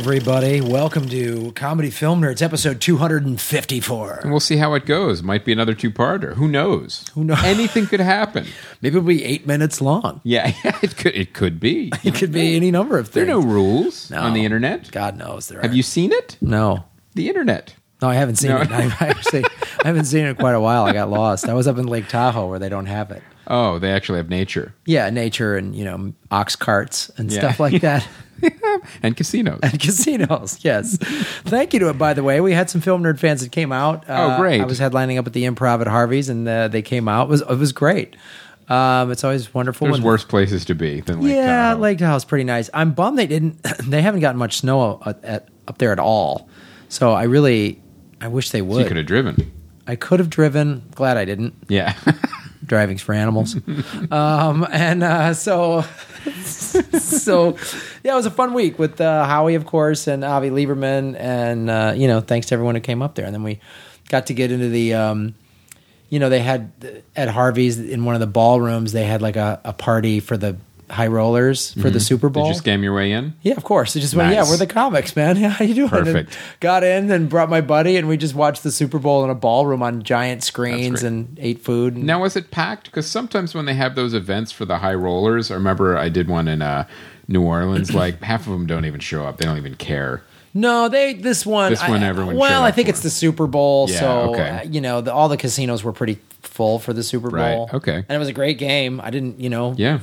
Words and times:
Everybody. 0.00 0.62
Welcome 0.62 1.10
to 1.10 1.52
Comedy 1.52 1.90
Film 1.90 2.22
Nerds, 2.22 2.40
episode 2.40 2.80
254. 2.80 4.20
And 4.22 4.30
we'll 4.30 4.40
see 4.40 4.56
how 4.56 4.72
it 4.72 4.86
goes. 4.86 5.22
Might 5.22 5.44
be 5.44 5.52
another 5.52 5.74
two-parter. 5.74 6.34
Who 6.36 6.48
knows? 6.48 7.04
Who 7.12 7.22
knows? 7.22 7.44
Anything 7.44 7.86
could 7.86 8.00
happen. 8.00 8.46
Maybe 8.80 8.96
it'll 8.96 9.06
be 9.06 9.22
eight 9.22 9.46
minutes 9.46 9.82
long. 9.82 10.22
Yeah, 10.24 10.54
it 10.82 10.96
could. 10.96 11.14
It 11.14 11.34
could 11.34 11.60
be. 11.60 11.92
It 12.02 12.14
could 12.14 12.32
be 12.32 12.56
any 12.56 12.70
number 12.70 12.96
of 12.98 13.08
things. 13.08 13.26
There 13.26 13.36
are 13.36 13.40
no 13.42 13.46
rules 13.46 14.10
No. 14.10 14.22
on 14.22 14.32
the 14.32 14.42
internet. 14.42 14.90
God 14.90 15.18
knows 15.18 15.48
there 15.48 15.58
Are. 15.58 15.62
Have 15.62 15.74
you 15.74 15.82
seen 15.82 16.12
it? 16.12 16.38
No. 16.40 16.84
The 17.14 17.28
internet. 17.28 17.74
No, 18.00 18.08
I 18.08 18.14
haven't 18.14 18.36
seen 18.36 18.52
No. 18.52 18.62
it. 18.62 18.72
I, 18.72 18.84
I, 19.00 19.06
actually, 19.08 19.44
I 19.84 19.86
haven't 19.86 20.06
seen 20.06 20.24
it 20.24 20.30
in 20.30 20.36
quite 20.36 20.54
a 20.54 20.60
while. 20.60 20.84
I 20.86 20.94
got 20.94 21.10
lost. 21.10 21.46
I 21.46 21.52
was 21.52 21.68
up 21.68 21.76
in 21.76 21.86
Lake 21.86 22.08
Tahoe 22.08 22.48
where 22.48 22.58
they 22.58 22.70
don't 22.70 22.86
have 22.86 23.10
it. 23.10 23.22
Oh, 23.52 23.80
they 23.80 23.90
actually 23.90 24.18
have 24.18 24.30
nature 24.30 24.74
Yeah, 24.86 25.10
nature 25.10 25.56
and, 25.56 25.74
you 25.74 25.84
know, 25.84 26.14
ox 26.30 26.54
carts 26.56 27.10
and 27.18 27.30
Yeah. 27.32 27.40
stuff 27.40 27.58
like 27.60 27.82
that. 27.82 28.06
and 29.02 29.16
casinos. 29.16 29.58
and 29.62 29.78
casinos. 29.78 30.58
Yes. 30.64 30.96
Thank 31.44 31.74
you 31.74 31.80
to 31.80 31.88
it, 31.90 31.98
by 31.98 32.14
the 32.14 32.22
way. 32.22 32.40
We 32.40 32.52
had 32.52 32.70
some 32.70 32.80
film 32.80 33.02
nerd 33.02 33.18
fans 33.18 33.42
that 33.42 33.50
came 33.52 33.72
out. 33.72 34.08
Uh, 34.08 34.34
Oh, 34.36 34.40
great. 34.40 34.60
I 34.60 34.64
was 34.64 34.78
headlining 34.80 35.18
up 35.18 35.26
at 35.26 35.32
the 35.32 35.44
improv 35.44 35.80
at 35.80 35.88
Harvey's 35.88 36.28
and 36.28 36.48
uh, 36.48 36.68
they 36.68 36.80
came 36.80 37.08
out. 37.08 37.24
It 37.26 37.30
was, 37.30 37.40
it 37.42 37.58
was 37.58 37.72
great. 37.72 38.14
Um, 38.68 39.10
it's 39.10 39.24
always 39.24 39.52
wonderful. 39.52 39.88
There's 39.88 39.98
when- 39.98 40.04
worse 40.04 40.22
places 40.24 40.64
to 40.66 40.76
be 40.76 41.00
than 41.00 41.20
Lake 41.20 41.34
yeah, 41.34 41.70
Tahoe. 41.70 41.80
Lake 41.80 41.98
Tahoe's 41.98 42.24
pretty 42.24 42.44
nice. 42.44 42.70
I'm 42.72 42.92
bummed 42.92 43.18
they 43.18 43.26
didn't. 43.26 43.58
They 43.90 44.00
haven't 44.00 44.20
gotten 44.20 44.38
much 44.38 44.58
snow 44.58 45.02
at, 45.04 45.24
at, 45.24 45.48
up 45.66 45.78
there 45.78 45.90
at 45.90 45.98
all. 45.98 46.48
So 46.88 47.10
I 47.12 47.24
really, 47.24 47.82
I 48.20 48.28
wish 48.28 48.50
they 48.50 48.60
So 48.60 48.78
you 48.78 48.84
could 48.86 48.96
have 48.96 49.06
driven. 49.06 49.50
I 49.88 49.96
could 49.96 50.20
have 50.20 50.30
driven. 50.30 50.84
Glad 50.94 51.16
I 51.16 51.24
didn't. 51.24 51.54
Yeah. 51.68 51.94
Driving's 52.70 53.02
for 53.02 53.12
animals. 53.12 53.56
um, 54.12 54.64
and 54.70 55.02
uh, 55.02 55.34
so, 55.34 55.82
so 56.44 57.56
yeah, 58.04 58.12
it 58.12 58.14
was 58.14 58.26
a 58.26 58.30
fun 58.30 58.54
week 58.54 58.78
with 58.78 59.00
uh, 59.00 59.26
Howie, 59.26 59.56
of 59.56 59.66
course, 59.66 60.06
and 60.06 60.24
Avi 60.24 60.50
Lieberman, 60.50 61.16
and 61.18 61.68
uh, 61.68 61.92
you 61.96 62.06
know, 62.06 62.20
thanks 62.20 62.46
to 62.46 62.54
everyone 62.54 62.76
who 62.76 62.80
came 62.80 63.02
up 63.02 63.16
there. 63.16 63.26
And 63.26 63.34
then 63.34 63.42
we 63.42 63.58
got 64.08 64.26
to 64.26 64.34
get 64.34 64.50
into 64.50 64.68
the. 64.68 64.94
Um, 64.94 65.34
you 66.10 66.18
know, 66.18 66.28
they 66.28 66.40
had 66.40 66.72
at 67.14 67.28
Harvey's 67.28 67.78
in 67.78 68.04
one 68.04 68.16
of 68.16 68.20
the 68.20 68.26
ballrooms. 68.26 68.90
They 68.90 69.04
had 69.04 69.22
like 69.22 69.36
a, 69.36 69.60
a 69.64 69.72
party 69.72 70.18
for 70.18 70.36
the 70.36 70.56
high 70.90 71.06
rollers 71.06 71.72
for 71.80 71.88
the 71.88 72.00
Super 72.00 72.28
Bowl. 72.28 72.44
Mm-hmm. 72.44 72.52
Did 72.62 72.66
you 72.66 72.72
scam 72.78 72.82
your 72.82 72.94
way 72.94 73.12
in? 73.12 73.34
Yeah, 73.42 73.54
of 73.56 73.64
course. 73.64 73.94
It 73.96 74.00
just 74.00 74.14
went, 74.14 74.34
yeah, 74.34 74.42
we're 74.42 74.56
the 74.56 74.66
comics, 74.66 75.14
man. 75.16 75.36
Yeah, 75.40 75.50
how 75.50 75.64
you 75.64 75.74
doing? 75.74 75.92
And 75.94 76.04
Perfect. 76.06 76.36
got 76.60 76.82
in 76.84 77.10
and 77.10 77.28
brought 77.28 77.48
my 77.48 77.60
buddy, 77.60 77.96
and 77.96 78.08
we 78.08 78.16
just 78.16 78.34
watched 78.34 78.62
the 78.62 78.70
Super 78.72 78.98
Bowl 78.98 79.22
in 79.24 79.30
a 79.30 79.34
ballroom 79.34 79.82
on 79.82 80.02
giant 80.02 80.42
screens 80.42 81.02
and 81.02 81.38
ate 81.40 81.60
food. 81.60 81.94
And, 81.94 82.04
Now, 82.04 82.20
was 82.22 82.36
it 82.36 82.50
packed? 82.50 82.86
Because 82.86 83.06
sometimes 83.06 83.54
when 83.54 83.64
they 83.66 83.74
have 83.74 83.94
those 83.94 84.12
events 84.14 84.50
for 84.52 84.64
the 84.64 84.78
high 84.78 84.94
rollers, 84.94 85.50
I 85.50 85.54
remember 85.54 85.96
I 85.96 86.08
did 86.08 86.28
one 86.28 86.48
in 86.48 86.60
uh, 86.62 86.86
New 87.28 87.42
Orleans. 87.42 87.94
like 87.94 88.20
half 88.22 88.46
of 88.46 88.52
them 88.52 88.66
don't 88.66 88.84
even 88.84 89.00
show 89.00 89.24
up. 89.24 89.36
They 89.38 89.44
don't 89.46 89.58
even 89.58 89.76
care. 89.76 90.22
no, 90.52 90.88
they 90.88 91.14
this 91.14 91.46
one. 91.46 91.70
This 91.70 91.80
one 91.88 92.02
I- 92.02 92.08
everyone 92.08 92.34
Well, 92.36 92.64
I 92.64 92.72
think 92.72 92.86
for. 92.86 92.90
it's 92.90 93.00
the 93.02 93.10
Super 93.10 93.46
Bowl, 93.46 93.86
Yeah, 93.88 94.00
so 94.00 94.10
okay. 94.34 94.48
uh, 94.50 94.62
you 94.64 94.80
know, 94.80 95.00
the, 95.00 95.12
all 95.14 95.28
the 95.28 95.36
casinos 95.36 95.84
were 95.84 95.92
pretty 95.92 96.18
full 96.42 96.78
for 96.80 96.92
the 96.92 97.02
Super 97.04 97.28
Right, 97.28 97.54
Bowl. 97.54 97.70
okay. 97.74 97.94
and 97.94 98.10
it 98.10 98.18
was 98.18 98.28
a 98.28 98.32
great 98.32 98.58
game. 98.58 99.00
I 99.00 99.10
didn't, 99.10 99.38
you 99.40 99.48
know, 99.48 99.74
Yeah. 99.76 100.00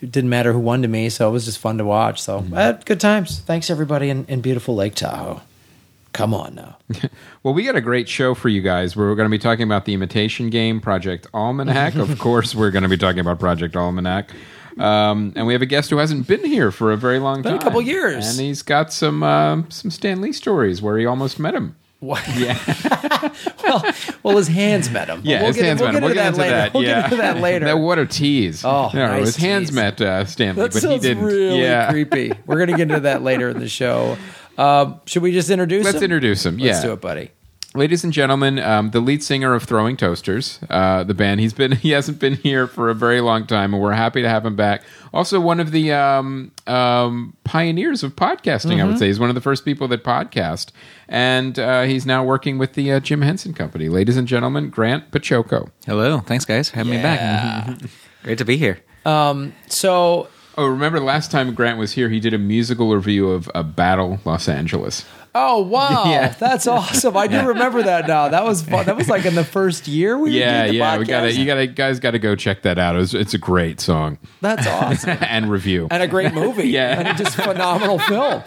It 0.00 0.12
didn't 0.12 0.30
matter 0.30 0.52
who 0.52 0.58
won 0.58 0.82
to 0.82 0.88
me, 0.88 1.08
so 1.08 1.28
it 1.28 1.32
was 1.32 1.44
just 1.44 1.58
fun 1.58 1.78
to 1.78 1.84
watch. 1.84 2.20
So 2.20 2.40
Mm-hmm. 2.40 2.54
Had 2.54 2.84
good 2.86 3.00
times. 3.00 3.40
Thanks 3.40 3.70
everybody 3.70 4.10
in, 4.10 4.24
in 4.26 4.40
beautiful 4.40 4.74
Lake 4.74 4.94
Tahoe. 4.94 5.40
Come 6.12 6.32
on 6.34 6.54
now. 6.54 6.76
Well, 7.42 7.54
we 7.54 7.62
got 7.62 7.76
a 7.76 7.80
great 7.80 8.08
show 8.08 8.34
for 8.34 8.48
you 8.48 8.60
guys. 8.60 8.96
Where 8.96 9.06
we're 9.06 9.14
going 9.14 9.30
to 9.30 9.30
be 9.30 9.38
talking 9.38 9.62
about 9.62 9.84
the 9.84 9.94
Imitation 9.94 10.50
Game, 10.50 10.80
Project 10.80 11.28
Almanac. 11.32 11.94
of 11.96 12.18
course, 12.18 12.56
we're 12.56 12.72
going 12.72 12.82
to 12.82 12.88
be 12.88 12.96
talking 12.96 13.20
about 13.20 13.38
Project 13.38 13.76
Almanac. 13.76 14.32
Um, 14.78 15.32
and 15.36 15.46
we 15.46 15.52
have 15.52 15.62
a 15.62 15.66
guest 15.66 15.90
who 15.90 15.98
hasn't 15.98 16.26
been 16.26 16.44
here 16.44 16.72
for 16.72 16.90
a 16.90 16.96
very 16.96 17.20
long 17.20 17.42
Been 17.42 17.54
a 17.54 17.58
couple 17.60 17.80
years. 17.80 18.28
And 18.28 18.40
he's 18.44 18.62
got 18.62 18.92
some 18.92 19.22
um, 19.22 19.70
some 19.70 19.92
Stan 19.92 20.20
Lee 20.20 20.32
stories 20.32 20.82
where 20.82 20.98
he 20.98 21.06
almost 21.06 21.38
met 21.38 21.54
him. 21.54 21.76
What? 22.06 22.22
Yeah. 22.36 22.58
well, 23.64 23.82
well, 24.22 24.36
his 24.36 24.48
hands 24.48 24.90
met 24.90 25.08
him. 25.08 25.22
Yeah, 25.24 25.38
we'll 25.38 25.46
his 25.48 25.56
get, 25.56 25.64
hands 25.64 25.80
we'll 25.80 25.92
met 25.92 26.02
him. 26.02 26.12
Get 26.12 26.26
into 26.26 26.38
that 26.38 26.52
later. 26.52 26.70
We'll 26.74 26.82
yeah. 26.84 26.94
get 26.94 27.04
into 27.04 27.16
that 27.16 27.40
later. 27.40 27.64
That- 27.64 27.78
what 27.78 27.98
a 27.98 28.06
tease. 28.06 28.64
Oh, 28.64 28.90
no, 28.94 29.06
nice 29.06 29.26
his 29.26 29.36
hands 29.36 29.72
met 29.72 30.00
uh, 30.00 30.24
Stan 30.26 30.54
Lee, 30.54 30.62
That 30.62 30.72
but 30.72 30.82
he 30.82 30.98
didn't. 30.98 31.24
really 31.24 31.60
yeah. 31.60 31.90
creepy. 31.90 32.32
We're 32.46 32.56
going 32.56 32.68
to 32.68 32.76
get 32.76 32.82
into 32.82 33.00
that 33.00 33.22
later 33.22 33.48
in 33.48 33.58
the 33.58 33.68
show. 33.68 34.16
Um, 34.58 35.02
should 35.04 35.22
we 35.22 35.32
just 35.32 35.50
introduce 35.50 35.80
him? 35.80 35.84
Let's 35.84 35.98
him? 35.98 36.04
introduce 36.04 36.46
him. 36.46 36.56
Let's 36.56 36.78
yeah. 36.78 36.86
do 36.86 36.92
it, 36.94 37.00
buddy. 37.02 37.30
Ladies 37.76 38.04
and 38.04 38.12
gentlemen, 38.12 38.58
um, 38.58 38.90
the 38.92 39.00
lead 39.00 39.22
singer 39.22 39.52
of 39.52 39.64
Throwing 39.64 39.98
Toasters, 39.98 40.58
uh, 40.70 41.04
the 41.04 41.12
band. 41.12 41.40
He's 41.40 41.52
been 41.52 41.72
he 41.76 41.90
hasn't 41.90 42.18
been 42.18 42.34
here 42.36 42.66
for 42.66 42.88
a 42.88 42.94
very 42.94 43.20
long 43.20 43.46
time, 43.46 43.74
and 43.74 43.82
we're 43.82 43.92
happy 43.92 44.22
to 44.22 44.28
have 44.28 44.46
him 44.46 44.56
back. 44.56 44.82
Also, 45.12 45.38
one 45.40 45.60
of 45.60 45.72
the 45.72 45.92
um, 45.92 46.52
um, 46.66 47.36
pioneers 47.44 48.02
of 48.02 48.16
podcasting, 48.16 48.72
I 48.72 48.78
Mm-hmm. 48.78 48.88
would 48.88 48.98
say, 48.98 49.08
he's 49.08 49.20
one 49.20 49.28
of 49.28 49.34
the 49.34 49.40
first 49.42 49.64
people 49.66 49.88
that 49.88 50.02
podcast, 50.04 50.70
and 51.08 51.58
uh, 51.58 51.82
he's 51.82 52.06
now 52.06 52.24
working 52.24 52.56
with 52.56 52.72
the 52.72 52.92
uh, 52.92 53.00
Jim 53.00 53.20
Henson 53.20 53.52
Company. 53.52 53.90
Ladies 53.90 54.16
and 54.16 54.26
gentlemen, 54.26 54.70
Grant 54.70 55.10
Baciocco. 55.10 55.70
Hello, 55.84 56.20
thanks 56.20 56.46
guys 56.46 56.70
for 56.70 56.76
having 56.76 56.92
me 56.94 57.02
back. 57.02 57.78
Great 58.22 58.38
to 58.38 58.44
be 58.46 58.56
here. 58.56 58.78
So, 59.68 60.28
Oh, 60.58 60.66
remember 60.68 61.00
last 61.00 61.30
time 61.30 61.52
Grant 61.52 61.78
was 61.78 61.92
here, 61.92 62.08
he 62.08 62.18
did 62.18 62.32
a 62.32 62.38
musical 62.38 62.94
review 62.96 63.28
of 63.30 63.50
a 63.54 63.62
Battle 63.62 64.18
Los 64.24 64.48
Angeles. 64.48 65.04
Oh 65.38 65.62
wow, 65.68 66.04
Yeah. 66.06 66.28
that's 66.28 66.66
awesome. 66.66 67.16
I 67.16 67.26
do 67.26 67.46
remember 67.48 67.82
that 67.82 68.08
now. 68.08 68.28
That 68.28 68.44
was 68.44 68.62
fun. 68.62 68.86
That 68.86 68.96
was 68.96 69.08
like 69.08 69.24
in 69.26 69.34
the 69.34 69.44
first 69.44 69.86
year 69.86 70.18
we 70.18 70.30
Yeah, 70.38 70.64
did 70.64 70.70
the 70.72 70.76
yeah, 70.78 70.98
we 70.98 71.04
got 71.04 71.34
You 71.34 71.44
got 71.44 71.74
guys 71.76 72.00
got 72.00 72.12
to 72.12 72.18
go 72.18 72.34
check 72.34 72.62
that 72.62 72.78
out. 72.78 72.96
It's, 72.96 73.14
it's 73.14 73.34
a 73.34 73.38
great 73.38 73.80
song 73.80 74.18
That's 74.40 74.66
awesome 74.66 75.18
and 75.20 75.50
review. 75.50 75.88
and 75.90 76.02
a 76.02 76.08
great 76.08 76.32
movie. 76.34 76.68
Yeah. 76.76 76.98
and 76.98 77.08
a 77.08 77.14
just 77.14 77.36
phenomenal 77.36 77.98
film. 77.98 78.42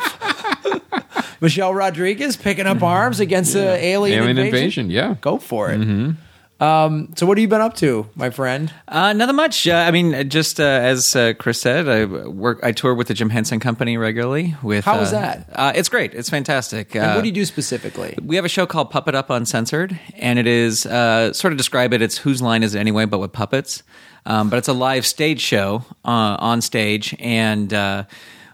Michelle 1.41 1.73
Rodriguez 1.73 2.35
picking 2.35 2.65
up 2.67 2.83
arms 2.83 3.19
against 3.19 3.53
the 3.53 3.75
alien, 3.83 4.19
Alien 4.19 4.37
invasion. 4.37 4.55
invasion, 4.57 4.89
yeah. 4.89 5.15
Go 5.21 5.37
for 5.37 5.71
it. 5.71 5.79
Mm-hmm. 5.79 6.11
Um, 6.59 7.13
so, 7.15 7.25
what 7.25 7.37
have 7.37 7.41
you 7.41 7.47
been 7.47 7.61
up 7.61 7.75
to, 7.75 8.09
my 8.15 8.29
friend? 8.29 8.73
Uh, 8.87 9.13
nothing 9.13 9.35
much. 9.37 9.65
Uh, 9.67 9.75
I 9.75 9.91
mean, 9.91 10.29
just 10.29 10.59
uh, 10.59 10.63
as 10.63 11.15
uh, 11.15 11.33
Chris 11.39 11.61
said, 11.61 11.87
I 11.87 12.03
work. 12.05 12.59
I 12.63 12.73
tour 12.73 12.93
with 12.93 13.07
the 13.07 13.13
Jim 13.13 13.29
Henson 13.29 13.59
Company 13.61 13.97
regularly. 13.97 14.55
With 14.61 14.83
How 14.83 14.99
was 14.99 15.13
uh, 15.13 15.21
that? 15.21 15.49
Uh, 15.53 15.71
it's 15.73 15.87
great. 15.87 16.13
It's 16.13 16.29
fantastic. 16.29 16.95
And 16.95 17.05
Uh, 17.05 17.13
what 17.15 17.21
do 17.21 17.27
you 17.27 17.33
do 17.33 17.45
specifically? 17.45 18.17
we 18.21 18.35
have 18.35 18.43
a 18.45 18.49
show 18.49 18.65
called 18.65 18.91
Puppet 18.91 19.15
Up 19.15 19.29
Uncensored, 19.29 19.97
and 20.15 20.37
it 20.37 20.47
is 20.47 20.85
uh, 20.85 21.31
sort 21.31 21.53
of 21.53 21.57
describe 21.57 21.93
it. 21.93 22.01
It's 22.01 22.17
whose 22.17 22.41
line 22.41 22.63
is 22.63 22.75
it 22.75 22.79
anyway, 22.79 23.05
but 23.05 23.19
with 23.19 23.31
puppets. 23.31 23.83
Um, 24.25 24.49
but 24.49 24.57
it's 24.57 24.67
a 24.67 24.73
live 24.73 25.05
stage 25.05 25.39
show 25.39 25.85
uh, 26.03 26.35
on 26.39 26.61
stage, 26.61 27.15
and 27.19 27.73
uh, 27.73 28.03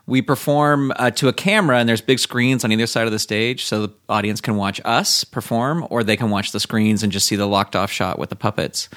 we 0.07 0.21
perform 0.21 0.91
uh, 0.97 1.11
to 1.11 1.27
a 1.27 1.33
camera, 1.33 1.79
and 1.79 1.89
there's 1.89 2.01
big 2.01 2.19
screens 2.19 2.63
on 2.63 2.71
either 2.71 2.85
side 2.85 3.07
of 3.07 3.11
the 3.11 3.19
stage, 3.19 3.65
so 3.65 3.87
the 3.87 3.93
audience 4.07 4.39
can 4.39 4.55
watch 4.55 4.79
us 4.85 5.23
perform, 5.23 5.87
or 5.89 6.03
they 6.03 6.15
can 6.15 6.29
watch 6.29 6.51
the 6.51 6.59
screens 6.59 7.01
and 7.01 7.11
just 7.11 7.25
see 7.27 7.35
the 7.35 7.47
locked 7.47 7.75
off 7.75 7.91
shot 7.91 8.19
with 8.19 8.29
the 8.29 8.35
puppets. 8.35 8.87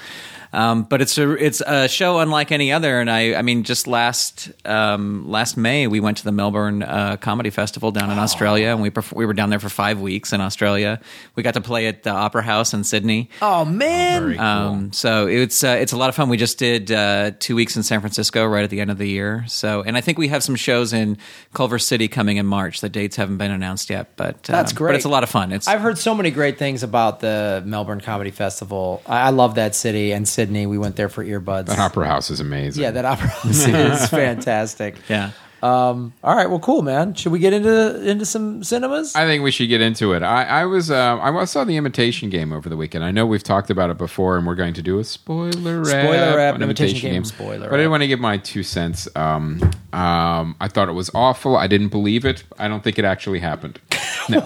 Um, 0.51 0.83
but 0.83 0.99
it's 1.01 1.17
a 1.17 1.31
it's 1.33 1.61
a 1.61 1.87
show 1.87 2.19
unlike 2.19 2.51
any 2.51 2.71
other, 2.71 2.99
and 2.99 3.09
I 3.09 3.35
I 3.35 3.41
mean 3.43 3.63
just 3.63 3.85
last 3.85 4.51
um, 4.65 5.29
last 5.29 5.57
May 5.57 5.85
we 5.87 5.99
went 5.99 6.17
to 6.17 6.23
the 6.23 6.31
Melbourne 6.31 6.81
uh, 6.81 7.17
Comedy 7.17 7.51
Festival 7.51 7.91
down 7.91 8.09
in 8.09 8.17
Australia, 8.17 8.69
and 8.69 8.81
we 8.81 8.89
perf- 8.89 9.13
we 9.15 9.25
were 9.27 9.33
down 9.33 9.51
there 9.51 9.59
for 9.59 9.69
five 9.69 10.01
weeks 10.01 10.33
in 10.33 10.41
Australia. 10.41 10.99
We 11.35 11.43
got 11.43 11.53
to 11.53 11.61
play 11.61 11.85
at 11.87 12.01
the 12.03 12.09
Opera 12.09 12.41
House 12.41 12.73
in 12.73 12.83
Sydney. 12.83 13.29
Oh 13.41 13.63
man, 13.63 14.39
Um, 14.39 14.91
so 14.91 15.27
it's 15.27 15.63
uh, 15.63 15.77
it's 15.79 15.91
a 15.91 15.97
lot 15.97 16.09
of 16.09 16.15
fun. 16.15 16.29
We 16.29 16.37
just 16.37 16.57
did 16.57 16.91
uh, 16.91 17.31
two 17.39 17.55
weeks 17.55 17.75
in 17.75 17.83
San 17.83 17.99
Francisco 17.99 18.45
right 18.45 18.63
at 18.63 18.71
the 18.71 18.81
end 18.81 18.89
of 18.89 18.97
the 18.97 19.07
year. 19.07 19.45
So 19.47 19.83
and 19.83 19.95
I 19.95 20.01
think 20.01 20.17
we 20.17 20.29
have 20.29 20.43
some 20.43 20.55
shows 20.55 20.93
in 20.93 21.17
Culver 21.53 21.77
City 21.77 22.07
coming 22.07 22.37
in 22.37 22.47
March. 22.47 22.81
The 22.81 22.89
dates 22.89 23.17
haven't 23.17 23.37
been 23.37 23.51
announced 23.51 23.89
yet, 23.91 24.15
but 24.15 24.49
uh, 24.49 24.53
That's 24.53 24.73
great. 24.73 24.89
But 24.89 24.95
it's 24.95 25.05
a 25.05 25.09
lot 25.09 25.21
of 25.21 25.29
fun. 25.29 25.51
It's 25.51 25.67
I've 25.67 25.81
heard 25.81 25.99
so 25.99 26.15
many 26.15 26.31
great 26.31 26.57
things 26.57 26.81
about 26.81 27.19
the 27.19 27.61
Melbourne 27.65 28.01
Comedy 28.01 28.31
Festival. 28.31 29.03
I, 29.05 29.27
I 29.27 29.29
love 29.29 29.55
that 29.55 29.75
city 29.75 30.11
and 30.11 30.27
Sydney. 30.39 30.65
We 30.67 30.77
went 30.77 30.95
there 30.95 31.09
for 31.09 31.21
earbuds. 31.25 31.65
That 31.65 31.79
opera 31.79 32.07
house 32.07 32.29
is 32.29 32.39
amazing. 32.39 32.81
yeah, 32.81 32.91
that 32.91 33.03
opera 33.03 33.27
house 33.27 33.67
is 33.67 34.07
fantastic. 34.09 34.95
yeah. 35.09 35.31
Um, 35.61 36.13
all 36.23 36.33
right, 36.37 36.49
well, 36.49 36.59
cool, 36.61 36.81
man. 36.83 37.13
Should 37.15 37.33
we 37.33 37.39
get 37.39 37.51
into 37.51 38.01
into 38.09 38.25
some 38.25 38.63
cinemas? 38.63 39.13
I 39.13 39.25
think 39.25 39.43
we 39.43 39.51
should 39.51 39.67
get 39.67 39.81
into 39.81 40.13
it. 40.13 40.23
I, 40.23 40.45
I 40.61 40.65
was 40.65 40.89
uh, 40.89 41.19
I 41.19 41.43
saw 41.43 41.65
the 41.65 41.75
Imitation 41.75 42.29
Game 42.29 42.53
over 42.53 42.69
the 42.69 42.77
weekend. 42.77 43.03
I 43.03 43.11
know 43.11 43.25
we've 43.25 43.43
talked 43.43 43.69
about 43.69 43.89
it 43.89 43.97
before, 43.97 44.37
and 44.37 44.47
we're 44.47 44.55
going 44.55 44.73
to 44.75 44.81
do 44.81 44.99
a 44.99 45.03
spoiler 45.03 45.79
rap, 45.79 46.05
Spoiler 46.05 46.37
rap, 46.37 46.55
on 46.55 46.61
Imitation 46.63 47.01
Game, 47.11 47.25
spoiler 47.25 47.67
But 47.69 47.73
I 47.73 47.77
didn't 47.77 47.91
want 47.91 48.03
to 48.03 48.07
give 48.07 48.21
my 48.21 48.37
two 48.37 48.63
cents. 48.63 49.09
Um, 49.17 49.59
um, 49.91 50.55
I 50.61 50.69
thought 50.69 50.87
it 50.87 50.93
was 50.93 51.11
awful. 51.13 51.57
I 51.57 51.67
didn't 51.67 51.89
believe 51.89 52.23
it. 52.23 52.45
I 52.57 52.69
don't 52.69 52.81
think 52.81 52.97
it 52.97 53.03
actually 53.03 53.39
happened. 53.39 53.81
No, 54.29 54.41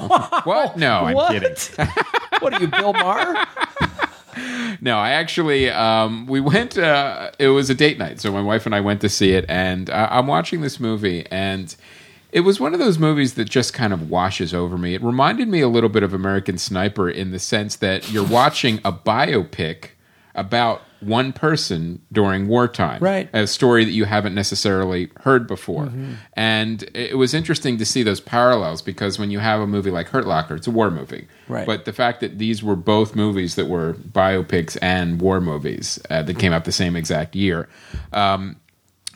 what? 0.45 0.77
No, 0.77 0.99
I'm 1.01 1.13
What? 1.13 1.31
kidding. 1.33 1.53
what 2.39 2.53
are 2.53 2.61
you, 2.61 2.67
Bill 2.69 2.93
Maher? 2.93 3.35
No, 4.81 4.97
I 4.97 5.11
actually 5.11 5.69
um, 5.69 6.25
we 6.25 6.41
went. 6.41 6.77
Uh, 6.77 7.31
it 7.39 7.49
was 7.49 7.69
a 7.69 7.75
date 7.75 7.97
night, 7.99 8.19
so 8.19 8.31
my 8.31 8.41
wife 8.41 8.65
and 8.65 8.73
I 8.73 8.81
went 8.81 9.01
to 9.01 9.09
see 9.09 9.31
it, 9.31 9.45
and 9.47 9.89
uh, 9.89 10.07
I'm 10.11 10.27
watching 10.27 10.61
this 10.61 10.79
movie, 10.79 11.25
and 11.31 11.73
it 12.33 12.41
was 12.41 12.59
one 12.59 12.73
of 12.73 12.79
those 12.79 12.97
movies 12.97 13.35
that 13.35 13.45
just 13.45 13.73
kind 13.73 13.93
of 13.93 14.09
washes 14.09 14.53
over 14.53 14.77
me. 14.77 14.95
It 14.95 15.03
reminded 15.03 15.47
me 15.47 15.61
a 15.61 15.69
little 15.69 15.89
bit 15.89 16.01
of 16.03 16.13
American 16.13 16.57
Sniper 16.57 17.07
in 17.09 17.31
the 17.31 17.39
sense 17.39 17.75
that 17.77 18.11
you're 18.11 18.25
watching 18.27 18.79
a 18.83 18.91
biopic 18.91 19.89
about 20.33 20.81
one 21.05 21.33
person 21.33 22.01
during 22.11 22.47
wartime. 22.47 23.01
Right. 23.01 23.29
A 23.33 23.47
story 23.47 23.85
that 23.85 23.91
you 23.91 24.05
haven't 24.05 24.35
necessarily 24.35 25.09
heard 25.21 25.47
before. 25.47 25.91
And 26.33 26.83
it 26.93 27.17
was 27.17 27.33
interesting 27.33 27.77
to 27.77 27.85
see 27.85 28.03
those 28.03 28.19
parallels 28.19 28.81
because 28.81 29.19
when 29.19 29.31
you 29.31 29.39
have 29.39 29.61
a 29.61 29.67
movie 29.67 29.91
like 29.91 30.07
Hurt 30.07 30.25
Locker, 30.27 30.55
it's 30.55 30.67
a 30.67 30.71
war 30.71 30.91
movie. 30.91 31.27
Right. 31.47 31.65
But 31.65 31.85
the 31.85 31.93
fact 31.93 32.21
that 32.21 32.39
these 32.39 32.63
were 32.63 32.75
both 32.75 33.15
movies 33.15 33.55
that 33.55 33.65
were 33.65 33.93
biopics 33.93 34.77
and 34.81 35.21
war 35.21 35.41
movies 35.41 35.99
uh, 36.09 36.23
that 36.23 36.39
came 36.39 36.53
out 36.53 36.65
the 36.65 36.71
same 36.71 36.95
exact 36.95 37.35
year. 37.35 37.69
Um, 38.11 38.57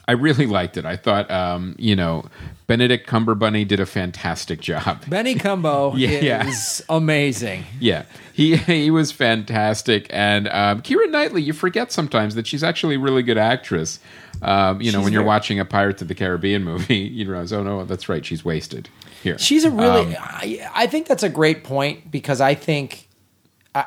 I 0.07 0.13
really 0.13 0.45
liked 0.45 0.77
it. 0.77 0.85
I 0.85 0.95
thought, 0.95 1.29
um, 1.29 1.75
you 1.77 1.95
know, 1.95 2.25
Benedict 2.67 3.09
Cumberbunny 3.09 3.67
did 3.67 3.79
a 3.81 3.85
fantastic 3.85 4.61
job. 4.61 5.03
Benny 5.09 5.35
Cumbo 5.35 5.93
Yeah. 5.97 6.47
is 6.47 6.83
amazing. 6.89 7.65
Yeah, 7.79 8.03
he 8.33 8.55
he 8.57 8.89
was 8.91 9.11
fantastic, 9.11 10.07
and 10.09 10.47
um, 10.49 10.81
Keira 10.81 11.09
Knightley. 11.09 11.41
You 11.41 11.53
forget 11.53 11.91
sometimes 11.91 12.35
that 12.35 12.47
she's 12.47 12.63
actually 12.63 12.95
a 12.95 12.99
really 12.99 13.23
good 13.23 13.37
actress. 13.37 13.99
Um, 14.41 14.81
you 14.81 14.91
know, 14.91 15.01
when 15.01 15.11
you're 15.13 15.21
very- 15.23 15.27
watching 15.27 15.59
a 15.59 15.65
Pirates 15.65 16.01
of 16.01 16.07
the 16.09 16.15
Caribbean 16.15 16.63
movie, 16.63 16.95
you 16.97 17.27
realize, 17.29 17.51
oh 17.51 17.63
no, 17.63 17.83
that's 17.85 18.07
right, 18.07 18.23
she's 18.25 18.45
wasted 18.45 18.87
here. 19.23 19.37
She's 19.39 19.65
a 19.65 19.71
really. 19.71 20.15
Um, 20.15 20.23
I, 20.23 20.69
I 20.75 20.87
think 20.87 21.07
that's 21.07 21.23
a 21.23 21.29
great 21.29 21.63
point 21.63 22.11
because 22.11 22.39
I 22.39 22.53
think 22.53 23.06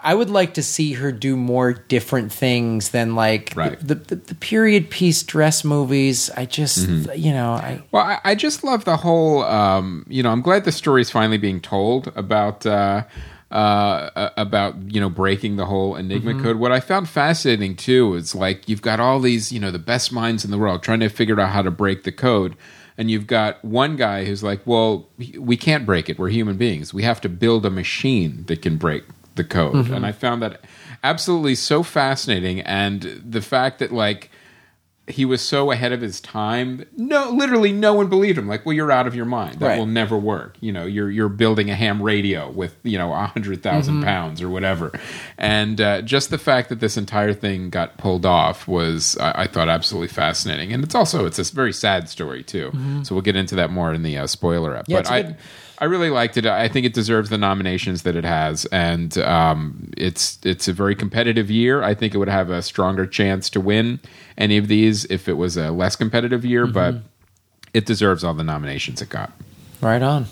I, 0.02 0.14
would 0.14 0.30
like 0.30 0.54
to 0.54 0.62
see 0.62 0.92
her 0.94 1.10
do 1.12 1.36
more 1.36 1.72
different 1.72 2.32
things 2.32 2.90
than 2.90 3.14
like 3.14 3.52
Right. 3.56 3.78
the, 3.80 3.94
the 3.96 4.14
the 4.16 4.34
period 4.34 4.90
piece 4.90 5.22
dress 5.22 5.64
movies. 5.64 6.30
I 6.36 6.44
just 6.46 6.86
Mm-hmm. 6.86 7.12
you 7.16 7.32
know 7.32 7.52
I 7.52 7.82
Well, 7.90 8.04
I, 8.04 8.18
I 8.24 8.34
just 8.34 8.62
love 8.64 8.84
the 8.84 8.96
whole. 8.98 9.42
Um, 9.44 10.04
you 10.08 10.22
know, 10.22 10.30
I'm 10.30 10.42
glad 10.42 10.64
the 10.64 10.72
story 10.72 11.00
is 11.02 11.10
finally 11.10 11.38
being 11.38 11.60
told 11.60 12.12
about 12.14 12.64
uh, 12.66 13.04
uh, 13.50 14.30
about 14.36 14.76
you 14.92 15.00
know 15.00 15.10
breaking 15.10 15.56
the 15.56 15.66
whole 15.66 15.96
Enigma 15.96 16.40
code. 16.40 16.56
What 16.56 16.72
I 16.72 16.80
found 16.80 17.08
fascinating 17.08 17.74
too 17.76 18.14
is 18.14 18.34
like 18.34 18.68
you've 18.68 18.82
got 18.82 19.00
all 19.00 19.18
these 19.20 19.50
you 19.52 19.58
know 19.58 19.70
the 19.70 19.78
best 19.78 20.12
minds 20.12 20.44
in 20.44 20.50
the 20.50 20.58
world 20.58 20.82
trying 20.82 21.00
to 21.00 21.08
figure 21.08 21.40
out 21.40 21.50
how 21.50 21.62
to 21.62 21.70
break 21.70 22.04
the 22.04 22.12
code. 22.12 22.54
And 22.98 23.10
you've 23.10 23.26
got 23.26 23.64
one 23.64 23.96
guy 23.96 24.24
who's 24.26 24.42
like, 24.42 24.60
"Well, 24.66 25.08
we 25.38 25.56
can't 25.56 25.86
break 25.86 26.08
it. 26.10 26.18
We're 26.18 26.28
human 26.28 26.56
beings. 26.58 26.92
We 26.92 27.02
have 27.02 27.20
to 27.22 27.28
build 27.30 27.64
a 27.64 27.70
machine 27.70 28.44
that 28.46 28.60
can 28.62 28.76
break 28.76 29.04
the 29.40 29.48
code." 29.48 29.88
And 29.90 30.04
I 30.06 30.12
found 30.12 30.42
that 30.42 30.60
absolutely 31.02 31.54
so 31.54 31.82
fascinating. 31.82 32.60
And 32.60 33.00
the 33.24 33.40
fact 33.42 33.78
that 33.80 33.92
like 33.92 34.30
he 35.08 35.24
was 35.24 35.40
so 35.42 35.72
ahead 35.72 35.90
of 35.90 36.00
his 36.00 36.20
time. 36.20 36.84
No, 36.96 37.30
literally, 37.30 37.72
no 37.72 37.94
one 37.94 38.06
believed 38.08 38.38
him. 38.38 38.46
Like, 38.46 38.64
well, 38.64 38.74
you're 38.74 38.92
out 38.92 39.08
of 39.08 39.14
your 39.16 39.24
mind. 39.24 39.58
That 39.58 39.66
Right. 39.66 39.78
will 39.78 39.86
never 39.86 40.16
work. 40.16 40.56
You 40.60 40.70
know, 40.70 40.84
you're 40.86 41.10
you're 41.10 41.28
building 41.28 41.68
a 41.68 41.74
ham 41.74 42.00
radio 42.00 42.48
with 42.52 42.76
you 42.84 42.96
know 42.96 43.12
a 43.12 43.26
hundred 43.26 43.60
pounds 43.60 44.40
or 44.40 44.48
whatever. 44.48 44.92
And 45.36 45.80
uh, 45.80 46.02
just 46.02 46.30
the 46.30 46.38
fact 46.38 46.68
that 46.68 46.78
this 46.78 46.96
entire 46.96 47.32
thing 47.34 47.70
got 47.70 47.98
pulled 47.98 48.24
off 48.24 48.68
was, 48.68 49.16
I, 49.18 49.42
I 49.42 49.46
thought, 49.48 49.68
absolutely 49.68 50.08
fascinating. 50.08 50.72
And 50.72 50.84
it's 50.84 50.94
also 50.94 51.26
it's 51.26 51.40
a 51.40 51.54
very 51.54 51.72
sad 51.72 52.08
story 52.08 52.44
too. 52.44 52.70
So 53.02 53.16
we'll 53.16 53.22
get 53.22 53.34
into 53.34 53.56
that 53.56 53.70
more 53.72 53.92
in 53.92 54.04
the 54.04 54.16
uh, 54.16 54.26
spoiler 54.28 54.76
up. 54.76 54.84
Yeah, 54.86 54.98
but 54.98 55.10
I. 55.10 55.22
good- 55.22 55.36
I 55.80 55.86
really 55.86 56.10
liked 56.10 56.36
it. 56.36 56.44
I 56.44 56.68
think 56.68 56.84
it 56.84 56.92
deserves 56.92 57.30
the 57.30 57.38
nominations 57.38 58.02
that 58.02 58.14
it 58.14 58.24
has, 58.24 58.66
and 58.66 59.16
um, 59.18 59.90
it's 59.96 60.38
it's 60.44 60.68
a 60.68 60.74
very 60.74 60.94
competitive 60.94 61.50
year. 61.50 61.82
I 61.82 61.94
think 61.94 62.14
it 62.14 62.18
would 62.18 62.28
have 62.28 62.50
a 62.50 62.60
stronger 62.60 63.06
chance 63.06 63.48
to 63.50 63.60
win 63.60 63.98
any 64.36 64.58
of 64.58 64.68
these 64.68 65.06
if 65.06 65.26
it 65.28 65.34
was 65.38 65.56
a 65.56 65.70
less 65.70 65.96
competitive 65.96 66.44
year, 66.44 66.66
Mm-hmm. 66.66 66.72
but 66.74 66.94
it 67.72 67.86
deserves 67.86 68.22
all 68.24 68.34
the 68.34 68.44
nominations 68.44 69.00
it 69.00 69.08
got. 69.08 69.32
right 69.80 70.02
on. 70.02 70.26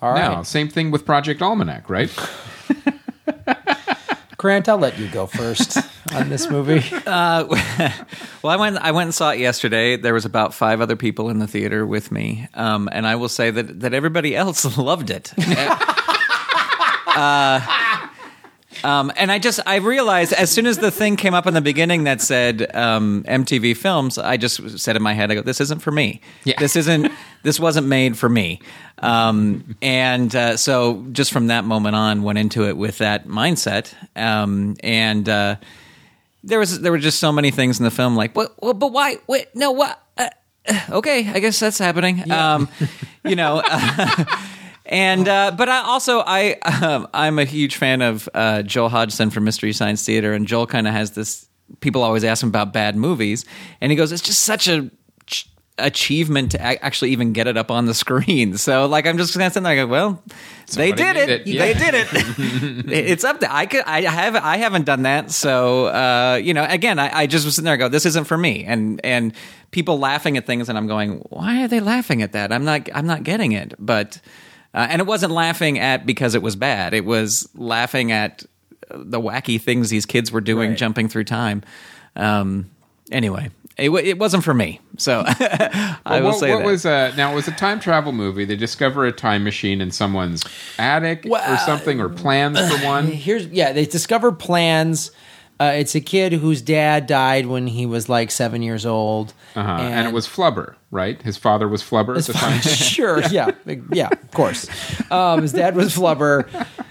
All 0.00 0.12
right, 0.12 0.18
Now, 0.20 0.42
same 0.44 0.68
thing 0.68 0.90
with 0.92 1.04
Project 1.04 1.42
Almanac, 1.42 1.90
right? 1.90 2.10
Grant, 4.36 4.68
I'll 4.68 4.78
let 4.78 4.98
you 4.98 5.08
go 5.08 5.26
first 5.26 5.76
on 6.12 6.28
this 6.28 6.48
movie. 6.50 6.82
Well, 8.42 8.52
I 8.52 8.56
went. 8.56 8.78
I 8.78 8.92
went 8.92 9.08
and 9.08 9.14
saw 9.14 9.32
it 9.32 9.38
yesterday. 9.38 9.96
There 9.96 10.14
was 10.14 10.24
about 10.24 10.54
five 10.54 10.80
other 10.80 10.96
people 10.96 11.28
in 11.28 11.40
the 11.40 11.46
theater 11.46 11.84
with 11.84 12.10
me, 12.10 12.48
um, 12.54 12.88
and 12.90 13.06
I 13.06 13.16
will 13.16 13.28
say 13.28 13.50
that 13.50 13.80
that 13.80 13.92
everybody 13.92 14.34
else 14.44 14.78
loved 14.78 15.10
it. 15.10 15.34
uh, 17.06 17.60
um, 18.82 19.12
and 19.16 19.30
I 19.30 19.38
just 19.38 19.60
I 19.66 19.76
realized 19.76 20.32
as 20.32 20.50
soon 20.50 20.66
as 20.66 20.78
the 20.78 20.90
thing 20.90 21.16
came 21.16 21.34
up 21.34 21.46
in 21.46 21.52
the 21.52 21.60
beginning 21.60 22.04
that 22.04 22.22
said 22.22 22.74
um, 22.74 23.24
MTV 23.28 23.76
Films, 23.76 24.16
I 24.16 24.38
just 24.38 24.78
said 24.78 24.96
in 24.96 25.02
my 25.02 25.12
head, 25.12 25.30
I 25.30 25.34
go, 25.34 25.42
"This 25.42 25.60
isn't 25.60 25.80
for 25.80 25.90
me. 25.90 26.22
Yeah. 26.44 26.54
This 26.58 26.76
isn't. 26.76 27.12
This 27.42 27.60
wasn't 27.60 27.88
made 27.88 28.16
for 28.16 28.28
me." 28.30 28.60
Um, 29.00 29.76
and 29.82 30.34
uh, 30.34 30.56
so, 30.56 31.04
just 31.12 31.30
from 31.30 31.48
that 31.48 31.64
moment 31.64 31.94
on, 31.94 32.22
went 32.22 32.38
into 32.38 32.66
it 32.66 32.76
with 32.78 32.98
that 32.98 33.26
mindset, 33.26 33.92
um, 34.16 34.76
and. 34.82 35.28
Uh, 35.28 35.56
there 36.42 36.58
was 36.58 36.80
there 36.80 36.92
were 36.92 36.98
just 36.98 37.18
so 37.20 37.32
many 37.32 37.50
things 37.50 37.78
in 37.78 37.84
the 37.84 37.90
film 37.90 38.16
like 38.16 38.34
what, 38.36 38.52
what 38.62 38.78
but 38.78 38.92
why 38.92 39.16
wait 39.26 39.48
no 39.54 39.72
what 39.72 40.00
uh, 40.16 40.28
uh, 40.68 40.80
okay 40.90 41.28
I 41.28 41.40
guess 41.40 41.58
that's 41.60 41.78
happening. 41.78 42.30
Um 42.30 42.68
you 43.24 43.36
know 43.36 43.62
and 44.86 45.28
uh, 45.28 45.52
but 45.56 45.68
I 45.68 45.82
also 45.82 46.22
I 46.26 46.54
um, 46.60 47.08
I'm 47.14 47.38
a 47.38 47.44
huge 47.44 47.76
fan 47.76 48.02
of 48.02 48.28
uh, 48.34 48.62
Joel 48.62 48.88
Hodgson 48.88 49.30
from 49.30 49.44
Mystery 49.44 49.72
Science 49.72 50.04
Theater 50.04 50.32
and 50.32 50.46
Joel 50.46 50.66
kind 50.66 50.88
of 50.88 50.94
has 50.94 51.12
this 51.12 51.46
people 51.80 52.02
always 52.02 52.24
ask 52.24 52.42
him 52.42 52.48
about 52.48 52.72
bad 52.72 52.96
movies 52.96 53.44
and 53.80 53.92
he 53.92 53.96
goes 53.96 54.10
it's 54.10 54.22
just 54.22 54.40
such 54.40 54.66
a 54.66 54.90
achievement 55.84 56.52
to 56.52 56.60
actually 56.84 57.10
even 57.10 57.32
get 57.32 57.46
it 57.46 57.56
up 57.56 57.70
on 57.70 57.86
the 57.86 57.94
screen 57.94 58.56
so 58.66 58.86
like 58.86 59.06
I'm 59.06 59.18
just 59.18 59.34
gonna 59.34 59.50
sit 59.50 59.62
there 59.62 59.72
and 59.78 59.88
go 59.88 59.92
well 59.92 60.22
they 60.26 60.90
Somebody 60.90 60.92
did 60.92 61.12
did 61.14 61.28
it, 61.28 61.40
it, 61.40 61.46
yeah. 61.46 61.64
they 61.64 61.74
did 61.74 61.94
it 61.94 62.92
it's 62.92 63.24
up 63.24 63.40
there. 63.40 63.50
I 63.50 63.66
could, 63.66 63.82
I 63.86 64.02
have, 64.02 64.36
I 64.36 64.56
haven't 64.58 64.84
done 64.84 65.02
that. 65.02 65.32
So, 65.32 65.86
uh, 65.86 66.40
you 66.40 66.54
know, 66.54 66.64
again, 66.64 67.00
I, 67.00 67.22
I 67.22 67.26
just 67.26 67.44
was 67.44 67.56
sitting 67.56 67.64
there, 67.64 67.74
and 67.74 67.80
go, 67.80 67.88
this 67.88 68.06
isn't 68.06 68.24
for 68.24 68.38
me, 68.38 68.64
and 68.64 69.00
and 69.04 69.32
people 69.72 69.98
laughing 69.98 70.36
at 70.36 70.46
things, 70.46 70.68
and 70.68 70.78
I'm 70.78 70.86
going, 70.86 71.24
why 71.30 71.64
are 71.64 71.68
they 71.68 71.80
laughing 71.80 72.22
at 72.22 72.32
that? 72.32 72.52
I'm 72.52 72.64
not, 72.64 72.88
I'm 72.94 73.06
not 73.06 73.24
getting 73.24 73.50
it. 73.50 73.74
But, 73.80 74.20
uh, 74.72 74.86
and 74.88 75.00
it 75.00 75.06
wasn't 75.06 75.32
laughing 75.32 75.80
at 75.80 76.06
because 76.06 76.36
it 76.36 76.42
was 76.42 76.54
bad. 76.54 76.94
It 76.94 77.04
was 77.04 77.48
laughing 77.56 78.12
at 78.12 78.44
the 78.90 79.20
wacky 79.20 79.60
things 79.60 79.90
these 79.90 80.06
kids 80.06 80.30
were 80.30 80.40
doing, 80.40 80.70
Right. 80.70 80.78
jumping 80.78 81.08
through 81.08 81.24
time. 81.24 81.62
Um, 82.14 82.70
anyway, 83.10 83.50
it, 83.76 83.90
it 83.90 84.18
wasn't 84.18 84.44
for 84.44 84.54
me. 84.54 84.80
So 84.98 85.22
I 85.26 86.20
will 86.20 86.30
what, 86.30 86.38
say 86.38 86.50
what 86.52 86.58
that. 86.60 86.66
was 86.66 86.86
uh, 86.86 87.12
now 87.16 87.32
it 87.32 87.34
was 87.34 87.48
a 87.48 87.52
time 87.52 87.80
travel 87.80 88.12
movie. 88.12 88.44
They 88.44 88.56
discover 88.56 89.06
a 89.06 89.12
time 89.12 89.44
machine 89.44 89.80
in 89.80 89.90
someone's 89.90 90.44
attic 90.78 91.26
or 91.28 91.56
something, 91.58 92.00
or 92.00 92.08
plans 92.08 92.58
for 92.58 92.84
one. 92.86 93.06
Here's 93.06 93.46
yeah, 93.46 93.72
they 93.72 93.86
discover 93.86 94.32
plans. 94.32 95.10
Uh, 95.58 95.72
it's 95.74 95.94
a 95.94 96.00
kid 96.00 96.32
whose 96.32 96.62
dad 96.62 97.06
died 97.06 97.44
when 97.44 97.66
he 97.66 97.84
was 97.84 98.08
like 98.08 98.30
seven 98.30 98.62
years 98.62 98.86
old, 98.86 99.34
Uh-huh. 99.54 99.70
And, 99.70 100.08
it 100.08 100.14
was 100.14 100.26
Flubber, 100.26 100.76
right? 100.90 101.20
His 101.20 101.36
father 101.36 101.68
was 101.68 101.82
Flubber 101.82 102.16
at 102.16 102.24
the 102.24 102.32
time. 102.32 102.60
sure, 102.62 103.20
yeah, 103.28 103.50
yeah, 103.92 104.08
of 104.10 104.30
course. 104.30 104.70
Um, 105.10 105.42
his 105.42 105.52
dad 105.52 105.76
was 105.76 105.94
Flubber. 105.94 106.48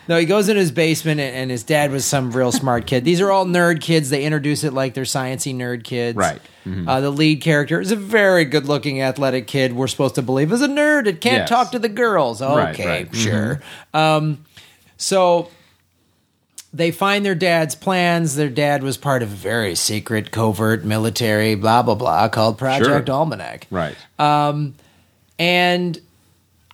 No, 0.10 0.18
he 0.18 0.26
goes 0.26 0.50
in 0.50 0.58
his 0.58 0.72
basement, 0.72 1.20
and, 1.22 1.36
and 1.36 1.52
his 1.52 1.62
dad 1.64 1.92
was 1.92 2.04
some 2.04 2.32
real 2.32 2.52
smart 2.52 2.88
kid. 2.88 3.06
These 3.06 3.22
are 3.22 3.30
all 3.32 3.46
nerd 3.46 3.80
kids. 3.80 4.10
They 4.10 4.26
introduce 4.26 4.64
it 4.64 4.74
like 4.74 4.96
they're 4.96 5.04
sciency 5.04 5.56
nerd 5.56 5.84
kids. 5.84 6.18
Right. 6.18 6.42
Mm-hmm. 6.66 6.90
Uh, 6.90 7.00
the 7.02 7.12
lead 7.12 7.42
character 7.42 7.80
is 7.80 7.92
a 7.92 7.96
very 7.96 8.44
good-looking, 8.44 9.02
athletic 9.04 9.46
kid. 9.46 9.74
We're 9.74 9.88
supposed 9.88 10.16
to 10.16 10.24
believe 10.24 10.52
is 10.52 10.64
a 10.64 10.68
nerd. 10.68 11.06
It 11.06 11.22
can't 11.22 11.42
Yes. 11.42 11.50
talk 11.50 11.72
to 11.74 11.80
the 11.80 11.90
girls. 11.90 12.42
Right, 12.42 12.74
Okay, 12.74 12.88
right. 12.88 13.06
Mm-hmm. 13.12 13.18
sure. 13.22 13.62
Um, 13.94 14.44
so 14.98 15.50
they 16.74 16.90
find 16.90 17.24
their 17.24 17.36
dad's 17.36 17.76
plans. 17.76 18.36
Their 18.36 18.50
dad 18.50 18.82
was 18.82 18.98
part 18.98 19.22
of 19.22 19.32
a 19.32 19.36
very 19.36 19.76
secret, 19.76 20.32
covert 20.32 20.84
military, 20.84 21.54
blah 21.54 21.84
blah 21.84 21.94
blah, 21.96 22.28
called 22.30 22.58
Project 22.58 23.08
Sure. 23.08 23.16
Almanac. 23.16 23.68
right. 23.70 23.96
And 25.38 26.02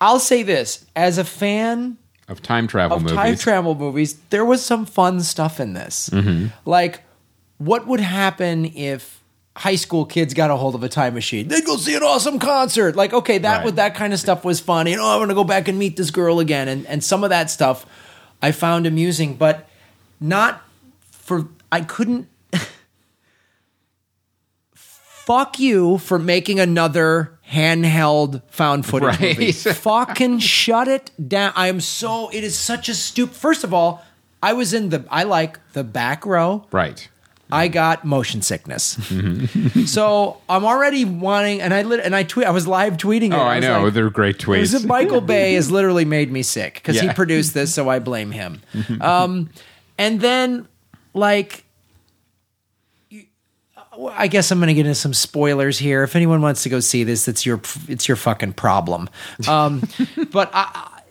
I'll 0.01 0.20
say 0.20 0.44
this 0.44 0.86
as 0.96 1.18
a 1.18 1.24
fan 1.24 1.98
of 2.27 2.41
time 2.41 2.67
travel 2.67 2.98
of 2.98 3.03
movies. 3.03 3.15
time 3.15 3.36
travel 3.36 3.75
movies, 3.75 4.15
there 4.29 4.46
was 4.46 4.63
some 4.65 4.86
fun 4.86 5.22
stuff 5.22 5.60
in 5.60 5.74
this. 5.74 6.10
Mm-hmm. 6.10 6.48
Like, 6.70 7.03
what 7.58 7.86
would 7.88 8.00
happen 8.00 8.65
if 8.65 9.22
high 9.58 9.75
school 9.75 10.05
kids 10.05 10.34
got 10.34 10.50
a 10.51 10.55
hold 10.55 10.75
of 10.75 10.84
a 10.84 10.89
time 10.89 11.13
machine? 11.13 11.48
They'd 11.48 11.63
go 11.65 11.77
see 11.77 11.96
an 11.96 12.03
awesome 12.03 12.39
concert. 12.39 12.96
Like, 12.96 13.13
okay, 13.13 13.38
that 13.38 13.58
Right. 13.58 13.65
was 13.65 13.74
that 13.75 13.96
kind 13.96 14.12
of 14.13 14.20
stuff 14.20 14.44
was 14.44 14.60
fun. 14.60 14.88
You 14.88 14.98
know, 14.98 15.05
I'm 15.08 15.20
gonna 15.20 15.34
go 15.34 15.44
back 15.44 15.67
and 15.67 15.77
meet 15.79 15.96
this 15.98 16.12
girl 16.12 16.39
again, 16.39 16.67
and 16.67 16.86
and 16.88 17.03
some 17.03 17.24
of 17.24 17.29
that 17.29 17.50
stuff 17.51 17.86
I 18.41 18.51
found 18.51 18.86
amusing, 18.88 19.36
but 19.36 19.67
not 20.20 20.62
for 21.12 21.48
I 21.72 21.82
couldn't. 21.82 22.27
Fuck 24.74 25.60
you 25.60 25.98
for 25.98 26.20
making 26.20 26.60
another 26.60 27.35
handheld 27.56 28.42
found 28.50 28.86
footage 28.86 29.20
Right. 29.20 29.38
movie. 29.38 29.52
Fucking 29.92 30.40
shut 30.40 30.88
it 30.88 31.12
down. 31.28 31.54
I 31.56 31.68
am 31.70 31.80
so. 31.82 32.30
It 32.30 32.44
is 32.44 32.58
such 32.58 32.90
a 32.90 32.94
stupid. 32.94 33.36
First 33.36 33.64
of 33.64 33.74
all, 33.74 34.04
I 34.44 34.54
was 34.54 34.74
in 34.74 34.90
the. 34.90 35.06
I 35.10 35.24
like 35.24 35.60
the 35.74 35.84
back 35.84 36.26
row. 36.26 36.66
right. 36.72 37.08
I 37.52 37.68
got 37.68 38.04
motion 38.04 38.42
sickness. 38.42 38.98
so 39.86 40.42
I'm 40.50 40.66
already 40.66 41.06
wanting, 41.06 41.62
and 41.62 41.76
I 41.76 41.84
lit, 41.84 42.00
and 42.04 42.16
I 42.16 42.24
tweet. 42.24 42.48
I 42.48 42.50
was 42.50 42.68
live 42.68 42.98
tweeting. 42.98 43.28
It. 43.28 43.34
Oh, 43.34 43.38
I 43.38 43.58
was 43.58 43.66
know. 43.66 43.84
like, 43.84 43.94
They're 43.94 44.10
great 44.10 44.40
tweets. 44.40 44.84
Michael 44.84 45.22
Bay 45.34 45.54
has 45.54 45.70
literally 45.70 46.06
made 46.06 46.32
me 46.32 46.42
sick 46.42 46.74
because 46.76 47.00
he 47.00 47.08
produced 47.14 47.54
this, 47.54 47.72
so 47.72 47.88
I 47.88 48.00
blame 48.00 48.32
him. 48.32 48.62
Um, 49.00 49.52
and 50.00 50.20
then, 50.22 50.68
like, 51.14 51.64
I 54.14 54.28
guess 54.28 54.52
I'm 54.52 54.60
going 54.60 54.68
to 54.68 54.74
get 54.74 54.86
into 54.86 54.96
some 54.96 55.14
spoilers 55.14 55.78
here. 55.78 56.04
If 56.04 56.16
anyone 56.16 56.42
wants 56.42 56.64
to 56.64 56.70
go 56.70 56.80
see 56.80 57.04
this, 57.04 57.28
it's 57.28 57.46
your 57.46 57.62
it's 57.88 58.08
your 58.08 58.18
fucking 58.18 58.54
problem. 58.54 59.10
Um, 59.48 59.84
but 60.32 60.50
I, 60.54 61.02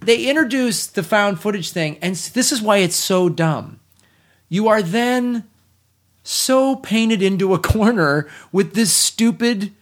they 0.00 0.26
introduce 0.26 0.86
the 0.86 1.02
found 1.02 1.40
footage 1.40 1.70
thing, 1.70 1.98
and 2.02 2.14
this 2.14 2.52
is 2.52 2.62
why 2.62 2.78
it's 2.78 2.96
so 2.96 3.28
dumb. 3.28 3.80
You 4.48 4.68
are 4.68 4.82
then 4.82 5.48
so 6.22 6.76
painted 6.76 7.22
into 7.22 7.54
a 7.54 7.58
corner 7.60 8.28
with 8.52 8.74
this 8.74 8.92
stupid 8.92 9.72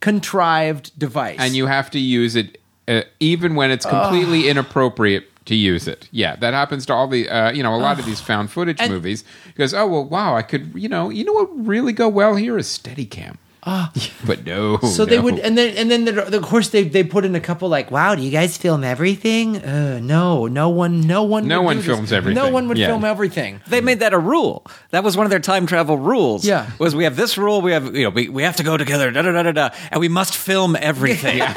contrived 0.00 0.98
device, 0.98 1.38
and 1.38 1.54
you 1.54 1.66
have 1.66 1.90
to 1.92 1.98
use 1.98 2.36
it 2.36 2.60
uh, 2.88 3.02
even 3.20 3.54
when 3.54 3.70
it's 3.70 3.86
completely 3.86 4.48
inappropriate 4.48 5.28
to 5.46 5.54
use 5.54 5.86
it. 5.88 6.08
Yeah, 6.10 6.36
that 6.36 6.54
happens 6.54 6.86
to 6.86 6.94
all 6.94 7.06
the 7.08 7.28
uh, 7.28 7.50
you 7.52 7.62
know 7.62 7.74
a 7.74 7.76
lot 7.78 7.98
of 7.98 8.06
these 8.06 8.20
found 8.20 8.50
footage 8.50 8.78
And- 8.80 8.92
movies. 8.92 9.24
Goes, 9.56 9.72
oh 9.74 9.86
well, 9.86 10.04
wow, 10.04 10.34
I 10.36 10.42
could 10.42 10.72
you 10.74 10.88
know 10.88 11.10
you 11.10 11.24
know 11.24 11.32
what 11.32 11.48
really 11.66 11.92
go 11.92 12.08
well 12.08 12.36
here 12.36 12.56
is 12.58 12.66
Steadicam. 12.66 13.36
but 14.26 14.44
no, 14.44 14.76
So 14.80 15.06
they 15.06 15.16
no. 15.16 15.22
would, 15.22 15.38
and 15.38 15.56
then 15.56 15.74
and 15.78 15.90
then 15.90 16.04
the, 16.04 16.36
of 16.36 16.42
course 16.42 16.68
they 16.68 16.84
they 16.84 17.02
put 17.02 17.24
in 17.24 17.34
a 17.34 17.40
couple 17.40 17.66
like, 17.70 17.90
"Wow, 17.90 18.14
do 18.14 18.20
you 18.20 18.30
guys 18.30 18.58
film 18.58 18.84
everything?" 18.84 19.56
Uh, 19.56 20.00
no, 20.02 20.46
no 20.46 20.68
one, 20.68 21.00
no 21.00 21.22
one, 21.22 21.48
No 21.48 21.60
would 21.62 21.64
one 21.64 21.76
do 21.76 21.80
this. 21.82 21.86
films 21.86 22.12
everything. 22.12 22.34
No 22.44 22.50
one 22.50 22.68
would 22.68 22.76
Yeah. 22.76 22.88
film 22.88 23.06
everything. 23.06 23.62
They 23.66 23.80
made 23.80 24.00
that 24.00 24.12
a 24.12 24.18
rule. 24.18 24.66
That 24.90 25.02
was 25.02 25.16
one 25.16 25.24
of 25.24 25.30
their 25.30 25.40
time 25.40 25.64
travel 25.66 25.96
rules. 25.96 26.44
Yeah. 26.44 26.66
was 26.78 26.94
we 26.94 27.04
have 27.04 27.16
this 27.16 27.38
rule. 27.38 27.62
We 27.62 27.72
have 27.72 27.96
you 27.96 28.02
know 28.04 28.10
we, 28.10 28.28
we 28.28 28.42
have 28.42 28.56
to 28.56 28.62
go 28.62 28.76
together. 28.76 29.10
Da 29.10 29.22
da 29.22 29.32
da 29.32 29.42
da 29.44 29.52
da, 29.52 29.70
and 29.90 29.98
we 29.98 30.08
must 30.08 30.36
film 30.36 30.76
everything. 30.76 31.40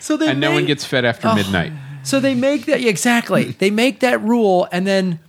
So 0.00 0.16
they 0.16 0.28
and 0.28 0.40
no 0.40 0.52
one 0.52 0.66
gets 0.66 0.84
fed 0.84 1.04
after 1.04 1.34
midnight. 1.34 1.72
So 2.02 2.20
they 2.20 2.34
make 2.34 2.66
that 2.66 2.80
exactly. 2.82 3.52
They 3.58 3.70
make 3.70 4.00
that 4.00 4.20
rule, 4.22 4.68
and 4.72 4.86
then 4.86 5.20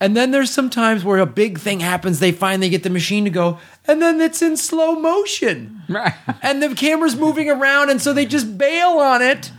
and 0.00 0.16
then 0.16 0.30
there's 0.30 0.50
some 0.50 0.70
times 0.70 1.04
where 1.04 1.18
a 1.18 1.26
big 1.26 1.58
thing 1.58 1.80
happens. 1.80 2.20
They 2.20 2.32
finally 2.32 2.70
get 2.70 2.82
the 2.82 2.90
machine 2.90 3.24
to 3.24 3.30
go, 3.30 3.58
and 3.86 4.00
then 4.00 4.20
it's 4.20 4.40
in 4.40 4.56
slow 4.56 4.94
motion. 4.94 5.82
Right. 5.88 6.14
and 6.42 6.62
the 6.62 6.74
camera's 6.74 7.16
moving 7.16 7.50
around, 7.50 7.90
and 7.90 8.00
so 8.00 8.12
they 8.12 8.24
just 8.26 8.56
bail 8.56 8.98
on 8.98 9.22
it. 9.22 9.52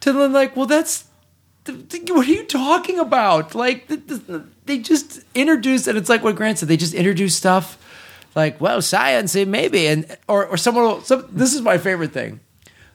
To 0.00 0.12
the 0.12 0.28
like, 0.28 0.56
well, 0.56 0.66
that's 0.66 1.04
th- 1.64 1.88
th- 1.88 2.10
what 2.10 2.26
are 2.28 2.30
you 2.30 2.44
talking 2.44 2.98
about? 2.98 3.54
Like, 3.54 3.88
th- 3.88 4.06
th- 4.06 4.42
they 4.66 4.78
just 4.78 5.20
introduce, 5.34 5.86
and 5.86 5.96
it's 5.96 6.08
like 6.08 6.22
what 6.22 6.36
Grant 6.36 6.58
said. 6.58 6.68
They 6.68 6.76
just 6.76 6.94
introduce 6.94 7.34
stuff 7.36 7.78
like, 8.34 8.60
well, 8.60 8.82
science, 8.82 9.34
it 9.34 9.48
maybe, 9.48 9.86
and 9.86 10.16
or 10.28 10.46
or 10.46 10.56
someone 10.56 10.84
will. 10.84 11.00
Some, 11.02 11.26
this 11.30 11.54
is 11.54 11.62
my 11.62 11.78
favorite 11.78 12.12
thing. 12.12 12.40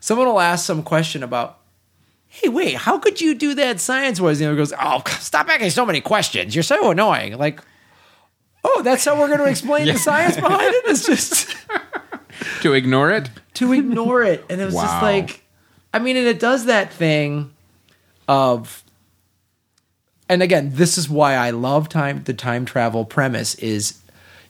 Someone 0.01 0.27
will 0.27 0.41
ask 0.41 0.65
some 0.65 0.83
question 0.83 1.23
about. 1.23 1.59
Hey, 2.27 2.49
wait! 2.49 2.75
How 2.75 2.97
could 2.97 3.19
you 3.19 3.35
do 3.35 3.53
that 3.55 3.79
science-wise? 3.79 4.41
And 4.41 4.51
he 4.51 4.57
goes, 4.57 4.73
"Oh, 4.79 5.01
stop 5.07 5.47
asking 5.47 5.69
so 5.69 5.85
many 5.85 6.01
questions. 6.01 6.53
You're 6.55 6.63
so 6.63 6.91
annoying." 6.91 7.37
Like, 7.37 7.61
oh, 8.63 8.81
that's 8.83 9.05
how 9.05 9.19
we're 9.19 9.27
going 9.27 9.39
to 9.39 9.49
explain 9.49 9.87
the 9.87 9.97
science 9.97 10.35
behind 10.35 10.73
it. 10.73 10.83
It's 10.87 11.05
just 11.05 11.55
to 12.61 12.73
ignore 12.73 13.11
it. 13.11 13.29
to 13.55 13.73
ignore 13.73 14.23
it. 14.23 14.43
And 14.49 14.61
it 14.61 14.65
was 14.65 14.75
just 14.75 15.01
like, 15.01 15.43
I 15.93 15.99
mean, 15.99 16.17
and 16.17 16.27
it 16.27 16.39
does 16.39 16.65
that 16.65 16.91
thing 16.93 17.53
of, 18.27 18.83
and 20.29 20.41
again, 20.41 20.71
this 20.73 20.97
is 20.97 21.09
why 21.09 21.35
I 21.35 21.51
love 21.51 21.89
time. 21.89 22.23
The 22.23 22.33
time 22.33 22.65
travel 22.65 23.05
premise 23.05 23.55
is, 23.55 24.01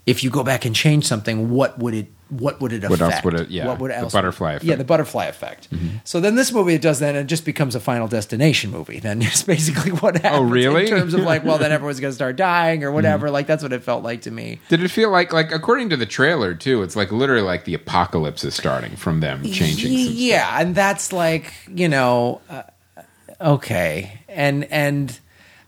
if 0.05 0.23
you 0.23 0.29
go 0.29 0.43
back 0.43 0.65
and 0.65 0.75
change 0.75 1.05
something, 1.05 1.49
what 1.49 1.79
would 1.79 1.93
it? 1.93 2.07
What 2.31 2.59
would 2.61 2.71
it 2.73 2.83
affect? 2.83 3.01
What 3.01 3.01
else 3.13 3.23
would 3.23 3.33
it- 3.41 3.49
yeah, 3.49 3.67
What 3.67 3.79
would 3.79 3.91
the 3.91 4.09
butterfly 4.11 4.51
Yeah, 4.51 4.55
effect. 4.55 4.65
Mm-hmm. 4.69 4.77
the 4.79 4.83
butterfly 4.85 5.25
effect. 5.25 5.67
So 6.05 6.19
then 6.19 6.35
this 6.35 6.51
movie 6.51 6.73
it 6.75 6.81
does 6.81 6.99
that, 6.99 7.09
and 7.09 7.17
it 7.19 7.27
just 7.27 7.43
becomes 7.45 7.75
a 7.75 7.79
Final 7.79 8.07
Destination 8.07 8.71
movie. 8.71 8.99
Then 8.99 9.21
it's 9.21 9.43
basically 9.43 9.91
what 9.91 10.15
happens. 10.15 10.39
Oh, 10.39 10.43
really? 10.43 10.85
Mm-hmm. 10.85 10.93
In 10.93 10.99
terms 11.01 11.13
of 11.13 11.21
like, 11.21 11.43
well, 11.43 11.57
then 11.57 11.71
everyone's 11.71 11.99
going 11.99 12.11
to 12.11 12.15
start 12.15 12.37
dying 12.37 12.83
or 12.83 12.91
whatever. 12.91 13.29
Like 13.29 13.47
that's 13.47 13.61
what 13.63 13.73
it 13.73 13.83
felt 13.83 14.03
like 14.03 14.21
to 14.21 14.31
me. 14.31 14.59
Did 14.69 14.81
it 14.81 14.87
feel 14.89 15.11
like 15.11 15.33
like 15.33 15.51
according 15.51 15.89
to 15.89 15.97
the 15.97 16.05
trailer 16.05 16.55
too? 16.55 16.81
It's 16.83 16.95
like 16.95 17.11
literally 17.11 17.43
like 17.43 17.65
the 17.65 17.73
apocalypse 17.73 18.43
is 18.43 18.55
starting 18.55 18.95
from 18.95 19.19
them 19.19 19.43
changing. 19.43 19.91
Yeah 19.91 20.57
and 20.59 20.73
that's 20.73 21.11
like 21.11 21.51
you 21.67 21.87
know 21.89 22.39
uh, 22.49 22.63
okay 23.39 24.19
and 24.29 24.65
and 24.71 25.19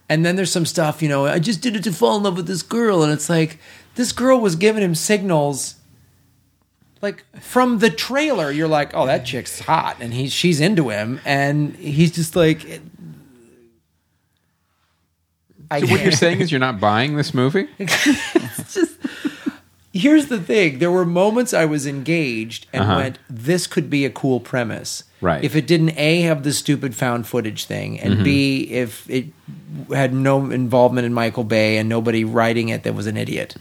and 0.10 0.26
then 0.26 0.36
there's 0.36 0.52
some 0.52 0.66
stuff 0.66 1.02
you 1.02 1.10
know 1.10 1.26
i 1.26 1.40
just 1.40 1.62
did 1.62 1.76
it 1.76 1.84
to 1.84 1.92
fall 1.92 2.18
in 2.18 2.24
love 2.24 2.38
with 2.38 2.48
this 2.48 2.62
girl 2.62 3.04
and 3.04 3.12
it's 3.12 3.30
like 3.30 3.58
this 3.96 4.12
girl 4.12 4.40
was 4.40 4.56
giving 4.56 4.84
him 4.84 4.96
signals 4.96 5.76
like 7.04 7.24
from 7.40 7.78
the 7.80 7.90
trailer 7.92 8.50
you're 8.50 8.68
like 8.68 8.96
oh 8.96 9.06
that 9.06 9.26
chick's 9.26 9.60
hot 9.60 9.98
and 10.00 10.14
he's 10.14 10.32
she's 10.34 10.60
into 10.62 10.90
him 10.90 11.20
and 11.26 11.76
he's 11.76 12.12
just 12.12 12.36
like 12.36 12.82
I, 15.70 15.82
So 15.82 15.88
what 15.88 16.02
you're 16.04 16.12
saying 16.12 16.40
is 16.42 16.52
you're 16.52 16.60
not 16.60 16.80
buying 16.80 17.16
this 17.16 17.34
movie? 17.34 17.68
here's 19.92 20.26
the 20.28 20.40
thing 20.40 20.80
there 20.80 20.90
were 20.92 21.06
moments 21.06 21.54
i 21.54 21.66
was 21.66 21.86
engaged 21.86 22.66
and 22.74 22.84
Uh-huh. 22.84 22.96
went 22.96 23.20
this 23.30 23.68
could 23.68 23.90
be 23.92 24.06
a 24.06 24.10
cool 24.10 24.40
premise 24.40 25.04
Right. 25.22 25.44
if 25.44 25.56
it 25.56 25.68
didn't 25.68 25.96
a 25.98 26.22
have 26.22 26.42
the 26.44 26.52
stupid 26.52 26.96
found 26.96 27.28
footage 27.28 27.66
thing 27.66 28.00
and 28.00 28.16
Mm-hmm. 28.16 28.24
b 28.24 28.62
if 28.72 29.08
it 29.10 29.28
had 29.94 30.14
no 30.14 30.50
involvement 30.52 31.06
in 31.06 31.14
michael 31.14 31.44
bay 31.44 31.78
and 31.78 31.88
nobody 31.90 32.24
writing 32.24 32.70
it 32.70 32.84
that 32.84 32.96
was 32.96 33.06
an 33.08 33.18
idiot 33.18 33.56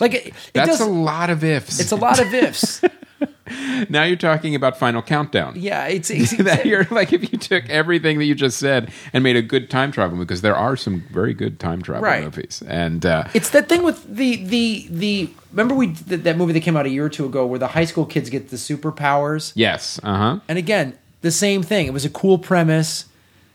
like 0.00 0.14
it, 0.14 0.26
it 0.28 0.34
That's 0.52 0.78
does, 0.78 0.80
a 0.80 0.86
lot 0.86 1.30
of 1.30 1.42
ifs. 1.44 1.80
it's 1.80 1.92
a 1.92 1.96
lot 1.96 2.20
of 2.20 2.32
ifs 2.34 2.80
now 3.88 4.04
you're 4.04 4.16
talking 4.16 4.54
about 4.54 4.78
Final 4.78 5.02
Countdown. 5.02 5.54
yeah 5.56 5.86
it's, 5.86 6.10
it's 6.10 6.36
that 6.38 6.66
you're 6.66 6.84
like 6.90 7.12
if 7.12 7.32
you 7.32 7.38
took 7.38 7.68
everything 7.68 8.18
that 8.18 8.24
you 8.26 8.34
just 8.34 8.58
said 8.58 8.92
and 9.12 9.24
made 9.24 9.36
a 9.36 9.42
good 9.42 9.70
time 9.70 9.90
travel 9.90 10.18
because 10.18 10.40
there 10.42 10.56
are 10.56 10.76
some 10.76 11.02
very 11.10 11.34
good 11.34 11.58
time 11.58 11.82
travel 11.82 12.02
Right. 12.04 12.22
movies 12.24 12.62
and 12.66 13.04
uh, 13.04 13.24
It's 13.34 13.50
that 13.50 13.68
thing 13.68 13.82
with 13.82 14.04
the 14.14 14.36
the 14.44 14.86
the. 14.90 15.30
Remember 15.52 15.74
we 15.74 15.86
that 15.88 16.36
movie 16.36 16.52
that 16.52 16.60
came 16.60 16.76
out 16.76 16.84
a 16.84 16.90
year 16.90 17.06
or 17.06 17.08
two 17.08 17.24
ago 17.24 17.46
where 17.46 17.58
the 17.58 17.68
high 17.68 17.86
school 17.86 18.04
kids 18.04 18.28
get 18.28 18.50
the 18.50 18.56
superpowers, 18.56 19.52
yes, 19.54 19.98
uh 20.02 20.16
huh. 20.16 20.40
and 20.46 20.58
again 20.58 20.96
the 21.22 21.30
same 21.30 21.62
thing. 21.62 21.86
It 21.86 21.92
was 21.92 22.04
a 22.04 22.10
cool 22.10 22.38
premise. 22.38 23.06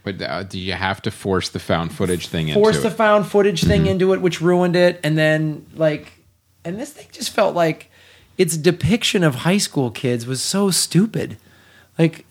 But 0.03 0.21
uh, 0.21 0.43
do 0.43 0.59
you 0.59 0.73
have 0.73 1.01
to 1.03 1.11
force 1.11 1.47
the 1.49 1.59
found 1.59 1.93
footage 1.93 2.27
thing 2.27 2.47
forced 2.47 2.57
into 2.57 2.59
Force 2.59 2.81
the 2.81 2.87
it? 2.89 2.97
found 2.97 3.27
footage 3.27 3.63
thing 3.63 3.81
Mm-hmm. 3.83 3.89
into 3.91 4.13
it, 4.13 4.21
which 4.21 4.41
ruined 4.41 4.75
it. 4.75 4.99
And 5.03 5.17
then 5.17 5.65
like, 5.75 6.11
and 6.65 6.79
this 6.79 6.91
thing 6.93 7.07
just 7.11 7.31
felt 7.31 7.55
like 7.55 7.89
its 8.37 8.57
depiction 8.57 9.23
of 9.23 9.35
high 9.35 9.57
school 9.59 9.91
kids 9.91 10.25
was 10.25 10.41
so 10.41 10.71
stupid. 10.71 11.37
Like 11.99 12.25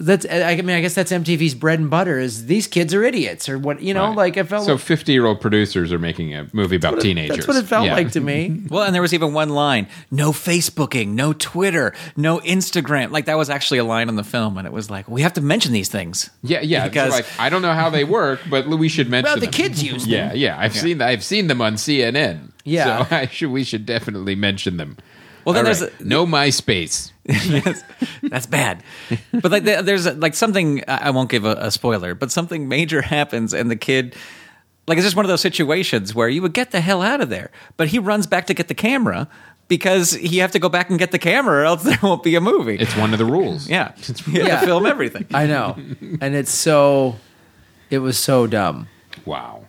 that's 0.00 0.24
I 0.30 0.54
mean 0.56 0.70
I 0.76 0.80
guess 0.80 0.94
that's 0.94 1.10
MTV's 1.10 1.56
bread 1.56 1.80
and 1.80 1.90
butter 1.90 2.20
is 2.20 2.46
these 2.46 2.68
kids 2.68 2.94
are 2.94 3.02
idiots 3.02 3.48
or 3.48 3.58
what 3.58 3.82
you 3.82 3.92
know 3.94 4.06
Right. 4.08 4.16
like 4.16 4.36
I 4.36 4.44
felt 4.44 4.64
so 4.64 4.78
50 4.78 5.10
year 5.12 5.26
old 5.26 5.40
producers 5.40 5.92
are 5.92 5.98
making 5.98 6.34
a 6.36 6.48
movie 6.52 6.76
about 6.76 7.00
teenagers. 7.00 7.34
that's 7.36 7.48
what 7.48 7.56
it 7.56 7.66
felt 7.66 7.86
Yeah. 7.86 7.94
like 7.94 8.12
to 8.12 8.20
me. 8.20 8.62
Well, 8.70 8.84
and 8.84 8.94
there 8.94 9.02
was 9.02 9.12
even 9.12 9.32
one 9.32 9.48
line: 9.48 9.88
no 10.10 10.30
Facebooking, 10.30 11.08
no 11.14 11.32
Twitter, 11.32 11.94
no 12.16 12.38
Instagram. 12.38 13.10
Like 13.10 13.24
that 13.24 13.36
was 13.36 13.50
actually 13.50 13.78
a 13.78 13.84
line 13.84 14.08
in 14.08 14.14
the 14.14 14.22
film, 14.22 14.56
and 14.56 14.68
it 14.68 14.72
was 14.72 14.88
like 14.88 15.08
we 15.08 15.22
have 15.22 15.32
to 15.32 15.40
mention 15.40 15.72
these 15.72 15.88
things. 15.88 16.30
Yeah, 16.44 16.60
yeah. 16.60 16.86
Because- 16.86 17.16
Because 17.16 17.30
like 17.32 17.40
I 17.40 17.48
don't 17.48 17.62
know 17.62 17.72
how 17.74 17.90
they 17.90 18.04
work, 18.04 18.38
but 18.48 18.68
we 18.68 18.88
should 18.88 19.08
mention. 19.08 19.24
Well, 19.32 19.36
the 19.40 19.46
them. 19.46 19.52
kids 19.52 19.82
use 19.82 20.02
them. 20.04 20.12
Yeah, 20.12 20.32
yeah. 20.32 20.58
I've 20.60 20.76
seen 20.76 21.02
I've 21.02 21.24
seen 21.24 21.48
them 21.48 21.60
on 21.60 21.74
CNN. 21.74 22.50
Yeah. 22.68 23.04
so 23.06 23.16
I 23.16 23.26
should 23.26 23.50
we 23.50 23.64
should 23.64 23.86
definitely 23.86 24.34
mention 24.34 24.76
them. 24.76 24.96
Well, 25.44 25.54
then 25.54 25.60
All 25.66 25.72
there's 25.72 25.82
right. 25.82 26.00
no 26.04 26.26
MySpace. 26.26 27.12
Yes, 27.28 27.82
that's 28.22 28.46
bad. 28.46 28.82
But 29.32 29.50
like, 29.52 29.62
there's 29.64 30.06
like 30.16 30.34
something 30.34 30.82
I 30.88 31.08
I 31.08 31.10
won't 31.10 31.30
give 31.30 31.44
a, 31.44 31.52
a 31.58 31.70
spoiler, 31.70 32.14
but 32.14 32.30
something 32.30 32.68
major 32.68 33.02
happens, 33.16 33.52
and 33.54 33.70
the 33.70 33.76
kid, 33.76 34.14
like, 34.86 34.96
it's 34.98 35.06
just 35.06 35.16
one 35.16 35.24
of 35.26 35.28
those 35.28 35.42
situations 35.42 36.14
where 36.14 36.28
you 36.28 36.40
would 36.42 36.54
get 36.54 36.70
the 36.70 36.80
hell 36.80 37.02
out 37.02 37.20
of 37.20 37.28
there, 37.28 37.50
but 37.76 37.88
he 37.88 37.98
runs 37.98 38.26
back 38.26 38.46
to 38.46 38.54
get 38.54 38.68
the 38.68 38.74
camera 38.74 39.28
because 39.68 40.12
he 40.12 40.38
have 40.38 40.52
to 40.52 40.58
go 40.58 40.70
back 40.70 40.88
and 40.88 40.98
get 40.98 41.10
the 41.12 41.18
camera, 41.18 41.60
or 41.60 41.64
else 41.64 41.82
there 41.82 41.98
won't 42.02 42.22
be 42.22 42.34
a 42.34 42.40
movie. 42.40 42.76
It's 42.76 42.96
one 42.96 43.12
of 43.12 43.18
the 43.18 43.26
rules. 43.26 43.68
yeah, 43.68 43.92
you 44.26 44.40
have 44.40 44.48
Yeah. 44.48 44.60
to 44.60 44.66
film 44.66 44.86
everything. 44.86 45.26
I 45.32 45.46
know, 45.46 45.76
and 46.22 46.34
it's 46.34 46.52
so, 46.52 47.16
it 47.90 47.98
was 47.98 48.16
so 48.18 48.46
dumb, 48.46 48.88
Wow. 49.26 49.64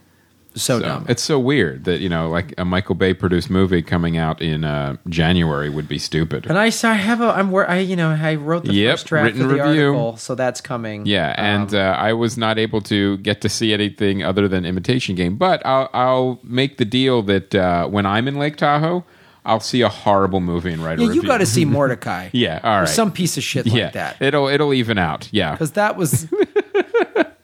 So, 0.56 0.79
So, 0.79 0.86
dumb. 0.86 1.06
it's 1.08 1.22
so 1.22 1.39
weird 1.39 1.84
that 1.86 2.00
you 2.01 2.10
know, 2.10 2.27
like 2.27 2.53
a 2.58 2.65
Michael 2.65 2.96
Bay 2.96 3.13
produced 3.13 3.50
movie 3.50 3.82
coming 3.84 4.18
out 4.18 4.41
in 4.41 4.63
uh, 4.63 4.98
January 5.08 5.70
would 5.70 5.88
be 5.88 6.00
stupid. 6.00 6.48
And 6.48 6.58
I, 6.58 6.70
so 6.70 6.89
I 6.89 6.94
have 6.96 7.22
a, 7.22 7.29
I'm 7.29 7.51
where 7.51 7.70
I, 7.70 7.77
you 7.79 7.96
know, 7.96 8.10
I 8.10 8.36
wrote 8.36 8.65
the 8.65 8.74
Yep, 8.74 8.94
first 8.94 9.06
draft 9.08 9.24
written 9.25 9.41
of 9.44 9.50
the 9.50 9.56
review. 9.63 9.88
article, 9.89 10.18
so 10.18 10.34
that's 10.36 10.60
coming. 10.60 11.06
Yeah, 11.06 11.36
and 11.38 11.74
uh, 11.74 11.96
I 12.00 12.13
was 12.13 12.36
not 12.38 12.58
able 12.58 12.82
to 12.82 13.18
get 13.18 13.41
to 13.41 13.50
see 13.50 13.74
anything 13.74 14.24
other 14.24 14.48
than 14.48 14.65
Imitation 14.65 15.15
Game. 15.15 15.36
But 15.38 15.63
I'll, 15.65 15.89
I'll 15.94 16.39
make 16.44 16.77
the 16.77 16.86
deal 16.86 17.22
that 17.24 17.53
uh, 17.53 17.88
when 17.88 18.06
I'm 18.08 18.27
in 18.27 18.38
Lake 18.39 18.58
Tahoe, 18.58 19.06
I'll 19.46 19.60
see 19.62 19.82
a 19.82 19.89
horrible 19.89 20.41
movie 20.41 20.74
and 20.74 20.84
write 20.84 20.98
a 21.00 21.03
yeah, 21.03 21.08
review. 21.10 21.22
you 21.22 21.27
got 21.27 21.38
to 21.38 21.46
see 21.46 21.63
Mortdecai. 21.65 22.32
Yeah, 22.34 22.60
all 22.63 22.82
Or 22.82 22.86
some 22.88 23.12
piece 23.12 23.38
of 23.38 23.44
shit 23.44 23.65
like 23.68 23.75
yeah, 23.75 23.89
that. 23.91 24.22
it'll 24.22 24.48
it'll 24.48 24.74
even 24.74 24.98
out. 24.98 25.29
Yeah, 25.32 25.51
Because 25.51 25.72
that 25.74 25.96
was, 25.96 26.27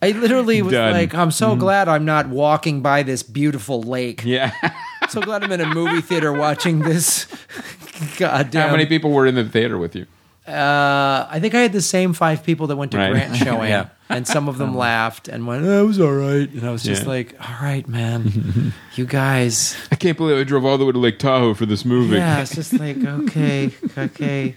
I 0.08 0.12
literally 0.12 0.62
was 0.62 0.74
Done. 0.74 0.94
like, 0.94 1.14
I'm 1.14 1.32
so 1.32 1.56
glad 1.56 1.88
I'm 1.88 2.06
not 2.06 2.28
walking 2.30 2.82
by 2.82 3.04
this 3.04 3.24
beautiful 3.24 3.82
lake. 3.84 4.24
yeah. 4.26 4.52
so 5.10 5.22
glad 5.22 5.44
I'm 5.44 5.52
in 5.52 5.62
a 5.62 5.74
movie 5.74 6.02
theater 6.02 6.32
watching 6.34 6.80
this. 6.80 7.28
Goddamn. 8.18 8.68
How 8.70 8.72
many 8.76 8.86
people 8.86 9.12
were 9.12 9.26
in 9.26 9.36
the 9.36 9.44
theater 9.46 9.78
with 9.78 9.96
you? 9.96 10.06
Uh, 10.48 11.26
I 11.30 11.40
think 11.40 11.56
I 11.56 11.62
had 11.62 11.74
the 11.74 11.82
same 11.82 12.14
five 12.14 12.44
people 12.44 12.68
that 12.68 12.76
went 12.76 12.92
to 12.92 12.98
Right. 12.98 13.12
Grant 13.12 13.36
showing. 13.44 13.70
Yeah. 13.70 13.88
and 14.10 14.28
some 14.28 14.48
of 14.48 14.60
them 14.60 14.78
laughed 14.78 15.28
and 15.28 15.48
went, 15.48 15.66
"That 15.66 15.84
was 15.84 16.00
all 16.00 16.14
right." 16.14 16.48
And 16.48 16.64
I 16.68 16.72
was 16.72 16.84
just 16.84 17.02
Yeah. 17.04 17.08
like, 17.10 17.36
"All 17.42 17.56
right, 17.66 17.88
man, 17.88 18.72
you 18.96 19.06
guys." 19.08 19.76
I 19.92 19.96
can't 19.96 20.16
believe 20.16 20.38
I 20.38 20.44
drove 20.44 20.64
all 20.64 20.78
the 20.78 20.86
way 20.86 20.92
to 20.92 21.00
Lake 21.00 21.18
Tahoe 21.18 21.56
for 21.56 21.66
this 21.66 21.84
movie. 21.84 22.18
Yeah, 22.18 22.42
it's 22.42 22.54
just 22.54 22.74
like 22.74 23.04
okay, 23.04 23.72
okay. 23.98 24.56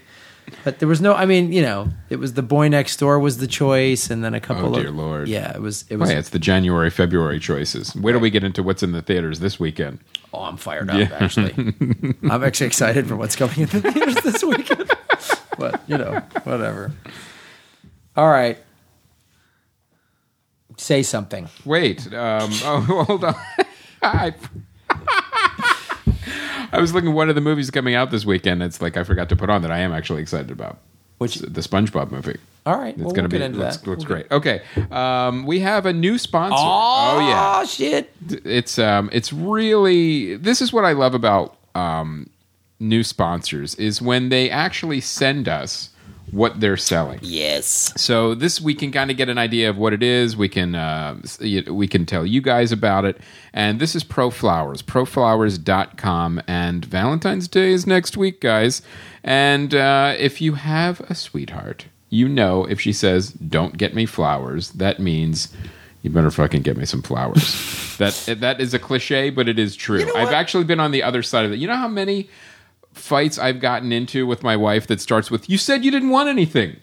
But 0.63 0.79
there 0.79 0.87
was 0.87 1.01
no. 1.01 1.13
I 1.13 1.25
mean, 1.25 1.51
you 1.51 1.61
know, 1.61 1.89
it 2.09 2.17
was 2.17 2.33
the 2.33 2.41
boy 2.41 2.67
next 2.67 2.97
door 2.97 3.19
was 3.19 3.37
the 3.37 3.47
choice, 3.47 4.09
and 4.09 4.23
then 4.23 4.33
a 4.33 4.39
couple 4.39 4.65
of. 4.67 4.73
Oh, 4.73 4.79
dear 4.79 4.89
of 4.89 4.95
Lord. 4.95 5.27
Yeah, 5.27 5.55
it 5.55 5.61
was. 5.61 5.85
It 5.89 5.97
was. 5.97 6.09
yeah, 6.11 6.19
it's 6.19 6.29
the 6.29 6.39
January 6.39 6.89
February 6.89 7.39
choices. 7.39 7.95
Wait 7.95 8.13
do 8.13 8.19
we 8.19 8.29
get 8.29 8.43
into 8.43 8.63
what's 8.63 8.83
in 8.83 8.91
the 8.91 9.01
theaters 9.01 9.39
this 9.39 9.59
weekend. 9.59 9.99
Oh, 10.33 10.43
I'm 10.43 10.57
fired 10.57 10.89
up. 10.89 11.11
Actually, 11.21 11.53
I'm 12.29 12.43
actually 12.43 12.67
excited 12.67 13.07
for 13.07 13.15
what's 13.15 13.35
coming 13.35 13.59
in 13.61 13.65
the 13.67 13.81
theaters 13.91 14.15
this 14.15 14.43
weekend. 14.43 14.91
but 15.57 15.81
you 15.87 15.97
know, 15.97 16.19
whatever. 16.43 16.91
All 18.15 18.29
right, 18.29 18.57
say 20.77 21.03
something. 21.03 21.47
Wait, 21.65 22.05
um, 22.13 22.49
oh, 22.63 23.05
hold 23.07 23.23
on. 23.23 23.35
I, 24.01 24.33
I 26.73 26.79
was 26.79 26.93
looking 26.93 27.09
at 27.09 27.15
one 27.15 27.29
of 27.29 27.35
the 27.35 27.41
movies 27.41 27.69
coming 27.71 27.95
out 27.95 28.11
this 28.11 28.25
weekend. 28.25 28.61
It's 28.63 28.81
like 28.81 28.97
I 28.97 29.03
forgot 29.03 29.29
to 29.29 29.35
put 29.35 29.49
on 29.49 29.61
that 29.63 29.71
I 29.71 29.79
am 29.79 29.91
actually 29.91 30.21
excited 30.21 30.51
about. 30.51 30.77
Which- 31.17 31.37
It's 31.37 31.45
the 31.45 31.61
SpongeBob 31.61 32.11
movie. 32.11 32.37
All 32.65 32.77
right, 32.77 32.93
It's 32.93 32.97
well, 33.01 33.11
gonna 33.11 33.23
we'll 33.23 33.29
be 33.29 33.37
get 33.39 33.45
into 33.45 33.59
looks, 33.59 33.77
looks 33.87 33.99
We'll 34.05 34.07
great. 34.07 34.31
Okay, 34.31 34.61
um, 34.91 35.45
we 35.45 35.59
have 35.61 35.85
a 35.85 35.93
new 35.93 36.17
sponsor. 36.17 36.55
Oh, 36.59 37.19
yeah, 37.19 37.59
Oh 37.61 37.65
shit! 37.65 38.11
it's 38.45 38.77
um, 38.77 39.09
it's 39.11 39.33
really 39.33 40.35
this 40.35 40.61
is 40.61 40.71
what 40.71 40.85
I 40.85 40.91
love 40.91 41.13
about 41.15 41.57
um, 41.73 42.29
new 42.79 43.01
sponsors 43.03 43.75
is 43.75 44.01
when 44.01 44.29
they 44.29 44.49
actually 44.51 45.01
send 45.01 45.47
us 45.47 45.89
what 46.31 46.59
they're 46.59 46.77
selling. 46.77 47.19
Yes. 47.21 47.93
So 47.97 48.35
this 48.35 48.61
we 48.61 48.73
can 48.73 48.91
kind 48.91 49.11
of 49.11 49.17
get 49.17 49.29
an 49.29 49.37
idea 49.37 49.69
of 49.69 49.77
what 49.77 49.93
it 49.93 50.03
is. 50.03 50.35
We 50.35 50.49
can 50.49 50.75
uh, 50.75 51.19
we 51.39 51.87
can 51.87 52.05
tell 52.05 52.25
you 52.25 52.41
guys 52.41 52.71
about 52.71 53.05
it. 53.05 53.17
And 53.53 53.79
this 53.79 53.95
is 53.95 54.03
Pro 54.03 54.29
Flowers, 54.29 54.81
proflowers.com. 54.81 56.41
And 56.47 56.85
Valentine's 56.85 57.47
Day 57.47 57.71
is 57.71 57.87
next 57.87 58.17
week, 58.17 58.41
guys. 58.41 58.81
And 59.23 59.73
uh, 59.73 60.15
if 60.17 60.41
you 60.41 60.53
have 60.53 61.01
a 61.01 61.15
sweetheart, 61.15 61.85
you 62.09 62.27
know 62.27 62.65
if 62.65 62.79
she 62.81 62.93
says, 62.93 63.31
"Don't 63.31 63.77
get 63.77 63.93
me 63.93 64.05
flowers," 64.05 64.71
that 64.71 64.99
means. 64.99 65.53
You 66.01 66.09
better 66.09 66.31
fucking 66.31 66.61
get 66.61 66.77
me 66.77 66.85
some 66.85 67.01
flowers. 67.01 67.95
that 67.97 68.37
that 68.39 68.61
is 68.61 68.73
a 68.73 68.79
cliche, 68.79 69.29
but 69.31 69.49
it 69.49 69.59
is 69.59 69.75
true. 69.75 70.05
know 70.05 70.15
I've 70.15 70.31
actually 70.31 70.63
been 70.63 70.79
on 70.79 70.91
the 70.91 71.03
other 71.03 71.21
side 71.21 71.45
of 71.45 71.51
it. 71.51 71.59
You 71.59 71.67
know 71.67 71.75
how 71.75 71.89
many 71.89 72.29
fights 72.99 73.37
I've 73.39 73.59
gotten 73.59 73.91
into 73.91 74.27
with 74.27 74.43
my 74.43 74.55
wife 74.55 74.87
that 74.87 75.01
starts 75.01 75.31
with 75.31 75.49
"You 75.49 75.57
said 75.57 75.83
you 75.85 75.91
didn't 75.91 76.09
want 76.09 76.29
anything." 76.29 76.77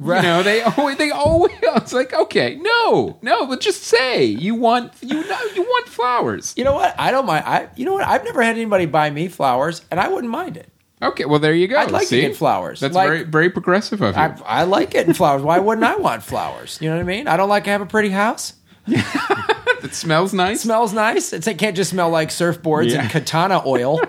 Right. 0.00 0.22
You 0.22 0.28
know, 0.28 0.42
they 0.44 0.62
always 0.62 0.96
they 0.96 1.10
always 1.10 1.52
it's 1.62 1.92
like, 1.92 2.12
okay, 2.14 2.56
no, 2.60 3.18
no, 3.20 3.46
but 3.46 3.60
just 3.60 3.82
say 3.82 4.24
you 4.24 4.54
want 4.54 4.92
you 5.02 5.26
know 5.26 5.40
you 5.56 5.62
want 5.62 5.88
flowers. 5.88 6.54
You 6.56 6.64
know 6.64 6.74
what? 6.74 6.94
I 6.98 7.10
don't 7.10 7.26
mind. 7.26 7.44
I. 7.46 7.68
You 7.76 7.84
know 7.84 7.94
what? 7.94 8.06
I've 8.06 8.24
never 8.24 8.40
had 8.42 8.56
anybody 8.56 8.86
buy 8.86 9.10
me 9.10 9.26
flowers, 9.28 9.82
and 9.90 9.98
I 9.98 10.08
wouldn't 10.08 10.30
mind 10.30 10.56
it. 10.56 10.68
Okay, 11.02 11.24
well 11.24 11.38
there 11.40 11.54
you 11.54 11.68
go. 11.68 11.76
I'd 11.76 11.90
like 11.92 12.08
to 12.08 12.20
get 12.20 12.36
flowers. 12.36 12.80
That's 12.80 12.94
Like- 12.94 13.08
very 13.08 13.22
very 13.24 13.50
progressive 13.50 14.00
of 14.02 14.14
you. 14.16 14.20
I, 14.22 14.36
I 14.44 14.62
like 14.64 14.90
getting 14.90 15.14
flowers. 15.14 15.42
Why 15.42 15.58
wouldn't 15.58 15.84
I 15.84 15.96
want 15.96 16.22
flowers? 16.22 16.78
You 16.80 16.90
know 16.90 16.96
what 16.96 17.02
I 17.02 17.04
mean? 17.04 17.26
I 17.28 17.36
don't 17.36 17.48
like 17.48 17.64
to 17.64 17.70
have 17.70 17.80
a 17.80 17.86
pretty 17.86 18.10
house. 18.10 18.54
it 18.86 19.94
smells 19.94 20.32
nice. 20.32 20.58
It 20.58 20.62
smells 20.62 20.92
nice. 20.92 21.32
It's, 21.32 21.46
it 21.46 21.58
can't 21.58 21.76
just 21.76 21.90
smell 21.90 22.10
like 22.10 22.30
surfboards 22.30 22.90
Yeah. 22.92 23.02
and 23.02 23.10
katana 23.10 23.62
oil. 23.66 24.00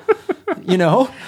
you 0.63 0.77
know. 0.77 1.09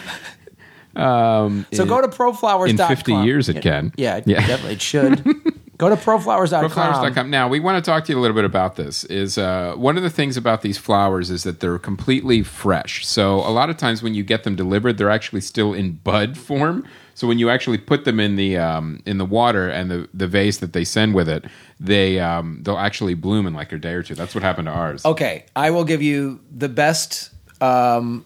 Um, 0.95 1.65
So 1.73 1.85
go 1.85 2.01
to 2.01 2.07
proflowers.com. 2.07 2.69
in 2.69 2.77
50 2.77 3.13
years 3.13 3.49
it 3.49 3.61
can. 3.61 3.93
Yeah, 3.97 4.17
it 4.17 4.27
Yeah. 4.27 4.39
definitely 4.45 4.73
it 4.73 4.81
should. 4.81 5.23
go 5.77 5.89
to 5.89 5.95
proflowers.com. 5.95 6.69
Proflowers.com. 6.69 7.29
Now, 7.29 7.47
we 7.47 7.59
want 7.59 7.83
to 7.83 7.89
talk 7.91 8.05
to 8.05 8.11
you 8.11 8.19
a 8.19 8.21
little 8.21 8.35
bit 8.35 8.45
about 8.45 8.75
this. 8.75 9.03
Is 9.05 9.37
uh, 9.37 9.73
one 9.75 9.97
of 9.97 10.03
the 10.03 10.09
things 10.09 10.37
about 10.37 10.61
these 10.61 10.77
flowers 10.77 11.29
is 11.31 11.43
that 11.43 11.59
they're 11.59 11.79
completely 11.79 12.43
fresh. 12.43 13.05
So 13.05 13.35
a 13.39 13.49
lot 13.51 13.69
of 13.69 13.77
times 13.77 14.03
when 14.03 14.13
you 14.13 14.23
get 14.23 14.43
them 14.43 14.55
delivered, 14.55 14.97
they're 14.97 15.09
actually 15.09 15.41
still 15.41 15.73
in 15.73 15.93
bud 16.03 16.37
form. 16.37 16.85
So 17.13 17.27
when 17.27 17.39
you 17.39 17.49
actually 17.49 17.77
put 17.77 18.05
them 18.05 18.19
in 18.19 18.35
the 18.35 18.57
um, 18.57 19.01
in 19.05 19.17
the 19.17 19.25
water 19.25 19.69
and 19.69 19.91
the, 19.91 20.09
the 20.13 20.27
vase 20.27 20.57
that 20.57 20.73
they 20.73 20.83
send 20.83 21.13
with 21.13 21.29
it, 21.29 21.45
they 21.79 22.19
um, 22.19 22.59
they'll 22.63 22.77
actually 22.77 23.13
bloom 23.15 23.45
in 23.45 23.53
like 23.53 23.71
a 23.71 23.77
day 23.77 23.93
or 23.93 24.01
two. 24.01 24.15
That's 24.15 24.33
what 24.33 24.43
happened 24.43 24.67
to 24.67 24.71
ours. 24.71 25.05
Okay, 25.05 25.45
I 25.55 25.69
will 25.71 25.83
give 25.83 26.01
you 26.01 26.39
the 26.55 26.69
best 26.69 27.29
um, 27.61 28.25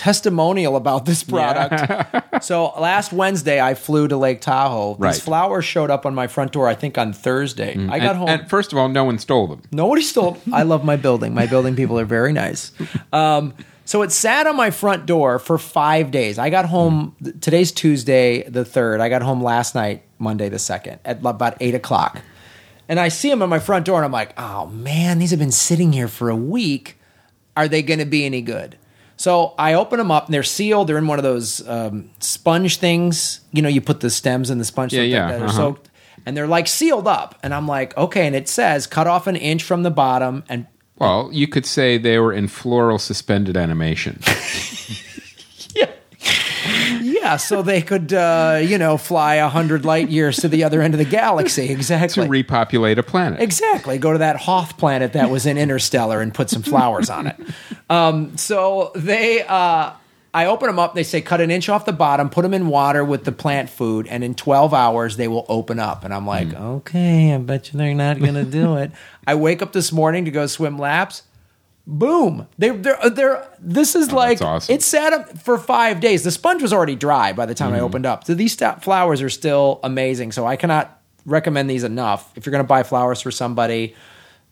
testimonial 0.00 0.76
about 0.76 1.04
this 1.04 1.22
product. 1.22 2.42
so 2.42 2.72
last 2.80 3.12
Wednesday, 3.12 3.60
I 3.60 3.74
flew 3.74 4.08
to 4.08 4.16
Lake 4.16 4.40
Tahoe. 4.40 4.94
These 4.94 5.00
Right. 5.00 5.14
Mm. 5.14 5.20
flowers 5.22 5.64
showed 5.66 5.90
up 5.90 6.06
on 6.06 6.14
my 6.14 6.26
front 6.26 6.52
door. 6.52 6.66
I 6.68 6.74
think 6.74 6.96
on 6.96 7.12
Thursday. 7.12 7.72
I 7.90 7.98
got 7.98 8.10
and, 8.10 8.18
home. 8.18 8.28
and 8.30 8.48
first 8.48 8.72
of 8.72 8.78
all, 8.78 8.88
no 8.88 9.04
one 9.04 9.18
stole 9.18 9.46
them. 9.46 9.60
Nobody 9.70 10.00
stole. 10.00 10.38
I 10.52 10.62
love 10.62 10.84
my 10.84 10.96
building. 10.96 11.34
My 11.34 11.44
building 11.46 11.76
people 11.76 11.98
are 12.00 12.06
very 12.06 12.32
nice. 12.32 12.72
Um, 13.12 13.52
so 13.84 14.02
it 14.02 14.12
sat 14.12 14.46
on 14.46 14.56
my 14.56 14.70
front 14.70 15.04
door 15.04 15.38
for 15.40 15.58
five 15.58 16.12
days. 16.12 16.38
I 16.38 16.48
got 16.48 16.64
home. 16.66 17.16
Today's 17.40 17.72
Tuesday, 17.72 18.44
the 18.48 18.64
third. 18.64 19.00
I 19.00 19.08
got 19.08 19.20
home 19.20 19.42
last 19.42 19.74
night, 19.74 20.04
Monday 20.20 20.48
the 20.48 20.60
second, 20.60 21.00
at 21.04 21.18
about 21.18 21.56
eight 21.60 21.74
o'clock, 21.74 22.20
and 22.88 23.00
I 23.00 23.08
see 23.08 23.28
them 23.28 23.42
on 23.42 23.48
my 23.48 23.58
front 23.58 23.84
door, 23.86 23.96
and 23.96 24.04
I'm 24.04 24.12
like, 24.12 24.32
"Oh 24.38 24.66
man, 24.66 25.18
these 25.18 25.30
have 25.30 25.40
been 25.40 25.50
sitting 25.50 25.92
here 25.92 26.06
for 26.06 26.30
a 26.30 26.36
week. 26.36 26.98
Are 27.56 27.66
they 27.66 27.82
going 27.82 27.98
to 27.98 28.06
be 28.06 28.24
any 28.24 28.42
good?" 28.42 28.76
So 29.20 29.54
I 29.58 29.74
open 29.74 29.98
them 29.98 30.10
up, 30.10 30.24
and 30.26 30.34
they're 30.34 30.42
sealed. 30.42 30.88
They're 30.88 30.96
in 30.96 31.06
one 31.06 31.18
of 31.18 31.22
those 31.22 31.66
um, 31.68 32.10
sponge 32.20 32.78
things. 32.78 33.40
You 33.52 33.60
know, 33.60 33.68
you 33.68 33.82
put 33.82 34.00
the 34.00 34.08
stems 34.08 34.48
in 34.48 34.56
the 34.56 34.64
sponge. 34.64 34.94
Yeah, 34.94 35.02
yeah, 35.02 35.32
are 35.32 35.44
uh-huh. 35.44 35.52
soaked 35.52 35.90
and 36.26 36.36
they're 36.36 36.46
like 36.46 36.66
sealed 36.66 37.08
up. 37.08 37.38
And 37.42 37.54
I'm 37.54 37.66
like, 37.66 37.96
okay. 37.96 38.26
And 38.26 38.36
it 38.36 38.48
says 38.48 38.86
cut 38.86 39.06
off 39.06 39.26
an 39.26 39.36
inch 39.36 39.62
from 39.62 39.82
the 39.82 39.90
bottom 39.90 40.44
and 40.48 40.66
Well, 40.96 41.30
you 41.32 41.48
could 41.48 41.66
say 41.66 41.98
they 41.98 42.18
were 42.18 42.32
in 42.32 42.48
floral 42.48 42.98
suspended 42.98 43.56
animation. 43.56 44.20
yeah, 47.20 47.36
so 47.36 47.62
they 47.62 47.82
could, 47.82 48.12
uh, 48.12 48.60
you 48.62 48.78
know, 48.78 48.96
fly 48.96 49.36
a 49.36 49.48
hundred 49.48 49.84
light 49.84 50.08
years 50.08 50.38
to 50.38 50.48
the 50.48 50.64
other 50.64 50.82
end 50.82 50.94
of 50.94 50.98
the 50.98 51.04
galaxy. 51.04 51.68
Exactly. 51.80 52.24
to 52.24 52.28
repopulate 52.30 52.98
a 52.98 53.02
planet. 53.02 53.40
Exactly. 53.40 53.98
Go 53.98 54.12
to 54.12 54.18
that 54.18 54.36
Hoth 54.36 54.76
planet 54.78 55.12
that 55.12 55.30
was 55.30 55.46
in 55.46 55.58
Interstellar 55.58 56.20
and 56.20 56.32
put 56.34 56.48
some 56.50 56.62
flowers 56.62 57.10
on 57.10 57.26
it. 57.26 57.36
Um, 57.88 58.36
so 58.36 58.92
they, 58.94 59.42
uh, 59.42 59.92
I 60.32 60.46
open 60.46 60.68
them 60.68 60.78
up. 60.78 60.94
They 60.94 61.02
say 61.02 61.20
cut 61.20 61.40
an 61.40 61.50
inch 61.50 61.68
off 61.68 61.84
the 61.86 61.92
bottom, 61.92 62.30
put 62.30 62.42
them 62.42 62.54
in 62.54 62.68
water 62.68 63.04
with 63.04 63.24
the 63.24 63.32
plant 63.32 63.68
food, 63.68 64.06
and 64.08 64.22
in 64.22 64.34
12 64.34 64.72
hours 64.72 65.16
they 65.16 65.26
will 65.28 65.44
open 65.48 65.78
up. 65.80 66.04
And 66.04 66.14
I'm 66.14 66.26
like, 66.26 66.52
Hmm. 66.52 66.62
okay, 66.62 67.34
I 67.34 67.38
bet 67.38 67.72
you 67.72 67.78
they're 67.78 67.94
not 67.94 68.18
going 68.20 68.34
to 68.34 68.44
do 68.44 68.76
it. 68.76 68.92
I 69.26 69.34
wake 69.34 69.60
up 69.62 69.72
this 69.72 69.90
morning 69.92 70.24
to 70.26 70.30
go 70.30 70.46
swim 70.46 70.78
laps. 70.78 71.22
Boom! 71.92 72.46
They, 72.56 72.70
they're 72.70 73.10
they're. 73.10 73.48
This 73.58 73.96
is 73.96 74.12
like 74.12 74.38
Oh, 74.40 74.44
that's 74.44 74.68
awesome. 74.68 74.74
it 74.76 74.82
sat 74.82 75.12
up 75.12 75.36
for 75.38 75.58
five 75.58 75.98
days. 76.00 76.22
The 76.22 76.30
sponge 76.30 76.62
was 76.62 76.72
already 76.72 76.94
dry 76.94 77.32
by 77.32 77.46
the 77.46 77.54
time 77.54 77.70
Mm-hmm. 77.72 77.76
I 77.76 77.80
opened 77.80 78.06
up. 78.06 78.24
So 78.24 78.34
these 78.34 78.54
flowers 78.54 79.20
are 79.22 79.28
still 79.28 79.80
amazing. 79.82 80.30
So 80.32 80.46
I 80.46 80.54
cannot 80.54 81.00
recommend 81.26 81.68
these 81.68 81.82
enough. 81.82 82.32
If 82.36 82.46
you're 82.46 82.52
going 82.52 82.64
to 82.64 82.68
buy 82.68 82.84
flowers 82.84 83.20
for 83.20 83.30
somebody, 83.32 83.94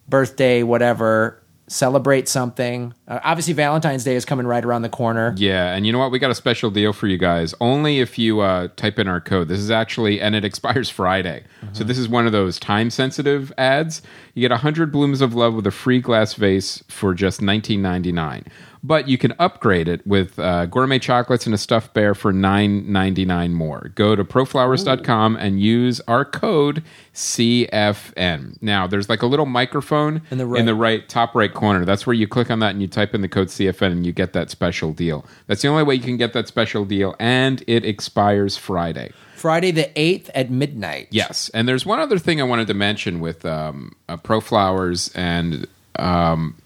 birthday, 0.09 0.62
whatever, 0.64 1.40
celebrate 1.68 2.28
something. 2.28 2.94
Uh, 3.07 3.20
obviously, 3.22 3.52
Valentine's 3.52 4.04
Day 4.04 4.16
is 4.16 4.24
coming 4.24 4.46
right 4.46 4.64
around 4.64 4.83
the 4.83 4.88
corner. 4.88 5.35
Yeah, 5.37 5.74
and 5.74 5.87
you 5.87 5.92
know 5.92 5.98
what? 5.98 6.11
We 6.11 6.18
got 6.18 6.31
a 6.31 6.35
special 6.35 6.70
deal 6.70 6.92
for 6.92 7.07
you 7.07 7.18
guys. 7.18 7.54
Only 7.61 8.00
if 8.00 8.18
you 8.18 8.40
uh, 8.40 8.68
type 8.76 8.98
in 8.98 9.09
our 9.09 9.20
code. 9.20 9.48
This 9.48 9.61
is 9.61 9.70
actually, 9.70 10.20
and 10.20 10.35
it 10.35 10.44
expires 10.44 10.90
Friday. 10.90 11.44
So 11.72 11.85
this 11.85 11.98
is 11.98 12.09
one 12.09 12.26
of 12.26 12.33
those 12.33 12.59
time 12.59 12.90
sensitive 12.90 13.52
ads. 13.59 14.02
You 14.35 14.40
get 14.42 14.50
100 14.50 14.90
blooms 14.90 15.20
of 15.20 15.35
love 15.35 15.54
with 15.54 15.66
a 15.66 15.70
free 15.70 16.00
glass 16.00 16.35
vase 16.35 16.83
for 16.88 17.14
just 17.14 17.40
19.99. 17.40 18.46
But 18.82 19.08
you 19.08 19.18
can 19.18 19.34
upgrade 19.38 19.88
it 19.88 20.06
with 20.06 20.38
uh, 20.38 20.66
gourmet 20.66 20.98
chocolates 20.98 21.46
and 21.46 21.54
a 21.54 21.58
stuffed 21.58 21.94
bear 21.94 22.14
for 22.14 22.32
9.99 22.32 23.52
more. 23.52 23.90
Go 23.94 24.14
to 24.14 24.24
proflowers.com 24.24 25.36
and 25.36 25.60
use 25.60 26.00
our 26.06 26.24
code 26.24 26.82
CFN. 27.14 28.56
Now, 28.62 28.86
there's 28.86 29.08
like 29.08 29.22
a 29.22 29.26
little 29.26 29.46
microphone 29.46 30.22
In 30.30 30.38
the 30.38 30.46
right. 30.46 30.60
in 30.60 30.66
the 30.66 30.74
right 30.74 31.08
top 31.08 31.34
right 31.34 31.52
corner. 31.52 31.84
That's 31.84 32.06
where 32.06 32.14
you 32.14 32.28
click 32.28 32.50
on 32.50 32.60
that 32.60 32.70
and 32.70 32.80
you 32.80 32.88
type 32.88 33.14
in 33.14 33.20
the 33.20 33.28
code 33.28 33.48
CFN 33.48 33.92
and 33.92 34.06
you 34.06 34.12
get 34.12 34.32
that 34.32 34.50
special 34.50 34.92
deal. 34.92 35.24
That's 35.46 35.62
the 35.62 35.68
only 35.68 35.82
way 35.82 35.94
you 35.96 36.02
can 36.02 36.16
get 36.16 36.32
that 36.34 36.48
special 36.48 36.84
deal, 36.84 37.16
and 37.18 37.62
it 37.66 37.84
expires 37.84 38.56
Friday. 38.56 39.12
Friday 39.34 39.70
the 39.70 39.90
8th 39.94 40.30
at 40.34 40.50
midnight. 40.50 41.08
Yes, 41.10 41.48
and 41.54 41.68
there's 41.68 41.86
one 41.86 42.00
other 42.00 42.18
thing 42.18 42.40
I 42.40 42.44
wanted 42.44 42.66
to 42.68 42.74
mention 42.74 43.20
with 43.20 43.44
um, 43.44 43.94
uh, 44.08 44.16
Pro 44.16 44.40
Flowers 44.40 45.12
and 45.14 45.66
um, 45.96 46.56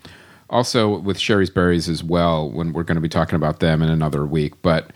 also 0.52 0.98
with 0.98 1.18
Shari's 1.18 1.50
Berries 1.50 1.88
as 1.88 2.04
well. 2.04 2.48
When 2.50 2.72
we're 2.72 2.84
going 2.84 2.96
to 2.96 3.00
be 3.02 3.08
talking 3.08 3.36
about 3.36 3.58
them 3.60 3.82
in 3.82 3.88
another 3.88 4.24
week, 4.26 4.60
but 4.62 4.90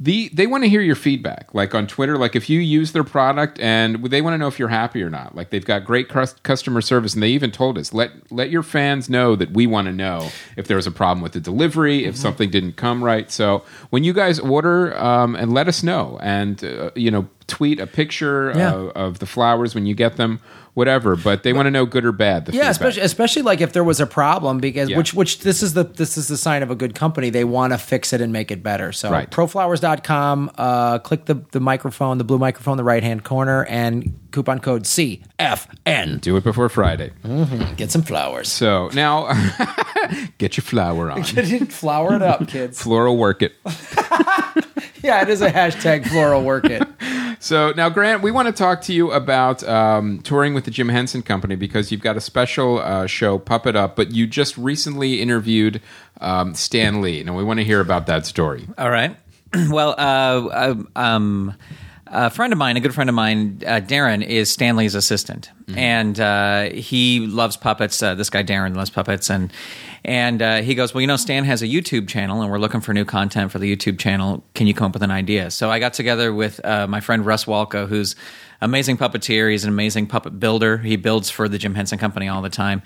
the 0.00 0.28
they 0.34 0.48
want 0.48 0.64
to 0.64 0.68
hear 0.68 0.80
your 0.80 0.96
feedback, 0.96 1.54
like 1.54 1.72
on 1.72 1.86
Twitter. 1.86 2.18
Like 2.18 2.34
if 2.34 2.50
you 2.50 2.58
use 2.58 2.90
their 2.90 3.04
product 3.04 3.60
and 3.60 4.04
they 4.06 4.20
want 4.22 4.34
to 4.34 4.38
know 4.38 4.48
if 4.48 4.58
you're 4.58 4.66
happy 4.68 5.00
or 5.04 5.08
not. 5.08 5.36
Like 5.36 5.50
they've 5.50 5.64
got 5.64 5.84
great 5.84 6.08
customer 6.08 6.80
service, 6.80 7.14
and 7.14 7.22
they 7.22 7.28
even 7.28 7.52
told 7.52 7.78
us 7.78 7.92
let 7.94 8.10
let 8.32 8.50
your 8.50 8.64
fans 8.64 9.08
know 9.08 9.36
that 9.36 9.52
we 9.52 9.68
want 9.68 9.86
to 9.86 9.92
know 9.92 10.30
if 10.56 10.66
there 10.66 10.76
was 10.76 10.88
a 10.88 10.90
problem 10.90 11.22
with 11.22 11.32
the 11.32 11.40
delivery, 11.40 12.04
if 12.06 12.16
something 12.16 12.50
didn't 12.50 12.72
come 12.76 13.04
right. 13.04 13.30
So 13.30 13.62
when 13.90 14.02
you 14.02 14.12
guys 14.12 14.40
order, 14.40 14.98
um, 14.98 15.36
and 15.36 15.54
let 15.54 15.68
us 15.68 15.84
know, 15.84 16.18
and 16.20 16.62
uh, 16.64 16.90
you 16.96 17.12
know 17.12 17.28
tweet 17.46 17.78
a 17.78 17.86
picture 17.86 18.52
Yeah. 18.56 18.72
of, 18.74 18.88
of 18.96 19.18
the 19.20 19.26
flowers 19.26 19.76
when 19.76 19.86
you 19.86 19.94
get 19.94 20.16
them, 20.16 20.40
whatever. 20.74 21.16
But 21.16 21.42
they 21.42 21.52
want 21.52 21.66
to 21.66 21.70
know 21.70 21.86
good 21.86 22.04
or 22.04 22.12
bad. 22.12 22.46
The 22.46 22.52
Yeah, 22.52 22.58
feedback. 22.58 22.70
especially 22.72 23.02
especially 23.02 23.42
like 23.42 23.60
if 23.60 23.72
there 23.72 23.84
was 23.84 24.00
a 24.00 24.06
problem 24.06 24.58
because 24.58 24.90
Yeah. 24.90 24.96
which 24.98 25.14
which 25.14 25.40
this 25.40 25.62
is 25.62 25.74
the 25.74 25.84
this 25.84 26.16
is 26.18 26.28
the 26.28 26.36
sign 26.36 26.62
of 26.62 26.70
a 26.70 26.74
good 26.74 26.94
company. 26.94 27.30
They 27.30 27.44
want 27.44 27.72
to 27.72 27.78
fix 27.78 28.12
it 28.12 28.20
and 28.20 28.32
make 28.32 28.50
it 28.50 28.62
better. 28.62 28.92
So 28.92 29.10
Right. 29.10 29.30
proflowers.com, 29.30 30.50
uh 30.58 30.98
click 30.98 31.24
the 31.26 31.40
the 31.52 31.60
microphone, 31.60 32.18
the 32.18 32.24
blue 32.24 32.38
microphone 32.38 32.72
in 32.72 32.78
the 32.78 32.84
right 32.84 33.02
hand 33.02 33.24
corner 33.24 33.64
and 33.64 34.12
coupon 34.32 34.58
code 34.58 34.82
CFN. 34.82 36.20
Do 36.20 36.36
it 36.36 36.44
before 36.44 36.68
Friday. 36.68 37.12
Get 37.76 37.90
some 37.92 38.02
flowers. 38.02 38.48
So 38.48 38.90
now, 38.94 39.32
get 40.38 40.56
your 40.56 40.62
flower 40.64 41.10
on. 41.10 41.22
Flower 41.24 42.16
it 42.16 42.22
up, 42.22 42.48
kids. 42.48 42.80
Floral 42.82 43.16
work 43.16 43.42
it. 43.42 43.52
Yeah, 45.02 45.20
it 45.20 45.28
is 45.28 45.42
a 45.42 45.50
hashtag 45.50 46.06
floral 46.08 46.42
work 46.42 46.64
it. 46.64 46.82
So 47.40 47.72
now, 47.76 47.88
Grant, 47.88 48.22
we 48.22 48.30
want 48.30 48.46
to 48.48 48.52
talk 48.52 48.82
to 48.82 48.92
you 48.92 49.10
about 49.12 49.62
um, 49.64 50.20
touring 50.20 50.54
with 50.54 50.64
the 50.64 50.70
Jim 50.70 50.88
Henson 50.88 51.22
Company 51.22 51.56
because 51.56 51.92
you've 51.92 52.00
got 52.00 52.16
a 52.16 52.20
special 52.20 52.78
uh, 52.78 53.06
show, 53.06 53.38
Puppet 53.38 53.76
Up, 53.76 53.96
but 53.96 54.12
you 54.12 54.26
just 54.26 54.56
recently 54.56 55.20
interviewed 55.20 55.80
um, 56.20 56.54
Stan 56.54 57.00
Lee. 57.00 57.22
Now, 57.22 57.36
we 57.36 57.44
want 57.44 57.58
to 57.60 57.64
hear 57.64 57.80
about 57.80 58.06
that 58.06 58.26
story. 58.26 58.66
All 58.78 58.90
right. 58.90 59.16
well, 59.70 59.94
uh, 59.98 60.48
uh, 60.48 60.74
um, 60.96 61.54
a 62.14 62.30
friend 62.30 62.52
of 62.52 62.58
mine, 62.58 62.76
a 62.76 62.80
good 62.80 62.94
friend 62.94 63.10
of 63.10 63.14
mine, 63.14 63.60
uh, 63.66 63.80
Darren, 63.80 64.24
is 64.24 64.50
Stan 64.50 64.76
Lee's 64.76 64.94
assistant, 64.94 65.50
and 65.76 66.18
uh, 66.20 66.70
he 66.70 67.26
loves 67.26 67.56
puppets. 67.56 68.00
Uh, 68.02 68.14
this 68.14 68.30
guy 68.30 68.44
Darren 68.44 68.76
loves 68.76 68.90
puppets, 68.90 69.28
and 69.28 69.52
and 70.04 70.40
uh, 70.40 70.62
he 70.62 70.74
goes, 70.74 70.94
"Well, 70.94 71.00
you 71.00 71.06
know, 71.06 71.16
Stan 71.16 71.44
has 71.44 71.60
a 71.60 71.66
YouTube 71.66 72.08
channel, 72.08 72.40
and 72.40 72.50
we're 72.50 72.58
looking 72.58 72.80
for 72.80 72.94
new 72.94 73.04
content 73.04 73.50
for 73.50 73.58
the 73.58 73.76
YouTube 73.76 73.98
channel. 73.98 74.44
Can 74.54 74.66
you 74.66 74.74
come 74.74 74.86
up 74.86 74.92
with 74.94 75.02
an 75.02 75.10
idea?" 75.10 75.50
So 75.50 75.70
I 75.70 75.80
got 75.80 75.92
together 75.92 76.32
with 76.32 76.64
uh, 76.64 76.86
my 76.86 77.00
friend 77.00 77.26
Russ 77.26 77.46
Walko, 77.46 77.88
who's 77.88 78.14
amazing 78.60 78.96
puppeteer. 78.96 79.50
He's 79.50 79.64
an 79.64 79.70
amazing 79.70 80.06
puppet 80.06 80.38
builder. 80.38 80.78
He 80.78 80.96
builds 80.96 81.30
for 81.30 81.48
the 81.48 81.58
Jim 81.58 81.74
Henson 81.74 81.98
Company 81.98 82.28
all 82.28 82.42
the 82.42 82.50
time, 82.50 82.82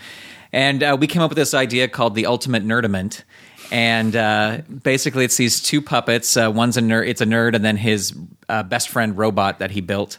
and 0.53 0.83
uh, 0.83 0.97
we 0.99 1.07
came 1.07 1.21
up 1.21 1.31
with 1.31 1.39
this 1.39 1.53
idea 1.53 1.87
called 1.87 2.15
the 2.15 2.25
Ultimate 2.27 2.65
Nerdament 2.65 3.25
and 3.71 4.15
uh, 4.17 4.59
basically 4.83 5.25
it's 5.25 5.37
these 5.37 5.61
two 5.61 5.83
puppets. 5.83 6.37
Uh, 6.37 6.51
one's 6.51 6.77
a 6.77 6.81
nerd; 6.81 7.09
it's 7.09 7.21
a 7.21 7.27
nerd, 7.27 7.55
and 7.55 7.65
then 7.65 7.77
his 7.77 8.17
uh, 8.49 8.63
best 8.63 8.89
friend 8.89 9.17
robot 9.17 9.59
that 9.59 9.71
he 9.71 9.81
built. 9.81 10.19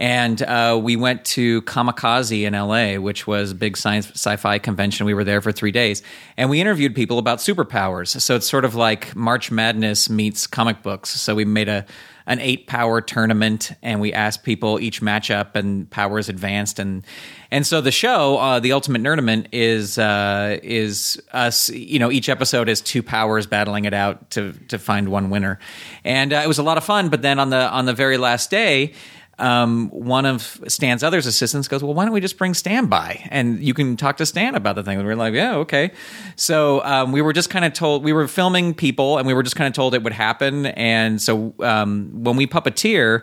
And 0.00 0.40
uh, 0.42 0.78
we 0.80 0.94
went 0.94 1.24
to 1.24 1.60
Comikaze 1.62 2.44
in 2.44 2.52
LA, 2.52 3.02
which 3.02 3.26
was 3.26 3.50
a 3.50 3.54
big 3.54 3.76
science 3.76 4.08
sci-fi 4.10 4.60
convention. 4.60 5.06
We 5.06 5.14
were 5.14 5.24
there 5.24 5.40
for 5.40 5.50
three 5.50 5.72
days, 5.72 6.02
and 6.36 6.48
we 6.48 6.60
interviewed 6.60 6.94
people 6.94 7.18
about 7.18 7.38
superpowers. 7.38 8.20
So 8.20 8.36
it's 8.36 8.48
sort 8.48 8.64
of 8.64 8.76
like 8.76 9.16
March 9.16 9.50
Madness 9.50 10.08
meets 10.08 10.46
comic 10.46 10.82
books. 10.82 11.10
So 11.10 11.34
we 11.34 11.44
made 11.44 11.68
a 11.68 11.84
an 12.28 12.40
eight 12.40 12.66
power 12.66 13.00
tournament 13.00 13.72
and 13.82 14.00
we 14.00 14.12
asked 14.12 14.44
people 14.44 14.78
each 14.78 15.00
matchup 15.00 15.56
and 15.56 15.90
powers 15.90 16.28
advanced. 16.28 16.78
And 16.78 17.04
and 17.50 17.66
so 17.66 17.80
the 17.80 17.90
show 17.90 18.36
uh, 18.36 18.60
the 18.60 18.72
ultimate 18.72 19.02
nerdament 19.02 19.46
is 19.50 19.98
uh, 19.98 20.58
is 20.62 21.20
us 21.32 21.70
you 21.70 21.98
know 21.98 22.12
each 22.12 22.28
episode 22.28 22.68
is 22.68 22.82
two 22.82 23.02
powers 23.02 23.46
battling 23.46 23.86
it 23.86 23.94
out 23.94 24.30
to 24.32 24.52
to 24.68 24.78
find 24.78 25.08
one 25.08 25.30
winner. 25.30 25.58
And 26.04 26.34
uh, 26.34 26.42
it 26.44 26.46
was 26.46 26.58
a 26.58 26.62
lot 26.62 26.76
of 26.76 26.84
fun 26.84 27.08
but 27.08 27.22
then 27.22 27.38
on 27.38 27.48
the 27.48 27.68
on 27.70 27.86
the 27.86 27.94
very 27.94 28.18
last 28.18 28.50
day 28.50 28.92
um, 29.38 29.88
one 29.90 30.26
of 30.26 30.60
Stan's 30.68 31.02
other 31.02 31.18
assistants 31.18 31.68
goes, 31.68 31.82
"Well, 31.82 31.94
why 31.94 32.04
don't 32.04 32.14
we 32.14 32.20
just 32.20 32.38
bring 32.38 32.54
Stan 32.54 32.86
by 32.86 33.26
and 33.30 33.62
you 33.62 33.74
can 33.74 33.96
talk 33.96 34.16
to 34.18 34.26
Stan 34.26 34.54
about 34.54 34.74
the 34.76 34.82
thing?" 34.82 34.98
And 34.98 35.06
we 35.06 35.12
are 35.12 35.16
like, 35.16 35.34
"Yeah, 35.34 35.56
okay." 35.56 35.92
So 36.36 36.82
um, 36.84 37.12
we 37.12 37.22
were 37.22 37.32
just 37.32 37.50
kind 37.50 37.64
of 37.64 37.72
told 37.72 38.04
we 38.04 38.12
were 38.12 38.28
filming 38.28 38.74
people, 38.74 39.18
and 39.18 39.26
we 39.26 39.34
were 39.34 39.42
just 39.42 39.56
kind 39.56 39.68
of 39.68 39.74
told 39.74 39.94
it 39.94 40.02
would 40.02 40.12
happen. 40.12 40.66
And 40.66 41.20
so 41.20 41.54
um, 41.60 42.10
when 42.24 42.36
we 42.36 42.46
puppeteer, 42.46 43.22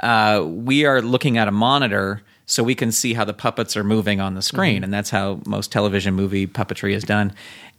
uh, 0.00 0.44
we 0.46 0.84
are 0.84 1.02
looking 1.02 1.38
at 1.38 1.48
a 1.48 1.52
monitor 1.52 2.22
so 2.46 2.62
we 2.62 2.74
can 2.74 2.92
see 2.92 3.14
how 3.14 3.24
the 3.24 3.32
puppets 3.32 3.76
are 3.76 3.84
moving 3.84 4.20
on 4.20 4.34
the 4.34 4.42
screen, 4.42 4.82
and 4.84 4.92
that's 4.92 5.10
how 5.10 5.40
most 5.46 5.70
television 5.72 6.14
movie 6.14 6.46
puppetry 6.46 6.92
is 6.92 7.04
done. 7.04 7.32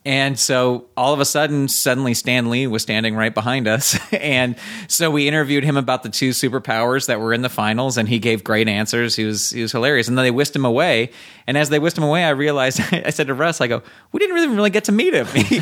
And 0.05 0.37
so 0.37 0.85
all 0.97 1.13
of 1.13 1.21
a 1.21 1.25
sudden, 1.25 1.69
suddenly 1.69 2.13
Stan 2.13 2.49
Lee 2.49 2.67
was 2.67 2.81
standing 2.81 3.15
right 3.15 3.33
behind 3.33 3.67
us. 3.69 3.97
and 4.13 4.55
so 4.89 5.09
we 5.09 5.27
interviewed 5.27 5.63
him 5.63 5.77
about 5.77 6.03
the 6.03 6.09
two 6.09 6.31
superpowers 6.31 7.07
that 7.07 7.21
were 7.21 7.33
in 7.33 7.41
the 7.41 7.49
finals, 7.49 7.97
and 7.97 8.09
he 8.09 8.19
gave 8.19 8.43
great 8.43 8.67
answers. 8.67 9.15
He 9.15 9.23
was 9.23 9.51
he 9.51 9.61
was 9.61 9.71
hilarious. 9.71 10.09
And 10.09 10.17
then 10.17 10.23
they 10.23 10.31
whisked 10.31 10.55
him 10.55 10.65
away. 10.65 11.11
And 11.47 11.57
as 11.57 11.69
they 11.69 11.79
whisked 11.79 11.97
him 11.97 12.03
away, 12.03 12.25
I 12.25 12.31
realized 12.31 12.81
I 12.91 13.11
said 13.11 13.27
to 13.27 13.33
Russ, 13.33 13.61
I 13.61 13.67
go, 13.67 13.81
we 14.11 14.19
didn't 14.19 14.35
really 14.35 14.47
really 14.53 14.69
get 14.69 14.85
to 14.85 14.91
meet 14.91 15.13
him. 15.13 15.27
He, 15.43 15.59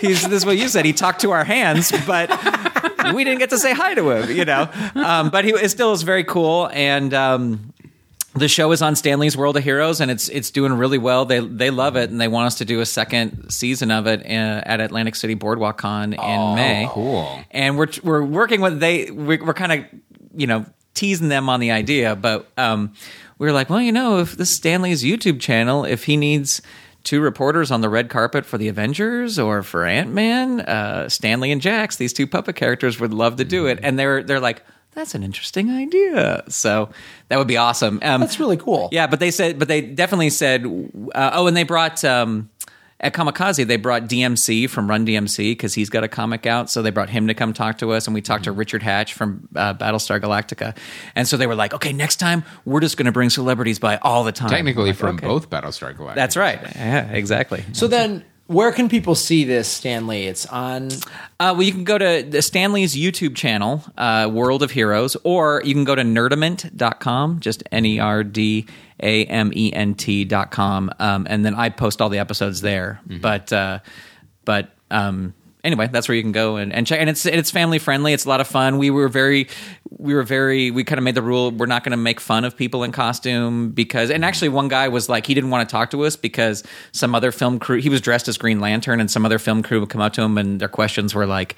he's 0.00 0.22
this 0.22 0.38
is 0.38 0.46
what 0.46 0.56
you 0.56 0.68
said. 0.68 0.84
He 0.84 0.92
talked 0.92 1.20
to 1.22 1.32
our 1.32 1.44
hands, 1.44 1.92
but 2.06 2.30
we 3.14 3.24
didn't 3.24 3.40
get 3.40 3.50
to 3.50 3.58
say 3.58 3.74
hi 3.74 3.94
to 3.94 4.10
him, 4.10 4.36
you 4.36 4.44
know. 4.44 4.68
Um, 4.94 5.30
but 5.30 5.44
he 5.44 5.50
it 5.50 5.68
still 5.70 5.92
is 5.92 6.02
very 6.02 6.24
cool. 6.24 6.70
And 6.72 7.12
um, 7.12 7.72
the 8.36 8.48
show 8.48 8.72
is 8.72 8.82
on 8.82 8.96
Stan 8.96 9.18
Lee's 9.18 9.36
World 9.36 9.56
of 9.56 9.64
Heroes, 9.64 10.00
and 10.00 10.10
it's 10.10 10.28
it's 10.28 10.50
doing 10.50 10.72
really 10.74 10.98
well. 10.98 11.24
They 11.24 11.40
they 11.40 11.70
love 11.70 11.96
it, 11.96 12.10
and 12.10 12.20
they 12.20 12.28
want 12.28 12.46
us 12.46 12.56
to 12.56 12.64
do 12.64 12.80
a 12.80 12.86
second 12.86 13.50
season 13.50 13.90
of 13.90 14.06
it 14.06 14.20
uh, 14.20 14.62
at 14.64 14.80
Atlantic 14.80 15.14
City 15.14 15.34
Boardwalk 15.34 15.78
Con 15.78 16.12
in 16.12 16.54
May. 16.54 16.88
cool. 16.90 17.40
And 17.50 17.78
we're 17.78 17.88
we're 18.02 18.24
working 18.24 18.60
with 18.60 18.80
they 18.80 19.10
we're, 19.10 19.44
we're 19.44 19.54
kind 19.54 19.72
of 19.72 20.00
you 20.34 20.46
know 20.46 20.66
teasing 20.94 21.28
them 21.28 21.48
on 21.48 21.60
the 21.60 21.70
idea, 21.70 22.16
but 22.16 22.50
um, 22.56 22.92
we 23.38 23.46
were 23.46 23.52
like, 23.52 23.68
well, 23.70 23.80
you 23.80 23.92
know, 23.92 24.18
if 24.20 24.36
this 24.36 24.50
Stan 24.50 24.82
Lee's 24.82 25.02
YouTube 25.02 25.40
channel, 25.40 25.84
if 25.84 26.04
he 26.04 26.16
needs 26.16 26.62
two 27.04 27.20
reporters 27.20 27.70
on 27.70 27.82
the 27.82 27.88
red 27.88 28.08
carpet 28.08 28.44
for 28.44 28.58
the 28.58 28.68
Avengers 28.68 29.38
or 29.38 29.62
for 29.62 29.84
Ant 29.84 30.10
Man, 30.10 30.60
uh, 30.60 31.08
Stanley 31.08 31.52
and 31.52 31.60
Jax, 31.60 31.96
these 31.96 32.12
two 32.12 32.26
puppet 32.26 32.56
characters 32.56 32.98
would 32.98 33.14
love 33.14 33.36
to 33.36 33.44
do 33.44 33.66
it, 33.66 33.78
and 33.82 33.98
they're 33.98 34.22
they're 34.22 34.40
like. 34.40 34.62
That's 34.96 35.14
an 35.14 35.22
interesting 35.22 35.70
idea. 35.70 36.42
So 36.48 36.88
that 37.28 37.36
would 37.36 37.46
be 37.46 37.58
awesome. 37.58 38.00
Um, 38.02 38.22
That's 38.22 38.40
really 38.40 38.56
cool. 38.56 38.88
yeah, 38.90 39.06
but 39.06 39.20
they 39.20 39.30
said, 39.30 39.58
but 39.58 39.68
they 39.68 39.82
definitely 39.82 40.30
said, 40.30 40.64
uh, 41.14 41.32
oh, 41.34 41.46
and 41.46 41.54
they 41.54 41.64
brought 41.64 42.02
um, 42.02 42.48
at 42.98 43.12
Comikaze, 43.12 43.66
they 43.66 43.76
brought 43.76 44.04
DMC 44.04 44.70
from 44.70 44.88
Run 44.88 45.06
DMC 45.06 45.50
because 45.50 45.74
he's 45.74 45.90
got 45.90 46.02
a 46.02 46.08
comic 46.08 46.46
out. 46.46 46.70
So 46.70 46.80
they 46.80 46.88
brought 46.88 47.10
him 47.10 47.26
to 47.26 47.34
come 47.34 47.52
talk 47.52 47.76
to 47.78 47.92
us, 47.92 48.06
and 48.06 48.14
we 48.14 48.22
talked 48.22 48.44
to 48.44 48.52
Richard 48.52 48.82
Hatch 48.82 49.12
from 49.12 49.46
uh, 49.54 49.74
Battlestar 49.74 50.18
Galactica. 50.18 50.74
And 51.14 51.28
so 51.28 51.36
they 51.36 51.46
were 51.46 51.54
like, 51.54 51.74
okay, 51.74 51.92
next 51.92 52.16
time 52.16 52.42
we're 52.64 52.80
just 52.80 52.96
going 52.96 53.04
to 53.04 53.12
bring 53.12 53.28
celebrities 53.28 53.78
by 53.78 53.98
all 53.98 54.24
the 54.24 54.32
time. 54.32 54.48
Technically, 54.48 54.86
Like, 54.90 54.96
from 54.96 55.16
okay. 55.16 55.26
both 55.26 55.50
Battlestar 55.50 55.94
Galactica. 55.94 56.14
That's 56.14 56.38
right. 56.38 56.58
Yeah, 56.74 57.10
exactly. 57.10 57.64
So 57.72 57.86
then, 57.86 58.24
where 58.46 58.72
can 58.72 58.88
people 58.88 59.14
see 59.14 59.44
this, 59.44 59.68
Stanley? 59.68 60.26
It's 60.26 60.46
on. 60.46 60.88
Uh, 61.40 61.52
well, 61.54 61.62
you 61.62 61.72
can 61.72 61.84
go 61.84 61.98
to 61.98 62.22
the 62.28 62.42
Stan 62.42 62.72
Lee's 62.72 62.94
YouTube 62.94 63.34
channel, 63.34 63.82
uh, 63.98 64.30
World 64.32 64.62
of 64.62 64.70
Heroes, 64.70 65.16
or 65.24 65.62
you 65.64 65.74
can 65.74 65.84
go 65.84 65.94
to 65.94 66.02
nerdament.com, 66.02 67.40
just 67.40 67.62
N 67.72 67.84
E 67.84 67.98
R 67.98 68.22
D 68.22 68.66
A 69.02 69.24
M 69.26 69.52
E 69.54 69.72
N 69.72 69.94
T.com. 69.94 70.90
Um, 70.98 71.26
and 71.28 71.44
then 71.44 71.54
I 71.54 71.70
post 71.70 72.00
all 72.00 72.08
the 72.08 72.18
episodes 72.18 72.60
there. 72.60 73.00
But, 73.20 73.52
uh, 73.52 73.80
but, 74.44 74.70
um, 74.90 75.34
anyway, 75.66 75.88
that's 75.90 76.08
where 76.08 76.14
you 76.14 76.22
can 76.22 76.32
go 76.32 76.56
and, 76.56 76.72
and 76.72 76.86
check. 76.86 77.00
And 77.00 77.10
it's 77.10 77.26
it's 77.26 77.50
family 77.50 77.78
friendly. 77.78 78.12
It's 78.12 78.24
a 78.24 78.28
lot 78.28 78.40
of 78.40 78.46
fun. 78.46 78.78
We 78.78 78.90
were 78.90 79.08
very 79.08 79.48
we 79.90 80.14
were 80.14 80.22
very 80.22 80.70
we 80.70 80.84
kind 80.84 80.98
of 80.98 81.04
made 81.04 81.14
the 81.14 81.22
rule 81.22 81.50
we're 81.50 81.66
not 81.66 81.84
going 81.84 81.90
to 81.90 81.96
make 81.96 82.20
fun 82.20 82.44
of 82.44 82.56
people 82.56 82.84
in 82.84 82.92
costume 82.92 83.70
because 83.70 84.10
and 84.10 84.24
actually 84.24 84.48
one 84.48 84.68
guy 84.68 84.88
was 84.88 85.08
like 85.08 85.26
he 85.26 85.34
didn't 85.34 85.50
want 85.50 85.68
to 85.68 85.72
talk 85.72 85.90
to 85.90 86.04
us 86.04 86.16
because 86.16 86.62
some 86.92 87.14
other 87.14 87.32
film 87.32 87.58
crew 87.58 87.80
he 87.80 87.88
was 87.88 88.00
dressed 88.00 88.28
as 88.28 88.38
Green 88.38 88.60
Lantern 88.60 89.00
and 89.00 89.10
some 89.10 89.26
other 89.26 89.38
film 89.38 89.62
crew 89.62 89.80
would 89.80 89.90
come 89.90 90.00
up 90.00 90.12
to 90.14 90.22
him 90.22 90.38
and 90.38 90.60
their 90.60 90.68
questions 90.68 91.14
were 91.14 91.26
like. 91.26 91.56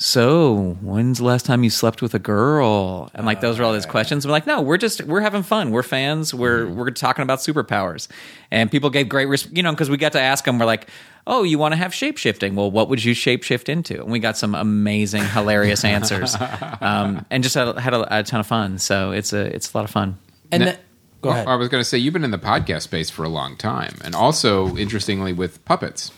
So, 0.00 0.76
when's 0.80 1.18
the 1.18 1.24
last 1.24 1.44
time 1.44 1.64
you 1.64 1.70
slept 1.70 2.02
with 2.02 2.14
a 2.14 2.20
girl? 2.20 3.10
And 3.14 3.26
like 3.26 3.40
those 3.40 3.58
were 3.58 3.64
all 3.64 3.72
his 3.72 3.84
oh, 3.84 3.90
questions. 3.90 4.24
We're 4.24 4.30
like, 4.30 4.46
no, 4.46 4.62
we're 4.62 4.76
just 4.76 5.02
we're 5.02 5.22
having 5.22 5.42
fun. 5.42 5.72
We're 5.72 5.82
fans. 5.82 6.32
We're 6.32 6.66
mm-hmm. 6.66 6.76
we're 6.76 6.90
talking 6.92 7.24
about 7.24 7.40
superpowers. 7.40 8.06
And 8.52 8.70
people 8.70 8.90
gave 8.90 9.08
great, 9.08 9.26
res- 9.26 9.50
you 9.50 9.60
know, 9.60 9.72
because 9.72 9.90
we 9.90 9.96
got 9.96 10.12
to 10.12 10.20
ask 10.20 10.44
them. 10.44 10.60
We're 10.60 10.66
like, 10.66 10.88
oh, 11.28 11.44
you 11.44 11.58
want 11.58 11.72
to 11.72 11.76
have 11.76 11.94
shape 11.94 12.16
shifting? 12.16 12.56
Well, 12.56 12.70
what 12.70 12.88
would 12.88 13.04
you 13.04 13.14
shape 13.14 13.44
shift 13.44 13.68
into? 13.68 14.00
And 14.02 14.10
we 14.10 14.18
got 14.18 14.36
some 14.36 14.54
amazing, 14.56 15.22
hilarious 15.24 15.84
answers, 15.84 16.34
um, 16.80 17.24
and 17.30 17.42
just 17.44 17.54
had, 17.54 17.78
had 17.78 17.94
a, 17.94 18.18
a 18.20 18.22
ton 18.24 18.40
of 18.40 18.46
fun. 18.46 18.78
So 18.78 19.12
it's 19.12 19.32
a 19.32 19.54
it's 19.54 19.72
a 19.72 19.76
lot 19.78 19.84
of 19.84 19.90
fun. 19.90 20.18
And 20.50 20.64
Now- 20.64 20.70
the- 20.72 20.78
go 21.20 21.28
Well, 21.28 21.32
ahead. 21.36 21.48
I 21.48 21.54
was 21.56 21.68
going 21.68 21.80
to 21.80 21.88
say 21.88 21.98
you've 21.98 22.14
been 22.14 22.24
in 22.24 22.30
the 22.32 22.38
podcast 22.38 22.82
space 22.82 23.10
for 23.10 23.24
a 23.24 23.28
long 23.28 23.56
time, 23.56 23.94
and 24.04 24.14
also 24.16 24.76
interestingly 24.76 25.32
with 25.32 25.64
puppets. 25.64 26.10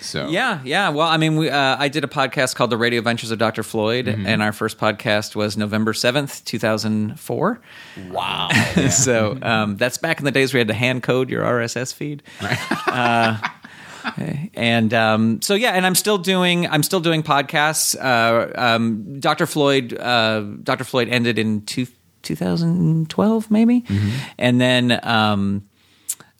So 0.00 0.28
Yeah, 0.28 0.60
yeah. 0.64 0.88
Well, 0.88 1.06
I 1.06 1.16
mean, 1.16 1.36
we, 1.36 1.48
uh, 1.48 1.76
I 1.78 1.86
did 1.88 2.02
a 2.02 2.08
podcast 2.08 2.56
called 2.56 2.70
The 2.70 2.76
Radio 2.76 2.98
Adventures 2.98 3.30
of 3.30 3.38
Dr. 3.38 3.62
Floyd, 3.62 4.08
and 4.08 4.42
our 4.42 4.52
first 4.52 4.78
podcast 4.78 5.36
was 5.36 5.56
November 5.56 5.92
7th, 5.92 6.44
2004. 6.44 7.60
wow. 8.10 8.48
so 8.90 9.38
um, 9.42 9.76
that's 9.76 9.96
back 9.98 10.18
in 10.18 10.24
the 10.24 10.32
days 10.32 10.52
we 10.52 10.58
had 10.58 10.68
to 10.68 10.74
hand 10.74 11.02
code 11.04 11.30
your 11.30 11.44
RSS 11.44 11.94
feed. 11.94 12.22
Uh, 12.40 13.38
and 14.54 14.92
um, 14.94 15.42
so 15.42 15.54
yeah, 15.54 15.70
and 15.72 15.84
I'm 15.86 15.94
still 15.94 16.18
doing 16.18 16.66
I'm 16.66 16.82
still 16.82 17.00
doing 17.00 17.22
podcasts. 17.22 17.96
Uh, 17.98 18.50
um, 18.54 19.18
Dr. 19.20 19.46
Floyd 19.46 19.92
uh, 19.98 20.40
Dr. 20.62 20.84
Floyd 20.84 21.08
ended 21.08 21.38
in 21.38 21.62
two, 21.66 21.86
2012 22.22 23.50
maybe, 23.50 23.84
and 24.38 24.60
then. 24.60 24.98
Um, 25.02 25.68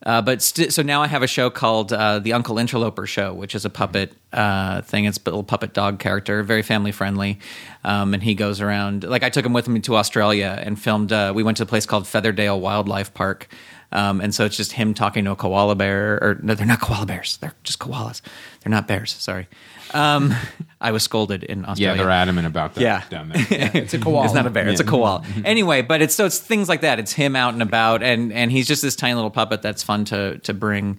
Uh, 0.04 0.22
but 0.22 0.40
st- 0.40 0.72
so 0.72 0.82
now 0.82 1.02
I 1.02 1.08
have 1.08 1.24
a 1.24 1.26
show 1.26 1.50
called 1.50 1.92
uh, 1.92 2.20
the 2.20 2.32
Uncle 2.32 2.58
Interloper 2.58 3.06
Show, 3.08 3.34
which 3.34 3.56
is 3.56 3.64
a 3.64 3.70
puppet 3.70 4.12
uh, 4.32 4.82
thing. 4.82 5.04
It's 5.04 5.18
a 5.18 5.22
little 5.24 5.42
puppet 5.42 5.72
dog 5.74 5.98
character, 5.98 6.44
very 6.44 6.62
family 6.62 6.92
friendly, 6.92 7.40
um, 7.82 8.14
and 8.14 8.22
he 8.22 8.34
goes 8.36 8.60
around. 8.60 9.02
Like 9.02 9.24
I 9.24 9.30
took 9.30 9.44
him 9.44 9.52
with 9.52 9.66
me 9.66 9.80
to 9.80 9.96
Australia 9.96 10.62
and 10.64 10.80
filmed. 10.80 11.10
Uh, 11.12 11.32
we 11.34 11.42
went 11.42 11.56
to 11.56 11.64
a 11.64 11.66
place 11.66 11.86
called 11.86 12.04
Featherdale 12.04 12.60
Wildlife 12.60 13.14
Park, 13.14 13.48
um, 13.92 14.20
and 14.20 14.34
so 14.34 14.44
it's 14.44 14.56
just 14.56 14.72
him 14.72 14.94
talking 14.94 15.24
to 15.24 15.30
a 15.32 15.36
koala 15.36 15.74
bear. 15.74 16.14
Or 16.22 16.38
no, 16.42 16.54
they're 16.54 16.66
not 16.66 16.80
koala 16.80 17.06
bears. 17.06 17.36
They're 17.38 17.54
just 17.64 17.78
koalas. 17.78 18.20
They're 18.62 18.70
not 18.70 18.86
bears. 18.88 19.12
Sorry. 19.12 19.46
Um, 19.94 20.34
I 20.80 20.90
was 20.90 21.04
scolded 21.04 21.44
in 21.44 21.60
Yeah, 21.60 21.68
Australia. 21.70 22.02
they're 22.02 22.10
adamant 22.10 22.46
about 22.46 22.74
that 22.74 22.80
Yeah. 22.80 23.02
down 23.08 23.28
there. 23.28 23.46
It's 23.74 23.94
a 23.94 23.98
koala. 23.98 24.24
It's 24.24 24.34
not 24.34 24.46
a 24.46 24.50
bear. 24.50 24.68
It's 24.68 24.80
a 24.80 24.84
koala. 24.84 25.22
Anyway, 25.44 25.82
but 25.82 26.02
it's 26.02 26.14
so 26.14 26.26
it's 26.26 26.38
things 26.38 26.68
like 26.68 26.80
that. 26.80 26.98
It's 26.98 27.12
him 27.12 27.36
out 27.36 27.52
and 27.54 27.62
about, 27.62 28.02
and 28.02 28.32
and 28.32 28.50
he's 28.50 28.66
just 28.66 28.82
this 28.82 28.96
tiny 28.96 29.14
little 29.14 29.30
puppet 29.30 29.62
that's 29.62 29.82
fun 29.82 30.04
to 30.06 30.38
to 30.38 30.52
bring 30.52 30.98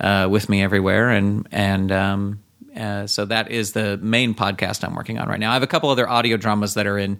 uh, 0.00 0.28
with 0.30 0.48
me 0.50 0.62
everywhere, 0.62 1.08
and 1.10 1.48
and 1.50 1.90
um, 1.90 2.40
uh, 2.76 3.06
so 3.06 3.24
that 3.24 3.50
is 3.50 3.72
the 3.72 3.96
main 4.02 4.34
podcast 4.34 4.84
I'm 4.86 4.94
working 4.94 5.18
on 5.18 5.28
right 5.28 5.40
now. 5.40 5.50
I 5.50 5.54
have 5.54 5.62
a 5.62 5.66
couple 5.66 5.88
other 5.88 6.06
audio 6.08 6.36
dramas 6.36 6.74
that 6.74 6.86
are 6.86 6.98
in. 6.98 7.18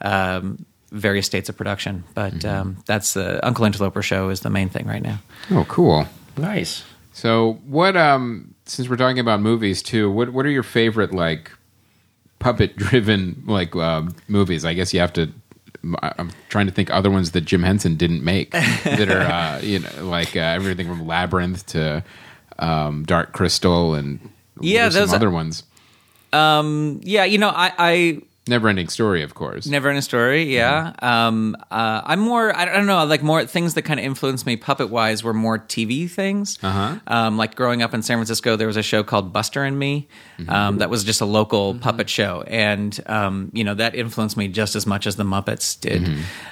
Um, 0.00 0.66
various 0.92 1.26
states 1.26 1.48
of 1.48 1.56
production 1.56 2.04
but 2.14 2.44
um, 2.44 2.76
that's 2.86 3.14
the 3.14 3.44
uncle 3.46 3.64
interloper 3.64 4.02
show 4.02 4.28
is 4.28 4.40
the 4.40 4.50
main 4.50 4.68
thing 4.68 4.86
right 4.86 5.02
now 5.02 5.18
Oh, 5.50 5.64
cool. 5.68 6.06
nice. 6.36 6.84
So, 7.12 7.54
what? 7.66 7.96
Um, 7.96 8.54
since 8.66 8.88
we're 8.90 8.96
talking 8.96 9.18
about 9.20 9.40
movies 9.40 9.82
too, 9.82 10.10
what 10.10 10.30
what 10.34 10.44
are 10.44 10.50
your 10.50 10.62
favorite 10.62 11.14
like 11.14 11.50
puppet 12.38 12.76
driven 12.76 13.42
like 13.46 13.74
um, 13.74 14.14
movies? 14.28 14.64
I 14.66 14.74
guess 14.74 14.92
you 14.92 15.00
have 15.00 15.12
to. 15.14 15.32
I- 16.02 16.12
I'm 16.18 16.30
trying 16.50 16.66
to 16.66 16.72
think 16.72 16.90
other 16.90 17.10
ones 17.10 17.30
that 17.30 17.42
Jim 17.42 17.62
Henson 17.62 17.96
didn't 17.96 18.22
make 18.22 18.50
that 18.50 19.08
are 19.08 19.20
uh, 19.22 19.60
you 19.62 19.78
know 19.78 19.88
like 20.04 20.36
uh, 20.36 20.40
everything 20.40 20.88
from 20.88 21.06
Labyrinth 21.06 21.64
to 21.68 22.04
um, 22.58 23.04
Dark 23.04 23.32
Crystal 23.32 23.94
and 23.94 24.20
Yeah, 24.60 24.84
what 24.84 24.92
some 24.92 25.00
those- 25.02 25.14
other 25.14 25.30
ones. 25.30 25.62
um, 26.32 27.00
yeah 27.02 27.24
you 27.24 27.38
know 27.38 27.48
i, 27.50 27.72
I 27.78 28.20
Never 28.48 28.68
ending 28.68 28.88
story, 28.88 29.22
of 29.22 29.34
course. 29.34 29.66
Never 29.66 29.88
ending 29.88 30.02
story, 30.02 30.44
yeah. 30.54 30.92
Um, 31.02 31.56
uh, 31.68 32.02
I'm 32.04 32.20
more, 32.20 32.56
I 32.56 32.64
don't 32.64 32.86
know, 32.86 33.04
like 33.04 33.22
more 33.22 33.44
things 33.44 33.74
that 33.74 33.82
kind 33.82 33.98
of 33.98 34.06
influenced 34.06 34.46
me 34.46 34.56
puppet 34.56 34.88
wise 34.88 35.24
were 35.24 35.34
more 35.34 35.58
TV 35.58 36.08
things. 36.08 36.58
Uh-huh. 36.62 37.00
Um, 37.08 37.36
like 37.36 37.56
growing 37.56 37.82
up 37.82 37.92
in 37.92 38.02
San 38.02 38.18
Francisco, 38.18 38.54
there 38.54 38.68
was 38.68 38.76
a 38.76 38.84
show 38.84 39.02
called 39.02 39.32
Buster 39.32 39.64
and 39.64 39.76
Me 39.78 40.06
um, 40.48 40.78
that 40.78 40.90
was 40.90 41.02
just 41.02 41.20
a 41.20 41.24
local 41.26 41.74
puppet 41.78 42.08
show. 42.08 42.42
And, 42.46 42.98
um, 43.06 43.50
you 43.52 43.64
know, 43.64 43.74
that 43.74 43.96
influenced 43.96 44.36
me 44.36 44.46
just 44.46 44.76
as 44.76 44.86
much 44.86 45.08
as 45.08 45.16
the 45.16 45.24
Muppets 45.24 45.80
did. 45.80 46.08